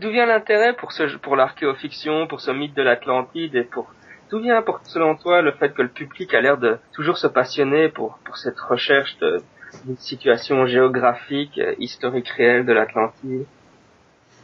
D'où 0.00 0.10
vient 0.10 0.26
l'intérêt 0.26 0.74
pour 0.76 0.92
pour 1.22 1.36
l'archéofiction, 1.36 2.26
pour 2.26 2.40
ce 2.40 2.50
mythe 2.50 2.76
de 2.76 2.82
l'Atlantide 2.82 3.54
et 3.54 3.64
pour 3.64 3.86
D'où 4.30 4.40
vient, 4.40 4.60
pour, 4.62 4.80
selon 4.84 5.14
toi, 5.14 5.40
le 5.40 5.52
fait 5.52 5.72
que 5.72 5.82
le 5.82 5.88
public 5.88 6.34
a 6.34 6.40
l'air 6.40 6.58
de 6.58 6.78
toujours 6.92 7.16
se 7.16 7.28
passionner 7.28 7.88
pour, 7.88 8.18
pour 8.24 8.36
cette 8.36 8.58
recherche 8.58 9.16
d'une 9.84 9.96
situation 9.98 10.66
géographique, 10.66 11.58
euh, 11.58 11.74
historique 11.78 12.28
réelle 12.30 12.66
de 12.66 12.72
l'Atlantide? 12.72 13.46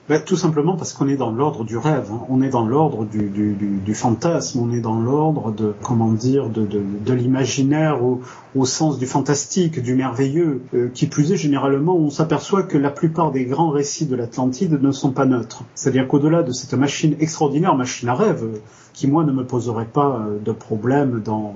Ben, 0.09 0.21
tout 0.21 0.37
simplement 0.37 0.77
parce 0.77 0.93
qu'on 0.93 1.07
est 1.07 1.17
dans 1.17 1.31
l'ordre 1.31 1.65
du 1.65 1.77
rêve, 1.77 2.11
hein. 2.13 2.23
on 2.29 2.43
est 2.43 2.49
dans 2.49 2.67
l'ordre 2.67 3.05
du, 3.05 3.95
fantasme, 3.95 4.59
on 4.59 4.73
est 4.73 4.81
dans 4.81 5.01
l'ordre 5.01 5.53
de 5.53 5.75
comment 5.81 6.11
dire 6.11 6.49
de, 6.49 7.13
l'imaginaire 7.13 8.01
au, 8.03 8.65
sens 8.65 8.99
du 8.99 9.07
fantastique, 9.07 9.81
du 9.81 9.95
merveilleux. 9.95 10.63
Euh, 10.75 10.89
qui 10.93 11.07
plus 11.07 11.31
est, 11.31 11.37
généralement, 11.37 11.97
on 11.97 12.11
s'aperçoit 12.11 12.65
que 12.65 12.77
la 12.77 12.91
plupart 12.91 13.31
des 13.31 13.45
grands 13.45 13.71
récits 13.71 14.07
de 14.07 14.17
l'Atlantide 14.17 14.83
ne 14.83 14.91
sont 14.91 15.13
pas 15.13 15.25
neutres. 15.25 15.63
C'est-à-dire 15.75 16.09
qu'au-delà 16.09 16.43
de 16.43 16.51
cette 16.51 16.75
machine 16.75 17.17
extraordinaire, 17.21 17.77
machine 17.77 18.09
à 18.09 18.15
rêve, 18.15 18.45
qui 18.93 19.07
moi 19.07 19.25
ne 19.25 19.33
me 19.33 19.45
poserait 19.45 19.87
pas 19.87 20.21
euh, 20.27 20.39
de 20.45 20.53
problème 20.53 21.23
dans 21.25 21.55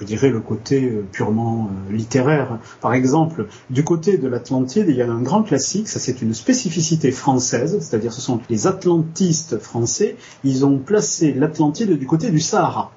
je 0.00 0.04
dirais, 0.04 0.30
le 0.30 0.40
côté 0.40 0.84
euh, 0.84 1.04
purement 1.10 1.70
euh, 1.70 1.92
littéraire. 1.92 2.58
Par 2.80 2.94
exemple, 2.94 3.46
du 3.70 3.84
côté 3.84 4.18
de 4.18 4.28
l'Atlantide, 4.28 4.86
il 4.88 4.96
y 4.96 5.02
a 5.02 5.10
un 5.10 5.22
grand 5.22 5.42
classique, 5.42 5.88
ça 5.88 5.98
c'est 5.98 6.22
une 6.22 6.34
spécificité 6.34 7.10
française, 7.10 7.78
c'est-à-dire 7.80 8.12
ce 8.12 8.20
sont 8.20 8.40
les 8.48 8.66
atlantistes 8.66 9.58
français, 9.58 10.16
ils 10.44 10.64
ont 10.64 10.78
placé 10.78 11.32
l'Atlantide 11.32 11.98
du 11.98 12.06
côté 12.06 12.30
du 12.30 12.40
Sahara, 12.40 12.92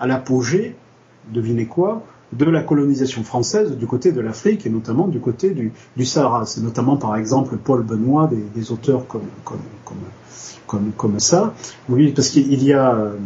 à 0.00 0.06
l'apogée, 0.06 0.76
devinez 1.32 1.66
quoi, 1.66 2.02
de 2.32 2.44
la 2.46 2.62
colonisation 2.62 3.22
française 3.22 3.76
du 3.76 3.86
côté 3.86 4.10
de 4.10 4.20
l'Afrique 4.20 4.66
et 4.66 4.70
notamment 4.70 5.06
du 5.06 5.20
côté 5.20 5.50
du, 5.50 6.04
Sahara. 6.04 6.46
C'est 6.46 6.62
notamment 6.62 6.96
par 6.96 7.16
exemple 7.16 7.56
Paul 7.56 7.82
Benoît, 7.82 8.28
des, 8.54 8.72
auteurs 8.72 9.06
comme, 9.06 9.28
comme, 9.44 9.58
comme, 9.84 9.96
comme, 10.66 10.92
comme 10.96 11.20
ça. 11.20 11.54
Oui, 11.88 12.12
parce 12.12 12.30
qu'il 12.30 12.62
y 12.62 12.72
a 12.72 12.94
euh, 12.94 13.16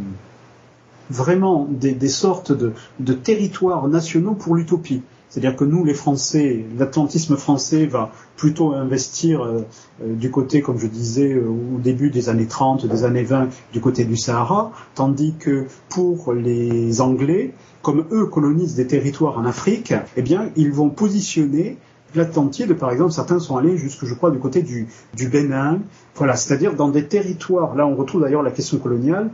vraiment 1.10 1.66
des, 1.70 1.92
des 1.92 2.08
sortes 2.08 2.52
de, 2.52 2.72
de, 3.00 3.12
territoires 3.12 3.88
nationaux 3.88 4.34
pour 4.34 4.54
l'utopie. 4.54 5.02
C'est-à-dire 5.28 5.56
que 5.56 5.64
nous, 5.64 5.84
les 5.84 5.94
Français, 5.94 6.64
l'atlantisme 6.78 7.36
français 7.36 7.86
va 7.86 8.10
plutôt 8.36 8.72
investir 8.72 9.42
euh, 9.42 9.66
euh, 10.02 10.14
du 10.14 10.30
côté, 10.30 10.62
comme 10.62 10.78
je 10.78 10.86
disais, 10.86 11.34
euh, 11.34 11.46
au 11.48 11.78
début 11.78 12.10
des 12.10 12.30
années 12.30 12.46
30, 12.46 12.86
des 12.86 13.04
années 13.04 13.24
20, 13.24 13.48
du 13.72 13.80
côté 13.80 14.04
du 14.04 14.16
Sahara, 14.16 14.72
tandis 14.94 15.34
que 15.38 15.66
pour 15.90 16.32
les 16.32 17.00
Anglais, 17.02 17.52
comme 17.82 18.06
eux 18.10 18.26
colonisent 18.26 18.74
des 18.74 18.86
territoires 18.86 19.38
en 19.38 19.44
Afrique, 19.44 19.92
eh 20.16 20.22
bien, 20.22 20.50
ils 20.56 20.72
vont 20.72 20.88
positionner 20.88 21.76
l'Atlantide, 22.14 22.74
par 22.74 22.90
exemple, 22.90 23.12
certains 23.12 23.38
sont 23.38 23.56
allés 23.56 23.76
jusque, 23.76 24.04
je 24.04 24.14
crois, 24.14 24.30
du 24.30 24.38
côté 24.38 24.62
du, 24.62 24.88
du 25.14 25.28
Bénin. 25.28 25.80
Voilà, 26.18 26.34
c'est-à-dire 26.34 26.74
dans 26.74 26.88
des 26.88 27.06
territoires, 27.06 27.76
là 27.76 27.86
on 27.86 27.94
retrouve 27.94 28.22
d'ailleurs 28.22 28.42
la 28.42 28.50
question 28.50 28.78
coloniale, 28.78 29.30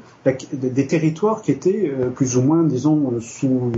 des 0.53 0.87
territoires 0.87 1.41
qui 1.41 1.51
étaient 1.51 1.91
euh, 1.99 2.11
plus 2.11 2.37
ou 2.37 2.43
moins, 2.43 2.63
disons, 2.63 3.11
euh, 3.11 3.21
sous 3.21 3.73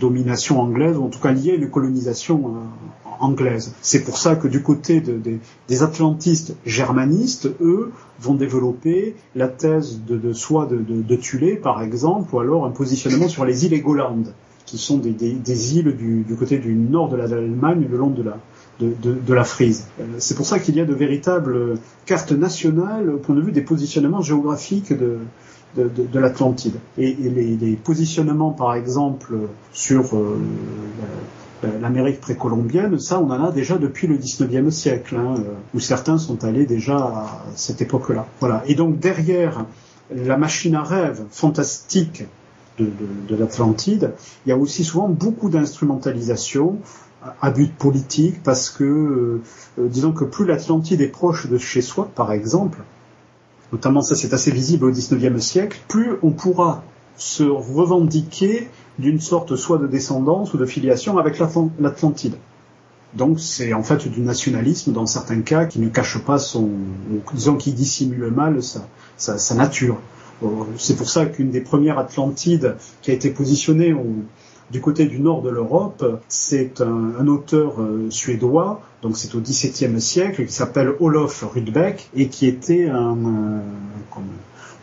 domination 0.00 0.60
anglaise, 0.60 0.96
ou 0.96 1.04
en 1.04 1.08
tout 1.08 1.20
cas 1.20 1.32
liés 1.32 1.52
à 1.52 1.54
une 1.56 1.68
colonisation 1.68 2.38
euh, 2.46 3.08
anglaise. 3.20 3.74
C'est 3.82 4.02
pour 4.02 4.16
ça 4.16 4.34
que 4.36 4.48
du 4.48 4.62
côté 4.62 5.00
de, 5.02 5.20
des 5.68 5.82
atlantistes 5.82 6.56
germanistes, 6.64 7.50
eux, 7.60 7.92
vont 8.20 8.34
développer 8.34 9.14
la 9.34 9.48
thèse 9.48 10.00
de, 10.06 10.16
de 10.16 10.32
soit 10.32 10.66
de, 10.66 10.78
de, 10.78 11.16
Tulé, 11.16 11.56
par 11.56 11.82
exemple, 11.82 12.34
ou 12.34 12.40
alors 12.40 12.64
un 12.64 12.70
positionnement 12.70 13.28
sur 13.28 13.44
les 13.44 13.66
îles 13.66 13.74
Égolandes 13.74 14.32
qui 14.64 14.78
sont 14.78 14.98
des, 14.98 15.76
îles 15.76 15.96
du, 15.96 16.36
côté 16.38 16.58
du 16.58 16.74
nord 16.74 17.08
de 17.08 17.16
l'Allemagne, 17.16 17.86
le 17.90 17.96
long 17.96 18.10
de 18.10 18.22
la, 18.22 18.38
de, 18.80 18.94
de, 19.02 19.34
la 19.34 19.44
frise. 19.44 19.86
Euh, 20.00 20.04
c'est 20.18 20.36
pour 20.36 20.46
ça 20.46 20.58
qu'il 20.58 20.76
y 20.76 20.80
a 20.80 20.84
de 20.84 20.94
véritables 20.94 21.78
cartes 22.06 22.32
nationales 22.32 23.10
au 23.10 23.18
point 23.18 23.34
de 23.34 23.40
vue 23.40 23.52
des 23.52 23.62
positionnements 23.62 24.22
géographiques 24.22 24.92
de, 24.92 25.18
de, 25.76 25.88
de 25.88 26.18
l'Atlantide. 26.18 26.74
Et, 26.96 27.14
les, 27.14 27.56
les, 27.56 27.76
positionnements, 27.76 28.52
par 28.52 28.74
exemple, 28.74 29.34
sur 29.72 30.16
euh, 30.16 30.38
l'Amérique 31.80 32.20
précolombienne, 32.20 32.98
ça, 32.98 33.20
on 33.20 33.30
en 33.30 33.44
a 33.44 33.50
déjà 33.50 33.78
depuis 33.78 34.06
le 34.06 34.16
19e 34.16 34.70
siècle, 34.70 35.16
hein, 35.16 35.34
euh, 35.38 35.54
où 35.74 35.80
certains 35.80 36.18
sont 36.18 36.44
allés 36.44 36.66
déjà 36.66 36.96
à 36.96 37.42
cette 37.56 37.82
époque-là. 37.82 38.26
Voilà. 38.40 38.62
Et 38.66 38.74
donc 38.74 38.98
derrière 38.98 39.64
la 40.14 40.36
machine 40.36 40.74
à 40.74 40.82
rêve 40.82 41.24
fantastique 41.30 42.24
de, 42.78 42.88
de 43.28 43.34
l'Atlantide, 43.34 44.12
il 44.46 44.50
y 44.50 44.52
a 44.52 44.56
aussi 44.56 44.84
souvent 44.84 45.08
beaucoup 45.08 45.50
d'instrumentalisation 45.50 46.78
à 47.40 47.50
but 47.50 47.74
politique 47.74 48.42
parce 48.42 48.70
que, 48.70 48.84
euh, 48.84 49.42
euh, 49.78 49.88
disons 49.88 50.12
que 50.12 50.24
plus 50.24 50.46
l'Atlantide 50.46 51.00
est 51.00 51.08
proche 51.08 51.48
de 51.48 51.58
chez 51.58 51.82
soi, 51.82 52.08
par 52.14 52.32
exemple, 52.32 52.78
notamment 53.72 54.02
ça 54.02 54.14
c'est 54.14 54.32
assez 54.32 54.50
visible 54.50 54.84
au 54.84 54.90
XIXe 54.90 55.40
siècle, 55.40 55.80
plus 55.88 56.12
on 56.22 56.30
pourra 56.30 56.82
se 57.16 57.42
revendiquer 57.42 58.68
d'une 58.98 59.20
sorte 59.20 59.56
soit 59.56 59.78
de 59.78 59.86
descendance 59.86 60.54
ou 60.54 60.58
de 60.58 60.66
filiation 60.66 61.18
avec 61.18 61.38
l'Atlantide. 61.38 62.34
Donc 63.14 63.40
c'est 63.40 63.72
en 63.72 63.82
fait 63.82 64.06
du 64.08 64.20
nationalisme 64.20 64.92
dans 64.92 65.06
certains 65.06 65.40
cas 65.40 65.64
qui 65.64 65.80
ne 65.80 65.88
cache 65.88 66.18
pas 66.18 66.38
son, 66.38 66.68
disons 67.32 67.56
qui 67.56 67.72
dissimule 67.72 68.30
mal 68.30 68.60
sa, 69.16 69.54
nature. 69.54 69.98
C'est 70.76 70.96
pour 70.96 71.08
ça 71.08 71.26
qu'une 71.26 71.50
des 71.50 71.60
premières 71.60 71.98
Atlantides 71.98 72.76
qui 73.02 73.10
a 73.10 73.14
été 73.14 73.30
positionnée 73.30 73.92
au, 73.92 74.06
du 74.70 74.80
côté 74.80 75.06
du 75.06 75.20
nord 75.20 75.42
de 75.42 75.50
l'Europe, 75.50 76.22
c'est 76.28 76.80
un, 76.80 77.26
auteur 77.26 77.80
euh, 77.80 78.06
suédois, 78.10 78.82
donc 79.02 79.16
c'est 79.16 79.34
au 79.34 79.40
XVIIe 79.40 80.00
siècle, 80.00 80.44
qui 80.44 80.52
s'appelle 80.52 80.92
Olof 81.00 81.42
Rudbeck 81.42 82.10
et 82.14 82.28
qui 82.28 82.46
était 82.46 82.88
un, 82.88 83.16
euh, 83.16 83.60
comme 84.10 84.24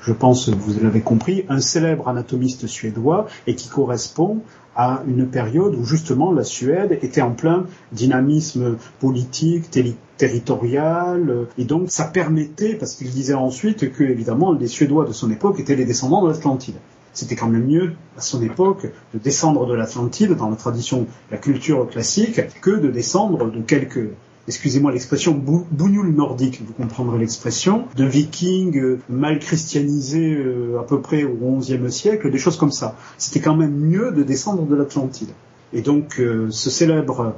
je 0.01 0.13
pense 0.13 0.49
vous 0.49 0.79
l'avez 0.83 1.01
compris, 1.01 1.45
un 1.49 1.59
célèbre 1.59 2.07
anatomiste 2.07 2.67
suédois 2.67 3.27
et 3.47 3.55
qui 3.55 3.69
correspond 3.69 4.41
à 4.75 5.01
une 5.07 5.27
période 5.27 5.73
où 5.75 5.85
justement 5.85 6.31
la 6.31 6.43
Suède 6.43 6.99
était 7.01 7.21
en 7.21 7.31
plein 7.31 7.65
dynamisme 7.91 8.77
politique, 8.99 9.71
territorial, 10.17 11.47
et 11.57 11.63
donc 11.63 11.89
ça 11.89 12.05
permettait, 12.05 12.75
parce 12.75 12.95
qu'il 12.95 13.09
disait 13.09 13.33
ensuite 13.33 13.91
que 13.93 14.03
évidemment 14.03 14.51
les 14.51 14.67
Suédois 14.67 15.05
de 15.05 15.13
son 15.13 15.31
époque 15.31 15.59
étaient 15.59 15.75
les 15.75 15.85
descendants 15.85 16.23
de 16.23 16.31
l'Atlantide. 16.31 16.75
C'était 17.15 17.35
quand 17.35 17.47
même 17.47 17.65
mieux 17.65 17.93
à 18.17 18.21
son 18.21 18.43
époque 18.43 18.85
de 19.13 19.19
descendre 19.19 19.65
de 19.65 19.73
l'Atlantide 19.73 20.35
dans 20.35 20.49
la 20.49 20.55
tradition, 20.55 21.07
la 21.31 21.37
culture 21.37 21.89
classique, 21.89 22.41
que 22.61 22.71
de 22.71 22.91
descendre 22.91 23.49
de 23.49 23.61
quelques 23.61 24.09
excusez-moi 24.47 24.91
l'expression, 24.91 25.33
bougnoul 25.33 26.13
nordique, 26.13 26.61
vous 26.65 26.73
comprendrez 26.73 27.17
l'expression, 27.17 27.85
de 27.95 28.05
vikings 28.05 28.77
euh, 28.77 28.99
mal 29.09 29.39
christianisés 29.39 30.35
euh, 30.35 30.79
à 30.79 30.83
peu 30.83 31.01
près 31.01 31.23
au 31.23 31.57
XIe 31.57 31.91
siècle, 31.91 32.29
des 32.29 32.37
choses 32.37 32.57
comme 32.57 32.71
ça. 32.71 32.95
C'était 33.17 33.39
quand 33.39 33.55
même 33.55 33.75
mieux 33.75 34.11
de 34.11 34.23
descendre 34.23 34.65
de 34.65 34.75
l'Atlantide. 34.75 35.29
Et 35.73 35.81
donc, 35.81 36.19
euh, 36.19 36.47
ce 36.51 36.69
célèbre 36.69 37.35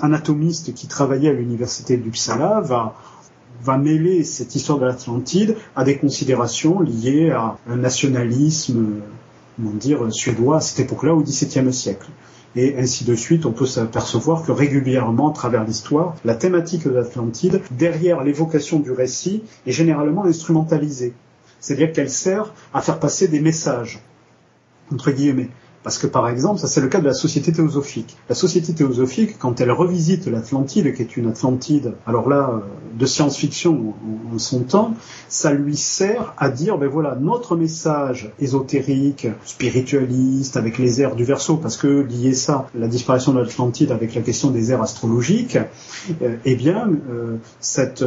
anatomiste 0.00 0.74
qui 0.74 0.86
travaillait 0.86 1.30
à 1.30 1.32
l'université 1.32 1.96
d'Uppsala 1.96 2.60
va, 2.60 2.94
va 3.62 3.76
mêler 3.76 4.24
cette 4.24 4.54
histoire 4.54 4.78
de 4.78 4.86
l'Atlantide 4.86 5.56
à 5.76 5.84
des 5.84 5.98
considérations 5.98 6.80
liées 6.80 7.30
à 7.30 7.56
un 7.68 7.76
nationalisme, 7.76 8.86
comment 9.56 9.70
dire, 9.72 10.00
suédois 10.10 10.58
à 10.58 10.60
cette 10.60 10.80
époque-là, 10.80 11.14
au 11.14 11.22
XVIIe 11.22 11.72
siècle 11.72 12.08
et 12.56 12.76
ainsi 12.78 13.04
de 13.04 13.14
suite, 13.14 13.46
on 13.46 13.52
peut 13.52 13.66
s'apercevoir 13.66 14.42
que 14.42 14.50
régulièrement, 14.50 15.30
à 15.30 15.34
travers 15.34 15.64
l'histoire, 15.64 16.16
la 16.24 16.34
thématique 16.34 16.84
de 16.84 16.90
l'Atlantide, 16.90 17.62
derrière 17.70 18.24
l'évocation 18.24 18.80
du 18.80 18.90
récit, 18.90 19.44
est 19.66 19.72
généralement 19.72 20.24
instrumentalisée. 20.24 21.14
C'est-à-dire 21.60 21.92
qu'elle 21.92 22.10
sert 22.10 22.52
à 22.74 22.80
faire 22.80 22.98
passer 22.98 23.28
des 23.28 23.40
messages, 23.40 24.00
entre 24.92 25.12
guillemets. 25.12 25.50
Parce 25.82 25.96
que 25.96 26.06
par 26.06 26.28
exemple, 26.28 26.60
ça 26.60 26.66
c'est 26.66 26.82
le 26.82 26.88
cas 26.88 27.00
de 27.00 27.06
la 27.06 27.14
société 27.14 27.52
théosophique. 27.52 28.16
La 28.28 28.34
société 28.34 28.74
théosophique, 28.74 29.38
quand 29.38 29.60
elle 29.62 29.70
revisite 29.70 30.26
l'Atlantide, 30.26 30.94
qui 30.94 31.00
est 31.00 31.16
une 31.16 31.28
Atlantide, 31.28 31.94
alors 32.06 32.28
là, 32.28 32.50
euh, 32.52 32.58
de 32.98 33.06
science-fiction 33.06 33.94
en, 34.32 34.38
son 34.38 34.60
temps, 34.60 34.94
ça 35.28 35.52
lui 35.52 35.76
sert 35.76 36.34
à 36.36 36.50
dire, 36.50 36.76
ben 36.76 36.88
voilà, 36.88 37.16
notre 37.18 37.56
message 37.56 38.30
ésotérique, 38.38 39.28
spiritualiste, 39.46 40.58
avec 40.58 40.76
les 40.76 41.00
airs 41.00 41.16
du 41.16 41.24
verso, 41.24 41.56
parce 41.56 41.78
que 41.78 41.86
lier 41.86 42.34
ça, 42.34 42.66
la 42.74 42.86
disparition 42.86 43.32
de 43.32 43.40
l'Atlantide 43.40 43.90
avec 43.90 44.14
la 44.14 44.20
question 44.20 44.50
des 44.50 44.72
airs 44.72 44.82
astrologiques, 44.82 45.58
euh, 46.20 46.36
eh 46.44 46.56
bien, 46.56 46.90
euh, 47.10 47.36
cette 47.60 48.04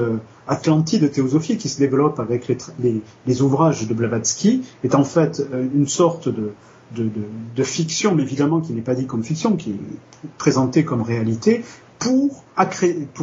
Atlantide 0.47 1.09
théosophique 1.11 1.59
qui 1.59 1.69
se 1.69 1.79
développe 1.79 2.19
avec 2.19 2.47
les, 2.47 3.01
les 3.25 3.41
ouvrages 3.41 3.87
de 3.87 3.93
Blavatsky 3.95 4.61
est 4.83 4.93
en 4.93 5.05
fait 5.05 5.41
une 5.73 5.87
sorte 5.87 6.27
de 6.27 6.51
de, 6.95 7.63
fiction, 7.63 8.15
mais 8.15 8.23
évidemment 8.23 8.61
qui 8.61 8.73
n'est 8.73 8.81
pas 8.81 8.95
dit 8.95 9.05
comme 9.05 9.23
fiction, 9.23 9.55
qui 9.55 9.71
est 9.71 10.27
présenté 10.37 10.83
comme 10.83 11.01
réalité, 11.01 11.63
pour, 11.99 12.43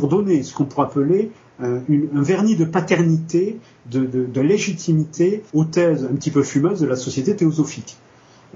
donner 0.08 0.42
ce 0.42 0.54
qu'on 0.54 0.64
pourrait 0.64 0.86
appeler 0.86 1.30
un, 1.60 1.76
un, 1.76 2.22
vernis 2.22 2.56
de 2.56 2.64
paternité, 2.64 3.58
de 3.86 4.40
légitimité 4.40 5.42
aux 5.52 5.64
thèses 5.64 6.04
un 6.04 6.14
petit 6.14 6.30
peu 6.30 6.42
fumeuses 6.42 6.80
de 6.80 6.86
la 6.86 6.96
société 6.96 7.36
théosophique. 7.36 7.96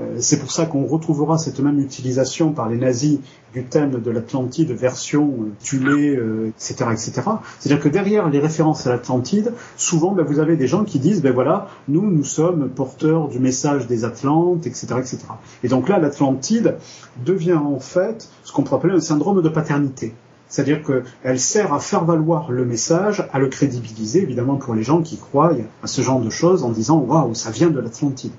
Euh, 0.00 0.16
c'est 0.18 0.40
pour 0.40 0.50
ça 0.50 0.66
qu'on 0.66 0.86
retrouvera 0.86 1.38
cette 1.38 1.60
même 1.60 1.78
utilisation 1.78 2.52
par 2.52 2.68
les 2.68 2.76
nazis 2.76 3.20
du 3.52 3.64
thème 3.64 4.00
de 4.00 4.10
l'Atlantide 4.10 4.72
version 4.72 5.32
euh, 5.40 5.52
Tulé, 5.62 6.14
etc., 6.58 6.76
euh, 6.80 6.90
etc. 6.90 7.12
C'est-à-dire 7.60 7.82
que 7.82 7.88
derrière 7.88 8.28
les 8.28 8.40
références 8.40 8.86
à 8.88 8.90
l'Atlantide, 8.90 9.52
souvent 9.76 10.10
ben, 10.12 10.24
vous 10.24 10.40
avez 10.40 10.56
des 10.56 10.66
gens 10.66 10.84
qui 10.84 10.98
disent 10.98 11.22
ben 11.22 11.32
voilà, 11.32 11.68
nous 11.86 12.10
nous 12.10 12.24
sommes 12.24 12.70
porteurs 12.70 13.28
du 13.28 13.38
message 13.38 13.86
des 13.86 14.04
Atlantes, 14.04 14.66
etc., 14.66 14.86
etc. 14.98 15.18
Et 15.62 15.68
donc 15.68 15.88
là, 15.88 15.98
l'Atlantide 15.98 16.76
devient 17.24 17.54
en 17.54 17.78
fait 17.78 18.28
ce 18.42 18.52
qu'on 18.52 18.64
pourrait 18.64 18.78
appeler 18.78 18.94
un 18.94 19.00
syndrome 19.00 19.42
de 19.42 19.48
paternité. 19.48 20.12
C'est-à-dire 20.48 20.82
qu'elle 20.82 21.40
sert 21.40 21.72
à 21.72 21.78
faire 21.78 22.04
valoir 22.04 22.50
le 22.50 22.64
message, 22.64 23.28
à 23.32 23.38
le 23.38 23.48
crédibiliser, 23.48 24.22
évidemment 24.22 24.56
pour 24.56 24.74
les 24.74 24.82
gens 24.82 25.02
qui 25.02 25.18
croient 25.18 25.52
à 25.82 25.86
ce 25.86 26.02
genre 26.02 26.20
de 26.20 26.30
choses 26.30 26.64
en 26.64 26.70
disant 26.70 26.98
waouh, 26.98 27.34
ça 27.34 27.50
vient 27.50 27.70
de 27.70 27.80
l'Atlantide. 27.80 28.32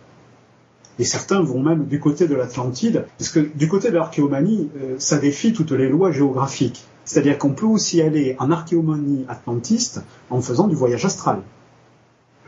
Et 1.00 1.04
certains 1.04 1.42
vont 1.42 1.62
même 1.62 1.86
du 1.86 2.00
côté 2.00 2.28
de 2.28 2.36
l'Atlantide, 2.36 3.06
parce 3.18 3.30
que 3.30 3.40
du 3.40 3.68
côté 3.68 3.90
de 3.90 3.96
l'archéomanie, 3.96 4.70
euh, 4.78 4.96
ça 4.98 5.18
défie 5.18 5.54
toutes 5.54 5.72
les 5.72 5.90
lois 5.90 6.12
géographiques. 6.12 6.86
C'est-à-dire 7.04 7.38
qu'on 7.38 7.52
peut 7.54 7.66
aussi 7.66 8.02
aller 8.02 8.36
en 8.40 8.52
archéomanie 8.52 9.26
atlantiste 9.28 10.02
en 10.30 10.42
faisant 10.42 10.68
du 10.68 10.76
voyage 10.76 11.06
astral. 11.06 11.42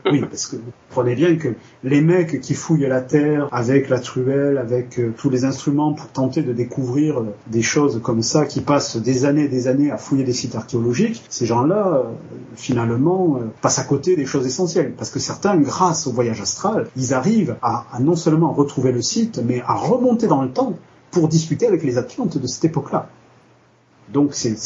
Oui, 0.06 0.20
parce 0.20 0.46
que 0.46 0.56
vous 0.56 0.72
prenez 0.90 1.14
bien 1.14 1.36
que 1.36 1.48
les 1.82 2.00
mecs 2.00 2.40
qui 2.40 2.54
fouillent 2.54 2.86
la 2.86 3.00
terre 3.00 3.48
avec 3.52 3.88
la 3.88 3.98
truelle, 3.98 4.58
avec 4.58 4.98
euh, 4.98 5.12
tous 5.16 5.28
les 5.28 5.44
instruments 5.44 5.92
pour 5.92 6.08
tenter 6.08 6.42
de 6.42 6.52
découvrir 6.52 7.18
euh, 7.18 7.34
des 7.48 7.62
choses 7.62 8.00
comme 8.02 8.22
ça, 8.22 8.46
qui 8.46 8.60
passent 8.60 8.96
des 8.96 9.24
années 9.24 9.44
et 9.44 9.48
des 9.48 9.66
années 9.68 9.90
à 9.90 9.96
fouiller 9.96 10.24
des 10.24 10.32
sites 10.32 10.54
archéologiques, 10.54 11.24
ces 11.28 11.46
gens-là, 11.46 11.88
euh, 11.88 12.02
finalement, 12.54 13.40
passent 13.60 13.80
à 13.80 13.84
côté 13.84 14.16
des 14.16 14.26
choses 14.26 14.46
essentielles. 14.46 14.94
Parce 14.96 15.10
que 15.10 15.18
certains, 15.18 15.56
grâce 15.56 16.06
au 16.06 16.12
voyage 16.12 16.40
astral, 16.40 16.88
ils 16.96 17.12
arrivent 17.12 17.56
à, 17.62 17.86
à 17.92 18.00
non 18.00 18.16
seulement 18.16 18.52
retrouver 18.52 18.92
le 18.92 19.02
site, 19.02 19.40
mais 19.44 19.62
à 19.66 19.74
remonter 19.74 20.26
dans 20.26 20.42
le 20.42 20.50
temps 20.50 20.74
pour 21.10 21.28
discuter 21.28 21.66
avec 21.66 21.82
les 21.82 21.98
Atlantes 21.98 22.38
de 22.38 22.46
cette 22.46 22.64
époque-là. 22.64 23.08
Donc 24.12 24.34
c'est 24.34 24.56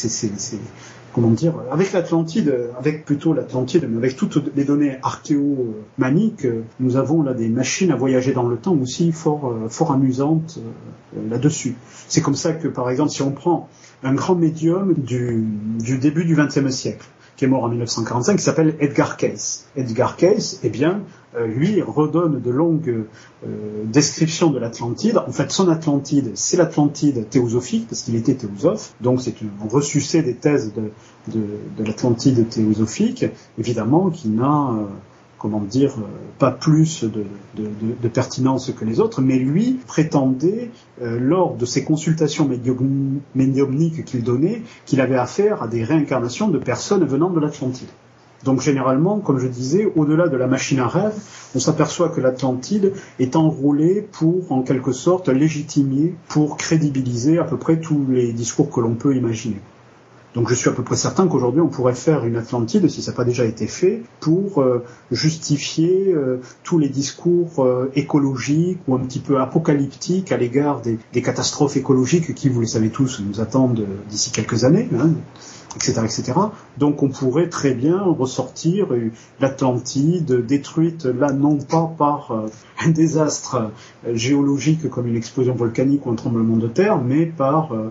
comment 1.12 1.30
dire, 1.30 1.54
avec 1.70 1.92
l'Atlantide, 1.92 2.54
avec 2.78 3.04
plutôt 3.04 3.34
l'Atlantide, 3.34 3.86
mais 3.88 3.98
avec 3.98 4.16
toutes 4.16 4.54
les 4.56 4.64
données 4.64 4.98
archéomaniques, 5.02 6.46
nous 6.80 6.96
avons 6.96 7.22
là 7.22 7.34
des 7.34 7.48
machines 7.48 7.90
à 7.90 7.96
voyager 7.96 8.32
dans 8.32 8.48
le 8.48 8.56
temps 8.56 8.76
aussi 8.80 9.12
fort, 9.12 9.48
euh, 9.48 9.68
fort 9.68 9.92
amusantes 9.92 10.58
euh, 10.58 11.30
là-dessus. 11.30 11.76
C'est 12.08 12.22
comme 12.22 12.34
ça 12.34 12.52
que, 12.52 12.68
par 12.68 12.88
exemple, 12.90 13.10
si 13.10 13.22
on 13.22 13.32
prend 13.32 13.68
un 14.02 14.14
grand 14.14 14.34
médium 14.34 14.94
du, 14.94 15.44
du 15.78 15.98
début 15.98 16.24
du 16.24 16.34
XXe 16.34 16.70
siècle, 16.70 17.06
qui 17.36 17.44
est 17.44 17.48
mort 17.48 17.64
en 17.64 17.68
1945, 17.68 18.36
qui 18.36 18.42
s'appelle 18.42 18.74
Edgar 18.80 19.16
Cayce. 19.16 19.66
Edgar 19.76 20.16
Cayce, 20.16 20.60
eh 20.62 20.68
bien, 20.68 21.02
lui 21.38 21.80
redonne 21.82 22.40
de 22.40 22.50
longues 22.50 23.06
euh, 23.46 23.84
descriptions 23.84 24.50
de 24.50 24.58
l'Atlantide. 24.58 25.18
En 25.18 25.32
fait, 25.32 25.50
son 25.50 25.68
Atlantide, 25.68 26.32
c'est 26.34 26.56
l'Atlantide 26.56 27.28
théosophique, 27.28 27.86
parce 27.88 28.02
qu'il 28.02 28.16
était 28.16 28.34
théosophe, 28.34 28.94
donc 29.00 29.20
c'est 29.20 29.34
un 29.42 29.68
ressucé 29.68 30.22
des 30.22 30.34
thèses 30.34 30.72
de, 30.74 30.90
de, 31.32 31.44
de 31.78 31.84
l'Atlantide 31.84 32.48
théosophique, 32.48 33.24
évidemment, 33.58 34.10
qui 34.10 34.28
n'a 34.28 34.70
euh, 34.70 34.86
comment 35.42 35.60
dire, 35.60 35.94
euh, 35.98 36.02
pas 36.38 36.52
plus 36.52 37.02
de, 37.02 38.08
pertinence 38.08 38.70
que 38.70 38.84
les 38.84 39.00
autres, 39.00 39.20
mais 39.20 39.40
lui 39.40 39.80
prétendait, 39.88 40.70
euh, 41.02 41.18
lors 41.18 41.56
de 41.56 41.66
ses 41.66 41.82
consultations 41.82 42.48
médiumniques 43.34 44.04
qu'il 44.04 44.22
donnait, 44.22 44.62
qu'il 44.86 45.00
avait 45.00 45.16
affaire 45.16 45.64
à 45.64 45.66
des 45.66 45.82
réincarnations 45.82 46.46
de 46.46 46.58
personnes 46.58 47.04
venant 47.04 47.28
de 47.28 47.40
l'Atlantide. 47.40 47.88
Donc 48.44 48.60
généralement, 48.60 49.20
comme 49.20 49.38
je 49.38 49.46
disais, 49.46 49.92
au-delà 49.94 50.28
de 50.28 50.36
la 50.36 50.46
machine 50.46 50.80
à 50.80 50.88
rêve, 50.88 51.14
on 51.54 51.60
s'aperçoit 51.60 52.08
que 52.08 52.20
l'Atlantide 52.20 52.92
est 53.18 53.36
enrôlée 53.36 54.06
pour, 54.12 54.50
en 54.50 54.62
quelque 54.62 54.92
sorte, 54.92 55.28
légitimer, 55.28 56.14
pour 56.28 56.56
crédibiliser 56.56 57.38
à 57.38 57.44
peu 57.44 57.56
près 57.56 57.78
tous 57.78 58.04
les 58.08 58.32
discours 58.32 58.70
que 58.70 58.80
l'on 58.80 58.94
peut 58.94 59.14
imaginer. 59.14 59.60
Donc 60.34 60.48
je 60.48 60.54
suis 60.54 60.70
à 60.70 60.72
peu 60.72 60.82
près 60.82 60.96
certain 60.96 61.28
qu'aujourd'hui 61.28 61.60
on 61.60 61.68
pourrait 61.68 61.94
faire 61.94 62.24
une 62.24 62.36
Atlantide, 62.36 62.88
si 62.88 63.02
ça 63.02 63.10
n'a 63.10 63.16
pas 63.16 63.24
déjà 63.24 63.44
été 63.44 63.66
fait, 63.66 64.02
pour 64.18 64.62
euh, 64.62 64.82
justifier 65.10 66.10
euh, 66.14 66.40
tous 66.62 66.78
les 66.78 66.88
discours 66.88 67.62
euh, 67.62 67.90
écologiques 67.96 68.78
ou 68.88 68.94
un 68.94 69.00
petit 69.00 69.20
peu 69.20 69.40
apocalyptiques 69.40 70.32
à 70.32 70.38
l'égard 70.38 70.80
des, 70.80 70.98
des, 71.12 71.20
catastrophes 71.20 71.76
écologiques 71.76 72.34
qui, 72.34 72.48
vous 72.48 72.60
le 72.60 72.66
savez 72.66 72.88
tous, 72.88 73.20
nous 73.20 73.42
attendent 73.42 73.86
d'ici 74.08 74.30
quelques 74.30 74.64
années. 74.64 74.88
Hein 74.98 75.10
etc., 75.76 76.02
etc. 76.04 76.32
Donc 76.78 77.02
on 77.02 77.08
pourrait 77.08 77.48
très 77.48 77.74
bien 77.74 78.00
ressortir 78.02 78.88
l'Atlantide 79.40 80.44
détruite 80.46 81.04
là 81.04 81.32
non 81.32 81.58
pas 81.58 81.92
par 81.96 82.32
euh, 82.32 82.46
un 82.84 82.90
désastre 82.90 83.70
euh, 84.06 84.14
géologique 84.14 84.88
comme 84.90 85.06
une 85.06 85.16
explosion 85.16 85.54
volcanique 85.54 86.06
ou 86.06 86.10
un 86.10 86.14
tremblement 86.14 86.56
de 86.56 86.68
terre, 86.68 86.98
mais 86.98 87.26
par 87.26 87.72
euh, 87.72 87.90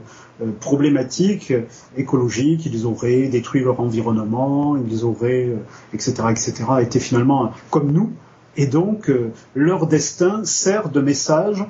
problématiques 0.59 1.53
écologiques. 1.97 2.65
Ils 2.65 2.85
auraient 2.85 3.27
détruit 3.27 3.63
leur 3.63 3.79
environnement, 3.79 4.75
ils 4.77 5.05
auraient, 5.05 5.53
etc., 5.93 6.13
etc., 6.29 6.53
été 6.81 6.99
finalement 6.99 7.51
comme 7.69 7.91
nous. 7.91 8.11
Et 8.57 8.67
donc 8.67 9.11
leur 9.55 9.87
destin 9.87 10.43
sert 10.43 10.89
de 10.89 10.99
message 10.99 11.63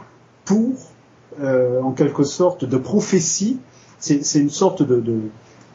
pour, 0.46 0.94
en 1.44 1.92
quelque 1.92 2.24
sorte, 2.24 2.66
de 2.66 2.78
prophétie. 2.78 3.60
C'est 4.00 4.40
une 4.40 4.50
sorte 4.50 4.82
de 4.84 5.02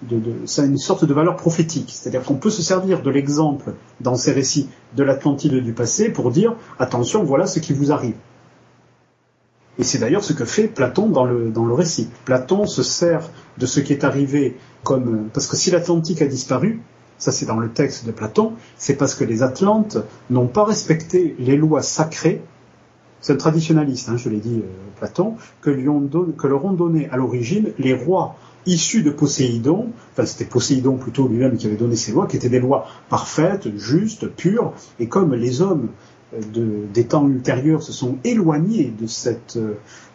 de, 0.03 0.21
une 0.65 0.79
sorte 0.79 1.05
de 1.05 1.15
valeur 1.15 1.37
prophétique. 1.37 1.91
C'est-à-dire 1.93 2.23
qu'on 2.23 2.35
peut 2.35 2.51
se 2.51 2.63
servir 2.63 3.03
de 3.03 3.11
l'exemple 3.11 3.75
dans 4.01 4.15
ces 4.15 4.33
récits 4.33 4.69
de 4.97 5.03
l'Atlantide 5.03 5.55
du 5.55 5.73
passé 5.73 6.11
pour 6.11 6.31
dire 6.31 6.55
attention, 6.79 7.25
voilà 7.25 7.47
ce 7.47 7.61
qui 7.61 7.73
vous 7.73 7.93
arrive. 7.93 8.15
Et 9.79 9.85
c'est 9.85 9.99
d'ailleurs 9.99 10.25
ce 10.25 10.33
que 10.33 10.45
fait 10.45 10.69
Platon 10.69 11.09
dans 11.09 11.25
le, 11.25 11.51
dans 11.51 11.67
le 11.67 11.75
récit. 11.75 12.09
Platon 12.25 12.67
se 12.67 12.83
sert 12.83 13.29
de 13.59 13.67
ce 13.67 13.81
qui 13.81 13.93
est 13.93 14.05
arrivé 14.05 14.57
comme... 14.83 15.29
Parce 15.33 15.47
que 15.47 15.57
si 15.57 15.71
l'Atlantique 15.71 16.23
a 16.23 16.27
disparu, 16.27 16.81
ça 17.19 17.33
c'est 17.33 17.47
dans 17.47 17.59
le 17.59 17.71
texte 17.71 18.07
de 18.07 18.13
Platon, 18.13 18.53
c'est 18.77 18.95
parce 18.95 19.15
que 19.15 19.25
les 19.25 19.43
Atlantes 19.43 19.99
n'ont 20.31 20.47
pas 20.47 20.65
respecté 20.65 21.37
les 21.39 21.57
lois 21.57 21.83
sacrées, 21.83 22.43
c'est 23.21 23.33
un 23.33 23.37
traditionnaliste, 23.37 24.09
hein, 24.09 24.17
je 24.17 24.29
l'ai 24.29 24.39
dit, 24.39 24.61
euh, 24.63 24.69
Platon, 24.99 25.37
que, 25.61 25.71
lui 25.71 25.89
ont 25.89 26.07
que 26.07 26.47
leur 26.47 26.65
ont 26.65 26.73
donné 26.73 27.09
à 27.11 27.17
l'origine 27.17 27.73
les 27.79 27.95
rois 27.95 28.37
issus 28.67 29.03
de 29.03 29.11
Poséidon, 29.11 29.91
enfin 30.13 30.27
c'était 30.27 30.45
Poséidon 30.45 30.97
plutôt 30.97 31.29
lui-même 31.29 31.57
qui 31.57 31.67
avait 31.67 31.77
donné 31.77 31.97
ces 31.97 32.13
lois, 32.13 32.27
qui 32.27 32.37
étaient 32.37 32.49
des 32.49 32.61
lois 32.61 32.87
parfaites, 33.09 33.69
justes, 33.77 34.27
pures, 34.29 34.73
et 34.99 35.07
comme 35.07 35.35
les 35.35 35.63
hommes 35.63 35.89
des 36.33 37.05
temps 37.05 37.29
ultérieurs 37.29 37.83
se 37.83 37.93
sont 37.93 38.19
éloignés 38.25 38.93
de 38.99 39.07
cette 39.07 39.59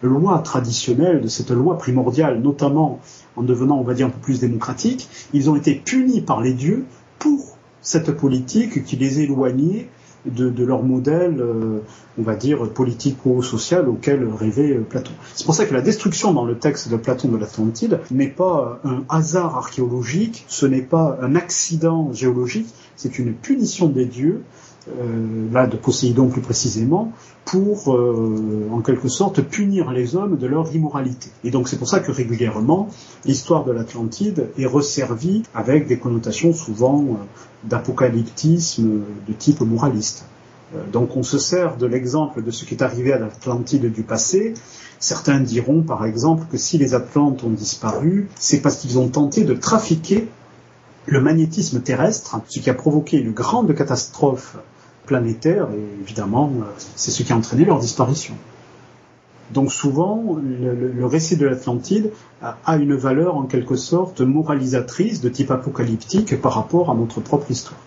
loi 0.02 0.40
traditionnelle, 0.40 1.22
de 1.22 1.28
cette 1.28 1.52
loi 1.52 1.78
primordiale, 1.78 2.42
notamment 2.42 3.00
en 3.38 3.44
devenant, 3.44 3.80
on 3.80 3.84
va 3.84 3.94
dire, 3.94 4.08
un 4.08 4.10
peu 4.10 4.20
plus 4.20 4.40
démocratique, 4.40 5.10
ils 5.34 5.50
ont 5.50 5.56
été 5.56 5.74
punis 5.74 6.22
par 6.22 6.42
les 6.42 6.54
dieux 6.54 6.86
pour 7.18 7.58
cette 7.82 8.12
politique 8.12 8.84
qui 8.84 8.98
les 8.98 9.22
éloignait 9.22 9.90
de, 10.26 10.64
leur 10.64 10.84
modèle, 10.84 11.38
euh, 11.40 11.80
on 12.18 12.22
va 12.22 12.36
dire, 12.36 12.70
politico-social 12.70 13.90
auquel 13.90 14.28
rêvait 14.28 14.74
euh, 14.74 14.86
Platon. 14.88 15.12
C'est 15.34 15.46
pour 15.46 15.56
ça 15.56 15.66
que 15.66 15.74
la 15.74 15.82
destruction 15.82 16.34
dans 16.34 16.46
le 16.46 16.58
texte 16.58 16.90
de 16.90 16.98
Platon 16.98 17.30
de 17.30 17.38
l'Atlantide 17.38 18.00
n'est 18.12 18.28
pas 18.28 18.80
un 18.84 19.04
hasard 19.10 19.58
archéologique, 19.58 20.46
ce 20.48 20.66
n'est 20.66 20.82
pas 20.82 21.18
un 21.22 21.36
accident 21.36 22.14
géologique, 22.14 22.68
c'est 22.96 23.18
une 23.20 23.34
punition 23.34 23.88
des 23.88 24.06
dieux 24.06 24.44
là 25.52 25.68
de 25.68 25.78
Poséidon 25.78 26.28
plus 26.28 26.42
précisément, 26.42 27.12
pour 27.46 27.94
euh, 27.94 28.68
en 28.72 28.82
quelque 28.82 29.10
sorte 29.10 29.42
punir 29.42 29.92
les 29.92 30.16
hommes 30.16 30.38
de 30.38 30.48
leur 30.48 30.74
immoralité. 30.74 31.30
Et 31.44 31.52
donc 31.52 31.68
c'est 31.68 31.78
pour 31.78 31.88
ça 31.88 32.00
que 32.00 32.12
régulièrement 32.12 32.90
l'histoire 33.26 33.66
de 33.66 33.72
l'Atlantide 33.72 34.50
est 34.58 34.66
resservie 34.66 35.44
avec 35.54 35.88
des 35.88 35.98
connotations 35.98 36.54
souvent 36.54 37.02
euh, 37.02 37.14
d'apocalyptisme 37.64 39.02
de 39.28 39.34
type 39.34 39.62
moraliste. 39.62 40.26
Donc 40.94 41.18
on 41.18 41.24
se 41.24 41.38
sert 41.38 41.76
de 41.76 41.86
l'exemple 41.86 42.42
de 42.42 42.50
ce 42.50 42.64
qui 42.64 42.76
est 42.76 42.82
arrivé 42.82 43.12
à 43.12 43.20
l'Atlantide 43.20 43.92
du 43.92 44.04
passé. 44.04 44.54
Certains 45.00 45.42
diront 45.42 45.82
par 45.82 46.06
exemple 46.06 46.46
que 46.50 46.58
si 46.58 46.78
les 46.78 46.94
Atlantes 46.94 47.44
ont 47.44 47.50
disparu, 47.50 48.30
c'est 48.36 48.62
parce 48.62 48.78
qu'ils 48.78 48.98
ont 48.98 49.10
tenté 49.10 49.44
de 49.44 49.54
trafiquer 49.54 50.30
le 51.08 51.20
magnétisme 51.20 51.82
terrestre, 51.82 52.40
ce 52.48 52.60
qui 52.60 52.70
a 52.70 52.74
provoqué 52.74 53.18
une 53.18 53.32
grande 53.32 53.76
catastrophe 53.76 54.58
planétaire, 55.06 55.68
et 55.72 56.02
évidemment, 56.02 56.52
euh, 56.56 56.64
c'est 56.78 57.12
ce 57.12 57.24
qui 57.24 57.34
a 57.34 57.36
entraîné 57.36 57.66
leur 57.66 57.80
disparition. 57.80 58.36
Donc 59.52 59.72
souvent, 59.72 60.38
le, 60.42 61.06
récit 61.06 61.36
de 61.36 61.46
l'Atlantide 61.46 62.12
a, 62.42 62.78
une 62.78 62.96
valeur 62.96 63.36
en 63.36 63.44
quelque 63.44 63.76
sorte 63.76 64.22
moralisatrice 64.22 65.20
de 65.20 65.28
type 65.28 65.52
apocalyptique 65.52 66.42
par 66.42 66.54
rapport 66.54 66.90
à 66.90 66.96
notre 66.96 67.20
propre 67.20 67.52
histoire. 67.52 67.80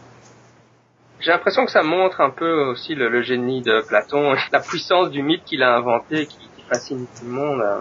J'ai 1.21 1.31
l'impression 1.31 1.65
que 1.65 1.71
ça 1.71 1.83
montre 1.83 2.21
un 2.21 2.29
peu 2.29 2.65
aussi 2.65 2.95
le, 2.95 3.23
génie 3.23 3.63
de 3.63 3.83
Platon, 3.89 4.35
la 4.53 4.61
puissance 4.61 5.11
du 5.11 5.23
mythe 5.23 5.45
qu'il 5.45 5.63
a 5.63 5.75
inventé, 5.75 6.27
qui, 6.27 6.39
fascine 6.69 7.07
tout 7.19 7.27
le 7.27 7.33
monde. 7.33 7.61
Euh. 7.61 7.81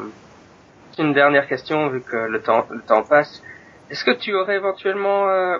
Une 0.99 1.13
dernière 1.13 1.47
question, 1.47 1.87
vu 1.87 2.01
que 2.01 2.15
le 2.15 2.41
temps, 2.41 2.65
le 2.69 2.81
temps 2.81 3.03
passe. 3.03 3.41
Est-ce 3.89 4.03
que 4.03 4.11
tu 4.11 4.33
aurais 4.35 4.55
éventuellement 4.55 5.27
euh, 5.29 5.57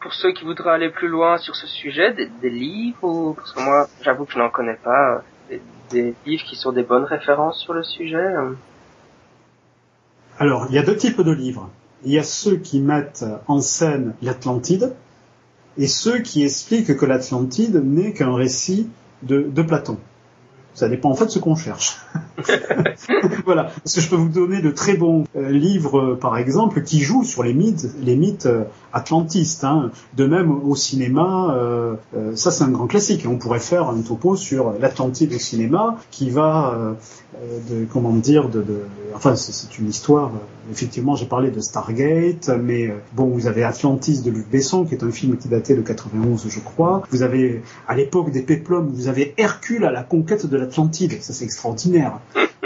pour 0.00 0.14
ceux 0.14 0.32
qui 0.32 0.44
voudraient 0.44 0.72
aller 0.72 0.90
plus 0.90 1.08
loin 1.08 1.38
sur 1.38 1.56
ce 1.56 1.66
sujet, 1.66 2.14
des, 2.14 2.50
livres 2.50 3.02
ou 3.02 3.34
parce 3.34 3.52
que 3.52 3.60
moi, 3.60 3.88
j'avoue 4.02 4.24
que 4.24 4.32
je 4.32 4.38
n'en 4.38 4.50
connais 4.50 4.78
pas, 4.82 5.22
euh, 5.50 5.58
des, 5.90 6.14
livres 6.26 6.44
qui 6.44 6.56
sont 6.56 6.72
des 6.72 6.82
bonnes 6.82 7.04
références 7.04 7.60
sur 7.60 7.72
le 7.72 7.82
sujet. 7.82 8.16
Euh. 8.16 8.54
Alors, 10.38 10.66
il 10.68 10.74
y 10.74 10.78
a 10.78 10.82
deux 10.82 10.96
types 10.96 11.20
de 11.20 11.32
livres. 11.32 11.70
Il 12.04 12.12
y 12.12 12.18
a 12.18 12.22
ceux 12.22 12.56
qui 12.56 12.80
mettent 12.80 13.24
en 13.48 13.60
scène 13.60 14.14
l'Atlantide 14.22 14.94
et 15.76 15.88
ceux 15.88 16.20
qui 16.20 16.44
expliquent 16.44 16.96
que 16.96 17.06
l'Atlantide 17.06 17.82
n'est 17.84 18.12
qu'un 18.12 18.34
récit 18.34 18.88
de, 19.22 19.42
de 19.42 19.62
Platon. 19.62 19.98
Ça 20.78 20.88
dépend 20.88 21.10
en 21.10 21.16
fait 21.16 21.24
de 21.24 21.30
ce 21.30 21.40
qu'on 21.40 21.56
cherche. 21.56 21.98
voilà, 23.44 23.64
parce 23.82 23.96
que 23.96 24.00
je 24.00 24.08
peux 24.08 24.14
vous 24.14 24.28
donner 24.28 24.62
de 24.62 24.70
très 24.70 24.94
bons 24.94 25.24
euh, 25.34 25.50
livres, 25.50 25.98
euh, 25.98 26.14
par 26.14 26.38
exemple, 26.38 26.84
qui 26.84 27.00
jouent 27.00 27.24
sur 27.24 27.42
les 27.42 27.52
mythes, 27.52 27.88
les 28.00 28.14
mythes 28.14 28.46
euh, 28.46 28.62
atlantistes. 28.92 29.64
Hein. 29.64 29.90
De 30.16 30.24
même 30.24 30.52
au 30.52 30.76
cinéma, 30.76 31.56
ça 32.36 32.52
c'est 32.52 32.62
un 32.62 32.70
grand 32.70 32.86
classique. 32.86 33.26
On 33.28 33.38
pourrait 33.38 33.58
faire 33.58 33.88
un 33.88 34.00
topo 34.02 34.36
sur 34.36 34.72
l'Atlantide 34.80 35.34
au 35.34 35.38
cinéma, 35.38 35.96
qui 36.12 36.30
va, 36.30 36.94
de, 37.70 37.84
comment 37.92 38.12
dire, 38.12 38.48
de, 38.48 38.62
de 38.62 38.82
enfin 39.14 39.36
c'est 39.36 39.78
une 39.78 39.88
histoire. 39.88 40.32
effectivement, 40.70 41.16
j'ai 41.16 41.26
parlé 41.26 41.50
de 41.50 41.60
Stargate, 41.60 42.50
mais 42.62 42.92
bon, 43.14 43.26
vous 43.26 43.46
avez 43.46 43.64
Atlantis 43.64 44.22
de 44.22 44.30
Luc 44.30 44.48
Besson, 44.50 44.84
qui 44.84 44.94
est 44.94 45.04
un 45.04 45.10
film 45.10 45.36
qui 45.36 45.48
datait 45.48 45.74
de 45.74 45.82
91, 45.82 46.46
je 46.48 46.60
crois. 46.60 47.02
Vous 47.10 47.22
avez 47.22 47.62
à 47.86 47.94
l'époque 47.94 48.30
des 48.30 48.42
péplums, 48.42 48.88
vous 48.88 49.08
avez 49.08 49.34
Hercule 49.36 49.84
à 49.84 49.90
la 49.90 50.02
conquête 50.02 50.46
de 50.46 50.56
l'Atlantide. 50.56 51.20
Ça 51.20 51.32
c'est 51.32 51.44
extraordinaire 51.44 52.20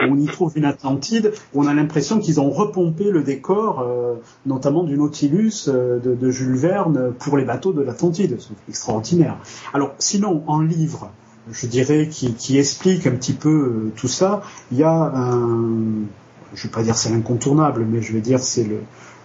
on 0.09 0.18
y 0.18 0.26
trouve 0.26 0.53
une 0.57 0.64
Atlantide 0.64 1.32
où 1.55 1.62
on 1.62 1.66
a 1.66 1.74
l'impression 1.74 2.18
qu'ils 2.18 2.40
ont 2.40 2.51
repompé 2.51 3.11
le 3.11 3.22
décor, 3.22 3.80
euh, 3.80 4.14
notamment 4.47 4.84
du 4.84 4.97
Nautilus 4.97 5.68
euh, 5.68 5.99
de, 5.99 6.30
Jules 6.30 6.57
Verne 6.57 7.12
pour 7.18 7.36
les 7.36 7.45
bateaux 7.45 7.72
de 7.72 7.82
l'Atlantide. 7.82 8.38
C'est 8.40 8.68
extraordinaire. 8.68 9.36
Alors, 9.74 9.95
sinon, 9.99 10.43
en 10.47 10.61
livre, 10.61 11.11
je 11.51 11.66
dirais, 11.66 12.09
qui, 12.09 12.59
explique 12.59 13.07
un 13.07 13.12
petit 13.12 13.32
peu 13.32 13.49
euh, 13.49 13.93
tout 13.97 14.09
ça, 14.09 14.43
il 14.70 14.78
y 14.78 14.82
a 14.82 15.12
un, 15.14 16.07
je 16.55 16.64
vais 16.64 16.72
pas 16.72 16.82
dire 16.82 16.96
c'est 16.96 17.11
l'incontournable, 17.11 17.84
mais 17.88 18.03
je 18.03 18.12
vais 18.12 18.20
dire 18.20 18.40
c'est 18.40 18.64
le, 18.64 18.80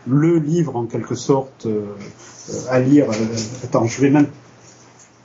le 0.08 0.38
livre 0.38 0.76
en 0.76 0.86
quelque 0.86 1.16
sorte 1.16 1.68
à 2.70 2.80
lire. 2.80 3.08
attends, 3.64 3.86
je 3.86 4.02
vais 4.02 4.10
même, 4.10 4.28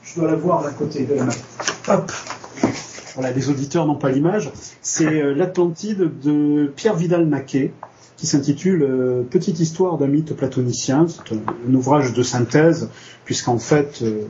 je 0.03 0.19
dois 0.19 0.29
la 0.29 0.35
voir 0.35 0.65
à 0.65 0.71
côté 0.71 1.05
de 1.05 1.15
la 1.15 1.25
main. 1.25 1.33
Hop 1.87 2.11
voilà, 3.15 3.31
les 3.31 3.49
auditeurs 3.49 3.85
n'ont 3.85 3.95
pas 3.95 4.09
l'image, 4.09 4.51
c'est 4.81 5.05
euh, 5.05 5.33
l'Atlantide 5.33 6.19
de 6.21 6.71
Pierre 6.75 6.95
Vidal-Naquet, 6.95 7.71
qui 8.17 8.25
s'intitule 8.25 8.83
euh, 8.83 9.23
Petite 9.29 9.59
histoire 9.59 9.97
d'un 9.97 10.07
mythe 10.07 10.33
platonicien. 10.33 11.07
C'est 11.07 11.35
un, 11.35 11.73
ouvrage 11.73 12.13
de 12.13 12.23
synthèse, 12.23 12.89
puisqu'en 13.25 13.59
fait, 13.59 13.99
euh, 14.01 14.23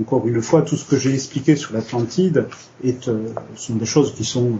encore 0.00 0.26
une 0.26 0.40
fois, 0.40 0.62
tout 0.62 0.76
ce 0.76 0.84
que 0.86 0.96
j'ai 0.96 1.12
expliqué 1.12 1.56
sur 1.56 1.74
l'Atlantide 1.74 2.46
est, 2.82 3.10
sont 3.56 3.74
des 3.74 3.84
choses 3.84 4.14
qui 4.14 4.24
sont 4.24 4.52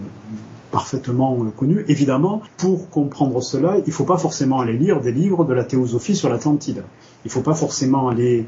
parfaitement 0.73 1.37
connues. 1.55 1.85
Évidemment, 1.87 2.41
pour 2.57 2.89
comprendre 2.89 3.41
cela, 3.41 3.77
il 3.77 3.87
ne 3.87 3.93
faut 3.93 4.05
pas 4.05 4.17
forcément 4.17 4.59
aller 4.59 4.75
lire 4.75 5.01
des 5.01 5.11
livres 5.11 5.45
de 5.45 5.53
la 5.53 5.63
théosophie 5.63 6.15
sur 6.15 6.29
l'Atlantide. 6.29 6.83
Il 7.23 7.27
ne 7.27 7.31
faut 7.31 7.41
pas 7.41 7.53
forcément 7.53 8.09
aller 8.09 8.47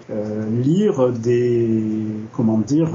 lire 0.49 1.09
des, 1.11 1.69
comment 2.33 2.57
dire, 2.57 2.89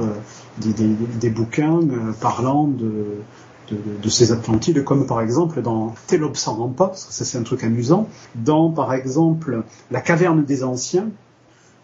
des, 0.58 1.30
bouquins 1.30 1.78
euh, 1.78 2.12
parlant 2.20 2.66
de, 2.66 4.08
ces 4.08 4.32
Atlantides, 4.32 4.82
comme 4.82 5.06
par 5.06 5.20
exemple 5.20 5.62
dans 5.62 5.94
Télops 6.08 6.48
en 6.48 6.68
parce 6.70 7.04
que 7.04 7.12
ça 7.12 7.24
c'est 7.24 7.38
un 7.38 7.44
truc 7.44 7.62
amusant, 7.62 8.08
dans 8.34 8.72
par 8.72 8.92
exemple 8.92 9.62
La 9.92 10.00
caverne 10.00 10.44
des 10.44 10.64
anciens, 10.64 11.08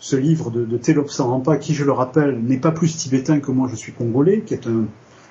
ce 0.01 0.17
livre 0.17 0.51
de, 0.51 0.65
de 0.65 1.57
qui 1.59 1.75
je 1.75 1.85
le 1.85 1.93
rappelle 1.93 2.43
n'est 2.43 2.59
pas 2.59 2.73
plus 2.73 2.97
tibétain 2.97 3.39
que 3.39 3.53
moi 3.53 3.69
je 3.71 3.77
suis 3.77 3.93
congolais, 3.93 4.41
qui 4.41 4.55
est 4.55 4.67
un, 4.67 4.87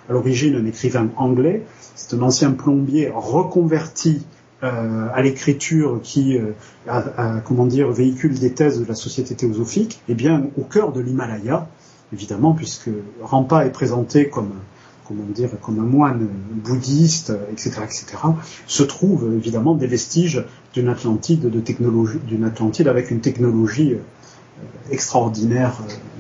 à 0.10 0.14
l'origine 0.14 0.56
un 0.56 0.66
écrivain 0.66 1.10
anglais, 1.18 1.66
c'est 1.96 2.16
un 2.16 2.22
ancien 2.22 2.52
plombier 2.52 3.12
reconverti 3.14 4.26
euh, 4.64 5.08
à 5.14 5.22
l'écriture 5.22 6.00
qui, 6.02 6.38
euh, 6.38 6.52
a, 6.88 7.42
comment 7.46 7.66
dire, 7.66 7.92
véhicule 7.92 8.38
des 8.40 8.54
thèses 8.54 8.80
de 8.80 8.86
la 8.86 8.96
société 8.96 9.36
théosophique, 9.36 10.02
eh 10.08 10.14
bien, 10.14 10.48
au 10.58 10.64
cœur 10.64 10.92
de 10.92 11.02
l'Himalaya, 11.02 11.68
évidemment, 12.14 12.54
puisque 12.54 12.90
Rampa 13.22 13.66
est 13.66 13.72
présenté 13.72 14.30
comme 14.30 14.52
comment 15.08 15.24
dire, 15.34 15.50
comme 15.62 15.80
un 15.80 15.84
moine 15.84 16.28
bouddhiste, 16.64 17.32
etc., 17.52 17.82
etc., 17.84 18.06
se 18.68 18.84
trouvent 18.84 19.34
évidemment 19.36 19.76
des 19.76 19.88
vestiges 19.88 20.44
d'une 20.74 20.90
Atlantide 20.90 21.50
de 21.50 21.60
technologie, 21.60 22.20
d'une 22.28 22.44
Atlantide 22.44 22.88
avec 22.88 23.12
une 23.12 23.22
technologie 23.22 23.94
euh, 23.94 24.00
extraordinaire 24.92 25.74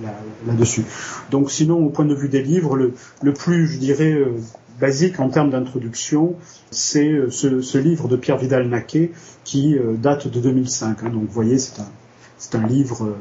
euh, 0.04 0.08
là-dessus. 0.48 0.84
Donc, 1.32 1.52
sinon, 1.52 1.86
au 1.86 1.90
point 1.90 2.06
de 2.06 2.16
vue 2.16 2.30
des 2.30 2.42
livres, 2.42 2.78
le, 2.78 3.34
plus, 3.34 3.68
je 3.68 3.78
dirais, 3.78 4.14
euh, 4.14 4.34
basique 4.80 5.20
en 5.20 5.30
termes 5.30 5.50
d'introduction, 5.50 6.36
c'est 6.72 7.30
ce, 7.30 7.78
livre 7.78 8.08
de 8.08 8.16
Pierre 8.16 8.38
Vidal-Naquet 8.38 9.12
qui 9.44 9.78
date 9.98 10.28
de 10.28 10.40
2005. 10.40 11.04
Hein. 11.04 11.10
donc, 11.10 11.24
vous 11.24 11.32
voyez, 11.32 11.58
c'est 11.58 11.80
un, 11.80 12.60
un 12.60 12.68
livre 12.68 13.16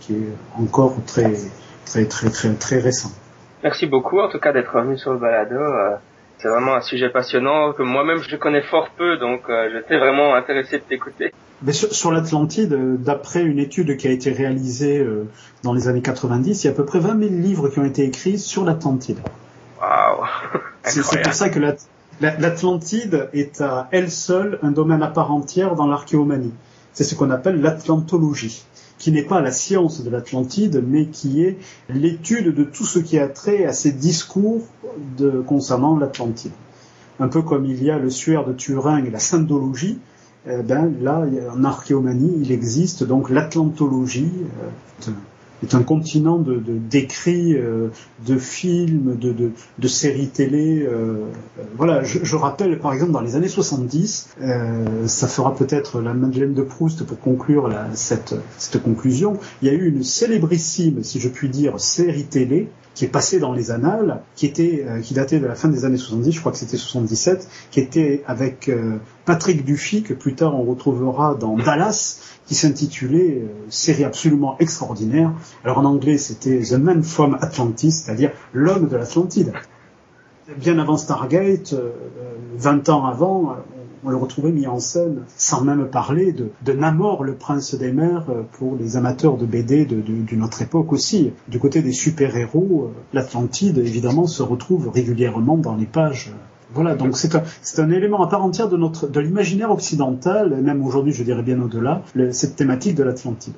qui 0.00 0.14
est 0.14 0.28
encore 0.56 0.94
très 1.06 1.32
très 1.84 2.04
très 2.06 2.30
très 2.30 2.54
très 2.54 2.78
récent. 2.78 3.10
Merci 3.62 3.86
beaucoup 3.86 4.20
en 4.20 4.28
tout 4.28 4.38
cas 4.38 4.52
d'être 4.52 4.72
venu 4.78 4.96
sur 4.96 5.12
le 5.12 5.18
balado. 5.18 5.56
Euh, 5.56 5.96
c'est 6.38 6.48
vraiment 6.48 6.74
un 6.74 6.80
sujet 6.80 7.08
passionnant 7.08 7.72
que 7.72 7.82
moi-même 7.82 8.18
je 8.18 8.36
connais 8.36 8.62
fort 8.62 8.90
peu, 8.96 9.16
donc 9.16 9.42
euh, 9.48 9.70
j'étais 9.72 9.98
vraiment 9.98 10.34
intéressé 10.34 10.78
de 10.78 10.84
t'écouter. 10.84 11.32
Mais 11.62 11.72
sur, 11.72 12.12
l'Atlantide, 12.12 12.72
euh, 12.72 12.96
d'après 12.96 13.42
une 13.42 13.58
étude 13.58 13.96
qui 13.96 14.06
a 14.06 14.10
été 14.10 14.30
réalisée 14.30 15.04
dans 15.62 15.72
les 15.72 15.88
années 15.88 16.02
90, 16.02 16.62
il 16.62 16.66
y 16.66 16.70
a 16.70 16.72
à 16.72 16.74
peu 16.74 16.84
près 16.84 17.00
20 17.00 17.18
000 17.18 17.34
livres 17.34 17.68
qui 17.68 17.78
ont 17.80 17.84
été 17.84 18.04
écrits 18.04 18.38
sur 18.38 18.64
l'Atlantide. 18.64 19.18
Waouh 19.80 20.24
C'est 20.84 21.22
pour 21.22 21.34
ça 21.34 21.48
que 21.48 21.60
l'Atlantide 22.20 23.28
est 23.32 23.60
à 23.60 23.88
elle 23.90 24.10
seule 24.10 24.58
un 24.62 24.70
domaine 24.70 25.02
à 25.02 25.08
part 25.08 25.32
entière 25.32 25.74
dans 25.74 25.86
l'archéomanie. 25.86 26.54
C'est 26.92 27.04
ce 27.04 27.14
qu'on 27.14 27.30
appelle 27.30 27.60
l'atlantologie 27.60 28.64
qui 28.98 29.12
n'est 29.12 29.22
pas 29.22 29.40
la 29.40 29.52
science 29.52 30.02
de 30.02 30.10
l'Atlantide, 30.10 30.82
mais 30.86 31.06
qui 31.06 31.44
est 31.44 31.58
l'étude 31.88 32.54
de 32.54 32.64
tout 32.64 32.84
ce 32.84 32.98
qui 32.98 33.18
a 33.18 33.28
trait 33.28 33.64
à 33.64 33.72
ces 33.72 33.92
discours 33.92 34.62
de, 35.16 35.40
concernant 35.40 35.96
l'Atlantide. 35.96 36.52
Un 37.20 37.28
peu 37.28 37.42
comme 37.42 37.64
il 37.64 37.82
y 37.82 37.90
a 37.90 37.98
le 37.98 38.10
suaire 38.10 38.44
de 38.44 38.52
Turin 38.52 39.04
et 39.04 39.10
la 39.10 39.18
syndologie, 39.18 39.98
eh 40.48 40.62
ben 40.62 40.92
là, 41.00 41.24
en 41.54 41.64
archéomanie, 41.64 42.38
il 42.40 42.52
existe 42.52 43.04
donc 43.04 43.30
l'atlantologie, 43.30 44.32
euh, 45.06 45.10
est 45.64 45.74
un 45.74 45.82
continent 45.82 46.38
de 46.38 46.54
d'écrits, 46.56 47.52
de, 47.54 47.90
de, 48.24 48.38
films, 48.38 49.16
de, 49.16 49.32
de, 49.32 49.50
de, 49.76 49.88
séries 49.88 50.28
télé. 50.28 50.88
voilà, 51.76 52.04
je, 52.04 52.20
je, 52.22 52.36
rappelle 52.36 52.78
par 52.78 52.92
exemple 52.92 53.10
dans 53.10 53.20
les 53.20 53.34
années 53.34 53.48
70, 53.48 54.36
ça 55.06 55.26
fera 55.26 55.56
peut-être 55.56 56.00
la 56.00 56.14
Madeleine 56.14 56.54
de 56.54 56.62
Proust 56.62 57.04
pour 57.04 57.18
conclure 57.18 57.68
cette, 57.94 58.36
cette 58.56 58.80
conclusion. 58.80 59.36
Il 59.60 59.66
y 59.66 59.70
a 59.72 59.74
eu 59.74 59.88
une 59.88 60.04
célébrissime, 60.04 61.02
si 61.02 61.18
je 61.18 61.28
puis 61.28 61.48
dire, 61.48 61.80
série 61.80 62.26
télé 62.26 62.68
qui 62.98 63.04
est 63.04 63.08
passé 63.08 63.38
dans 63.38 63.52
les 63.52 63.70
annales, 63.70 64.22
qui 64.34 64.44
était, 64.44 64.84
euh, 64.84 65.00
qui 65.00 65.14
datait 65.14 65.38
de 65.38 65.46
la 65.46 65.54
fin 65.54 65.68
des 65.68 65.84
années 65.84 65.98
70, 65.98 66.32
je 66.32 66.40
crois 66.40 66.50
que 66.50 66.58
c'était 66.58 66.76
77, 66.76 67.48
qui 67.70 67.78
était 67.78 68.24
avec 68.26 68.68
euh, 68.68 68.96
Patrick 69.24 69.64
Duffy, 69.64 70.02
que 70.02 70.14
plus 70.14 70.34
tard 70.34 70.58
on 70.58 70.64
retrouvera 70.64 71.36
dans 71.36 71.56
Dallas, 71.56 72.18
qui 72.46 72.56
s'intitulait 72.56 73.42
euh, 73.44 73.46
série 73.68 74.02
absolument 74.02 74.56
extraordinaire. 74.58 75.32
Alors 75.62 75.78
en 75.78 75.84
anglais 75.84 76.18
c'était 76.18 76.58
The 76.58 76.72
Man 76.72 77.04
from 77.04 77.38
Atlantis, 77.40 77.92
c'est-à-dire 77.92 78.32
l'homme 78.52 78.88
de 78.88 78.96
l'Atlantide. 78.96 79.52
Bien 80.56 80.80
avant 80.80 80.96
Stargate, 80.96 81.76
20 82.56 82.88
ans 82.88 83.06
avant, 83.06 83.54
on 84.04 84.10
le 84.10 84.16
retrouvait 84.16 84.52
mis 84.52 84.66
en 84.66 84.80
scène, 84.80 85.22
sans 85.36 85.62
même 85.62 85.86
parler 85.86 86.32
de, 86.32 86.50
de 86.64 86.72
Namor, 86.72 87.24
le 87.24 87.34
prince 87.34 87.74
des 87.74 87.92
mers, 87.92 88.24
euh, 88.28 88.42
pour 88.52 88.76
les 88.76 88.96
amateurs 88.96 89.36
de 89.36 89.46
BD 89.46 89.84
d'une 89.84 90.42
autre 90.42 90.62
époque 90.62 90.92
aussi. 90.92 91.32
Du 91.48 91.58
côté 91.58 91.82
des 91.82 91.92
super-héros, 91.92 92.90
euh, 92.90 93.00
l'Atlantide, 93.12 93.78
évidemment, 93.78 94.26
se 94.26 94.42
retrouve 94.42 94.88
régulièrement 94.88 95.56
dans 95.56 95.76
les 95.76 95.86
pages 95.86 96.32
voilà, 96.74 96.94
donc 96.94 97.16
c'est 97.16 97.34
un, 97.34 97.42
un, 97.78 97.90
élément 97.90 98.22
à 98.22 98.28
part 98.28 98.44
entière 98.44 98.68
de 98.68 98.76
notre 98.76 99.08
de 99.08 99.20
l'imaginaire 99.20 99.70
occidental, 99.70 100.54
et 100.58 100.60
même 100.60 100.84
aujourd'hui, 100.84 101.14
je 101.14 101.22
dirais 101.22 101.42
bien 101.42 101.58
au-delà, 101.62 102.02
cette 102.30 102.56
thématique 102.56 102.94
de 102.94 103.04
l'Atlantide. 103.04 103.54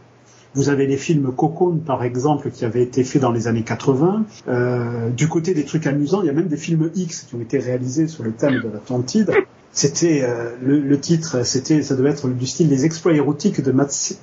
Vous 0.55 0.69
avez 0.69 0.87
les 0.87 0.97
films 0.97 1.33
Cocoon, 1.33 1.79
par 1.79 2.03
exemple, 2.03 2.51
qui 2.51 2.65
avaient 2.65 2.83
été 2.83 3.05
faits 3.05 3.23
dans 3.23 3.31
les 3.31 3.47
années 3.47 3.63
80. 3.63 4.25
Euh, 4.49 5.11
du 5.11 5.29
côté 5.29 5.55
des 5.55 5.65
trucs 5.65 5.87
amusants, 5.87 6.23
il 6.23 6.27
y 6.27 6.31
a 6.31 6.33
même 6.33 6.49
des 6.49 6.57
films 6.57 6.91
X 6.95 7.23
qui 7.23 7.37
ont 7.37 7.41
été 7.41 7.59
réalisés 7.59 8.09
sur 8.09 8.25
le 8.25 8.33
thème 8.33 8.61
de 8.61 8.69
l'Atlantide. 8.69 9.31
C'était 9.73 10.23
euh, 10.25 10.57
le, 10.61 10.99
titre, 10.99 11.45
c'était 11.45 11.83
ça 11.83 11.95
devait 11.95 12.11
être 12.11 12.29
du 12.29 12.47
style 12.47 12.69
des 12.69 12.85
exploits 12.85 13.13
érotiques 13.13 13.63
de 13.63 13.73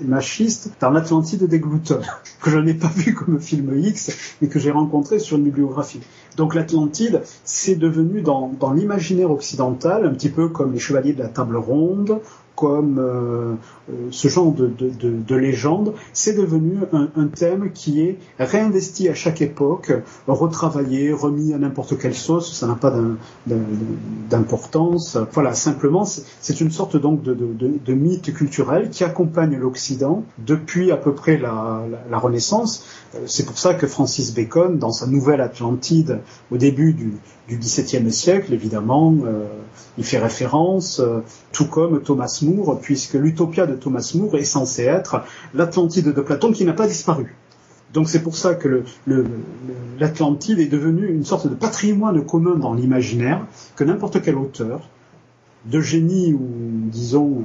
machiste 0.01 0.71
dans 0.81 0.89
l'Atlantide 0.89 1.47
des 1.47 1.59
gloutons, 1.59 2.01
que 2.41 2.49
je 2.49 2.57
n'ai 2.57 2.73
pas 2.73 2.91
vu 2.93 3.13
comme 3.13 3.39
film 3.39 3.77
X, 3.77 4.11
mais 4.41 4.49
que 4.49 4.59
j'ai 4.59 4.71
rencontré 4.71 5.19
sur 5.19 5.37
une 5.37 5.45
bibliographie. 5.45 6.01
Donc 6.35 6.53
l'Atlantide, 6.53 7.21
c'est 7.45 7.75
devenu 7.75 8.21
dans, 8.21 8.51
dans 8.59 8.73
l'imaginaire 8.73 9.31
occidental, 9.31 10.05
un 10.05 10.13
petit 10.13 10.29
peu 10.29 10.49
comme 10.49 10.73
les 10.73 10.79
chevaliers 10.79 11.13
de 11.13 11.19
la 11.19 11.29
table 11.29 11.55
ronde, 11.55 12.19
comme 12.57 12.97
euh, 12.97 13.53
euh, 13.89 14.07
ce 14.09 14.27
genre 14.27 14.51
de, 14.51 14.65
de, 14.65 14.89
de, 14.89 15.13
de 15.15 15.35
légende, 15.35 15.93
c'est 16.11 16.33
devenu 16.33 16.79
un, 16.91 17.09
un, 17.15 17.27
thème 17.27 17.71
qui 17.71 18.01
est 18.01 18.17
réinvesti 18.39 19.07
à 19.09 19.13
chaque 19.13 19.43
époque, 19.43 19.93
retravaillé, 20.27 21.13
remis 21.13 21.53
à 21.53 21.59
n'importe 21.59 21.99
quelle 21.99 22.15
sauce, 22.15 22.51
ça 22.51 22.65
n'a 22.65 22.73
pas 22.73 22.91
d'importance. 24.29 25.17
Voilà, 25.33 25.53
simplement, 25.53 26.03
c'est 26.03 26.59
une 26.59 26.71
sorte 26.71 26.97
donc 26.97 27.21
de, 27.21 27.93
mythe 27.93 28.33
culturel 28.33 28.89
qui 28.89 29.03
accompagne 29.03 29.55
l'Occident 29.55 30.23
depuis 30.39 30.91
à 30.91 30.97
peu 30.97 31.13
près 31.13 31.37
la, 31.37 31.85
la, 31.89 31.99
la 32.09 32.17
Renaissance. 32.17 32.83
Euh, 33.15 33.19
c'est 33.27 33.45
pour 33.45 33.57
ça 33.57 33.75
que 33.75 33.85
Francis 33.87 34.33
Bacon, 34.33 34.79
dans 34.79 34.91
sa 34.91 35.05
nouvelle 35.05 35.41
Atlantide, 35.41 36.21
au 36.51 36.57
début 36.57 36.93
du, 36.93 37.13
du 37.47 37.57
XVIIe 37.57 38.11
siècle, 38.11 38.53
évidemment, 38.53 39.13
euh, 39.25 39.45
il 39.97 40.03
fait 40.03 40.19
référence, 40.19 40.99
euh, 40.99 41.21
tout 41.51 41.65
comme 41.65 42.01
Thomas 42.01 42.39
More, 42.43 42.79
puisque 42.79 43.15
l'utopia 43.15 43.65
de 43.65 43.75
Thomas 43.75 44.11
More 44.15 44.35
est 44.35 44.43
censée 44.43 44.83
être 44.83 45.23
l'Atlantide 45.53 46.13
de 46.13 46.21
Platon 46.21 46.51
qui 46.51 46.65
n'a 46.65 46.73
pas 46.73 46.87
disparu. 46.87 47.35
Donc 47.93 48.09
c'est 48.09 48.21
pour 48.21 48.35
ça 48.35 48.53
que 48.53 48.83
l'Atlantide 49.99 50.59
est 50.59 50.67
devenu 50.67 51.07
une 51.07 51.23
sorte 51.23 51.47
de 51.47 51.55
patrimoine 51.55 52.23
commun 52.25 52.55
dans 52.55 52.73
l'imaginaire 52.73 53.45
que 53.75 53.83
n'importe 53.83 54.21
quel 54.21 54.35
auteur, 54.35 54.89
de 55.65 55.79
génie 55.79 56.33
ou 56.33 56.47
disons 56.91 57.43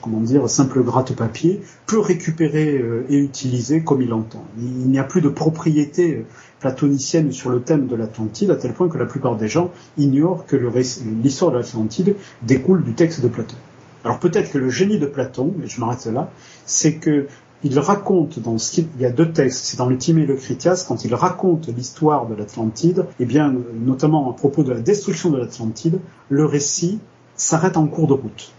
comment 0.00 0.20
dire, 0.20 0.48
simple 0.48 0.82
gratte-papier, 0.82 1.60
peut 1.86 1.98
récupérer 1.98 2.78
euh, 2.78 3.06
et 3.08 3.16
utiliser 3.16 3.82
comme 3.82 4.02
il 4.02 4.12
entend. 4.12 4.44
Il 4.58 4.90
n'y 4.90 4.98
a 4.98 5.04
plus 5.04 5.20
de 5.20 5.28
propriété 5.28 6.24
platonicienne 6.60 7.32
sur 7.32 7.50
le 7.50 7.60
thème 7.60 7.86
de 7.86 7.96
l'Atlantide, 7.96 8.50
à 8.50 8.56
tel 8.56 8.72
point 8.72 8.88
que 8.88 8.98
la 8.98 9.06
plupart 9.06 9.36
des 9.36 9.48
gens 9.48 9.70
ignorent 9.96 10.46
que 10.46 10.56
l'histoire 11.22 11.52
de 11.52 11.58
l'Atlantide 11.58 12.16
découle 12.42 12.82
du 12.84 12.94
texte 12.94 13.20
de 13.20 13.28
Platon. 13.28 13.56
Alors 14.04 14.18
peut-être 14.18 14.52
que 14.52 14.58
le 14.58 14.70
génie 14.70 14.98
de 14.98 15.06
Platon, 15.06 15.54
et 15.62 15.68
je 15.68 15.80
m'arrête 15.80 16.06
là, 16.06 16.30
c'est 16.66 16.94
que 16.94 17.26
il 17.64 17.76
raconte 17.80 18.38
dans 18.38 18.56
ce 18.56 18.70
qu'il 18.70 18.86
y 19.00 19.04
a 19.04 19.10
deux 19.10 19.32
textes, 19.32 19.64
c'est 19.64 19.78
dans 19.78 19.88
le 19.88 19.98
Timée 19.98 20.22
et 20.22 20.26
le 20.26 20.36
Critias, 20.36 20.84
quand 20.86 21.04
il 21.04 21.12
raconte 21.14 21.66
l'histoire 21.68 22.26
de 22.26 22.36
l'Atlantide, 22.36 23.00
et 23.18 23.24
eh 23.24 23.26
bien, 23.26 23.52
notamment 23.74 24.30
à 24.30 24.34
propos 24.34 24.62
de 24.62 24.72
la 24.72 24.80
destruction 24.80 25.30
de 25.30 25.38
l'Atlantide, 25.38 25.98
le 26.28 26.44
récit 26.44 27.00
s'arrête 27.34 27.76
en 27.76 27.88
cours 27.88 28.06
de 28.06 28.12
route. 28.12 28.52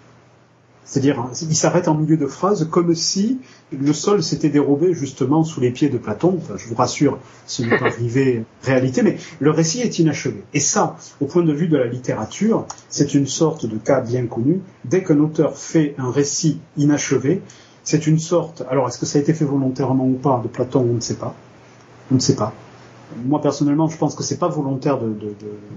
C'est-à-dire, 0.89 1.23
il 1.43 1.55
s'arrête 1.55 1.87
en 1.87 1.93
milieu 1.93 2.17
de 2.17 2.25
phrase 2.25 2.67
comme 2.67 2.95
si 2.95 3.37
le 3.71 3.93
sol 3.93 4.23
s'était 4.23 4.49
dérobé 4.49 4.95
justement 4.95 5.43
sous 5.43 5.61
les 5.61 5.69
pieds 5.69 5.89
de 5.89 5.99
Platon. 5.99 6.39
je 6.57 6.67
vous 6.67 6.73
rassure, 6.73 7.19
ce 7.45 7.61
n'est 7.61 7.77
pas 7.77 7.85
arrivé 7.93 8.43
réalité, 8.63 9.03
mais 9.03 9.17
le 9.39 9.51
récit 9.51 9.81
est 9.81 9.99
inachevé. 9.99 10.43
Et 10.55 10.59
ça, 10.59 10.97
au 11.21 11.25
point 11.25 11.43
de 11.43 11.53
vue 11.53 11.67
de 11.67 11.77
la 11.77 11.85
littérature, 11.85 12.65
c'est 12.89 13.13
une 13.13 13.27
sorte 13.27 13.67
de 13.67 13.77
cas 13.77 14.01
bien 14.01 14.25
connu. 14.25 14.61
Dès 14.83 15.03
qu'un 15.03 15.19
auteur 15.19 15.55
fait 15.55 15.93
un 15.99 16.09
récit 16.09 16.59
inachevé, 16.75 17.43
c'est 17.83 18.07
une 18.07 18.17
sorte, 18.17 18.63
alors 18.67 18.87
est-ce 18.87 18.97
que 18.97 19.05
ça 19.05 19.19
a 19.19 19.21
été 19.21 19.35
fait 19.35 19.45
volontairement 19.45 20.07
ou 20.07 20.13
pas 20.13 20.41
de 20.43 20.47
Platon, 20.47 20.87
on 20.89 20.95
ne 20.95 21.01
sait 21.01 21.17
pas. 21.17 21.35
On 22.11 22.15
ne 22.15 22.19
sait 22.19 22.35
pas. 22.35 22.51
Moi 23.25 23.41
personnellement, 23.41 23.87
je 23.87 23.97
pense 23.97 24.15
que 24.15 24.23
c'est 24.23 24.37
pas 24.37 24.47
volontaire 24.47 24.99
de, 24.99 25.15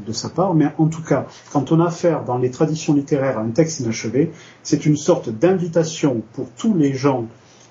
de, 0.06 0.12
sa 0.12 0.28
part, 0.28 0.54
mais 0.54 0.66
en 0.78 0.86
tout 0.86 1.02
cas, 1.02 1.26
quand 1.52 1.72
on 1.72 1.80
a 1.80 1.86
affaire 1.86 2.24
dans 2.24 2.38
les 2.38 2.50
traditions 2.50 2.94
littéraires 2.94 3.38
à 3.38 3.42
un 3.42 3.50
texte 3.50 3.80
inachevé, 3.80 4.32
c'est 4.62 4.84
une 4.84 4.96
sorte 4.96 5.30
d'invitation 5.30 6.22
pour 6.34 6.50
tous 6.50 6.74
les 6.74 6.92
gens 6.92 7.26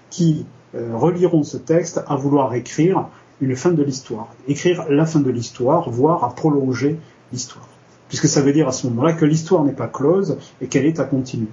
qui 0.10 0.46
euh, 0.74 0.96
reliront 0.96 1.44
ce 1.44 1.58
texte 1.58 2.02
à 2.08 2.16
vouloir 2.16 2.54
écrire 2.56 3.08
une 3.40 3.56
fin 3.56 3.72
de 3.72 3.84
l'histoire, 3.84 4.28
écrire 4.48 4.86
la 4.90 5.06
fin 5.06 5.20
de 5.20 5.30
l'histoire, 5.30 5.90
voire 5.90 6.24
à 6.24 6.34
prolonger 6.34 7.00
l'histoire, 7.32 7.68
puisque 8.08 8.28
ça 8.28 8.42
veut 8.42 8.54
dire 8.54 8.68
à 8.68 8.72
ce 8.72 8.88
moment-là 8.88 9.14
que 9.14 9.26
l'histoire 9.26 9.64
n'est 9.64 9.74
pas 9.74 9.88
close 9.88 10.38
et 10.62 10.68
qu'elle 10.68 10.86
est 10.86 11.00
à 11.00 11.04
continuer. 11.04 11.50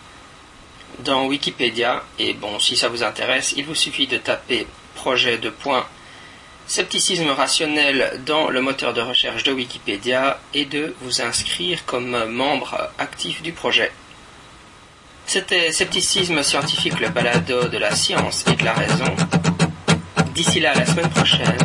dans 1.00 1.26
Wikipédia. 1.26 2.02
Et 2.18 2.34
bon, 2.34 2.58
si 2.60 2.76
ça 2.76 2.88
vous 2.88 3.02
intéresse, 3.02 3.54
il 3.56 3.64
vous 3.64 3.74
suffit 3.74 4.06
de 4.06 4.18
taper 4.18 4.66
projet 4.94 5.38
de 5.38 5.50
point 5.50 5.86
Scepticisme 6.66 7.28
rationnel 7.28 8.20
dans 8.24 8.48
le 8.48 8.62
moteur 8.62 8.94
de 8.94 9.00
recherche 9.00 9.42
de 9.42 9.52
Wikipédia 9.52 10.38
et 10.54 10.64
de 10.64 10.94
vous 11.02 11.20
inscrire 11.20 11.84
comme 11.84 12.24
membre 12.26 12.90
actif 12.98 13.42
du 13.42 13.52
projet. 13.52 13.92
C'était 15.26 15.72
Scepticisme 15.72 16.42
scientifique, 16.42 17.00
le 17.00 17.08
balado 17.08 17.68
de 17.68 17.78
la 17.78 17.94
science 17.94 18.44
et 18.50 18.56
de 18.56 18.64
la 18.64 18.72
raison. 18.72 19.14
D'ici 20.34 20.60
là, 20.60 20.74
la 20.74 20.86
semaine 20.86 21.10
prochaine, 21.10 21.58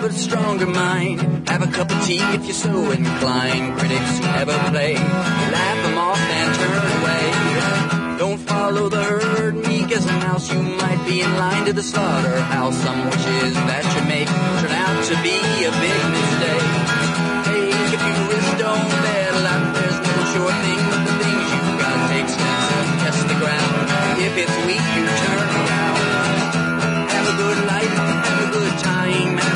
but 0.00 0.12
stronger 0.12 0.66
mind. 0.66 1.48
Have 1.48 1.62
a 1.62 1.70
cup 1.70 1.90
of 1.90 2.04
tea 2.06 2.22
if 2.36 2.44
you're 2.44 2.54
so 2.54 2.90
inclined. 2.90 3.78
Critics 3.78 4.20
never 4.20 4.56
play, 4.70 4.94
laugh 4.94 5.82
them 5.84 5.98
off 5.98 6.18
and 6.18 6.54
turn 6.56 6.84
away. 6.98 7.24
Don't 8.18 8.38
follow 8.38 8.88
the 8.88 9.02
herd, 9.02 9.56
meek 9.56 9.92
as 9.92 10.06
a 10.06 10.12
mouse. 10.24 10.50
You 10.52 10.62
might 10.62 11.04
be 11.06 11.20
in 11.20 11.32
line 11.36 11.66
to 11.66 11.72
the 11.72 11.82
slaughterhouse. 11.82 12.76
Some 12.82 13.04
wishes 13.10 13.54
that 13.68 13.84
you 13.94 14.02
make 14.08 14.28
turn 14.60 14.72
out 14.72 15.04
to 15.10 15.14
be 15.20 15.36
a 15.68 15.72
big 15.84 16.02
mistake. 16.16 16.70
Take 17.50 17.92
a 17.92 18.00
few 18.00 18.18
risks, 18.32 18.54
don't 18.56 18.88
battle 19.04 19.46
out. 19.52 19.64
There's 19.76 20.00
no 20.00 20.16
sure 20.32 20.54
thing, 20.64 20.80
but 20.90 21.02
the 21.08 21.14
things 21.20 21.44
you've 21.52 21.76
got 21.76 21.96
take 22.08 22.28
steps 22.28 22.66
to 22.72 22.84
test 23.04 23.22
the 23.28 23.36
ground. 23.36 23.84
If 24.24 24.32
it's 24.42 24.56
weak, 24.64 24.84
you 24.96 25.04
turn 25.04 25.40
around. 25.44 25.96
Have 27.12 27.26
a 27.28 27.36
good 27.36 27.58
life, 27.68 27.94
have 28.00 28.40
a 28.48 28.50
good 28.52 28.74
time. 28.80 29.49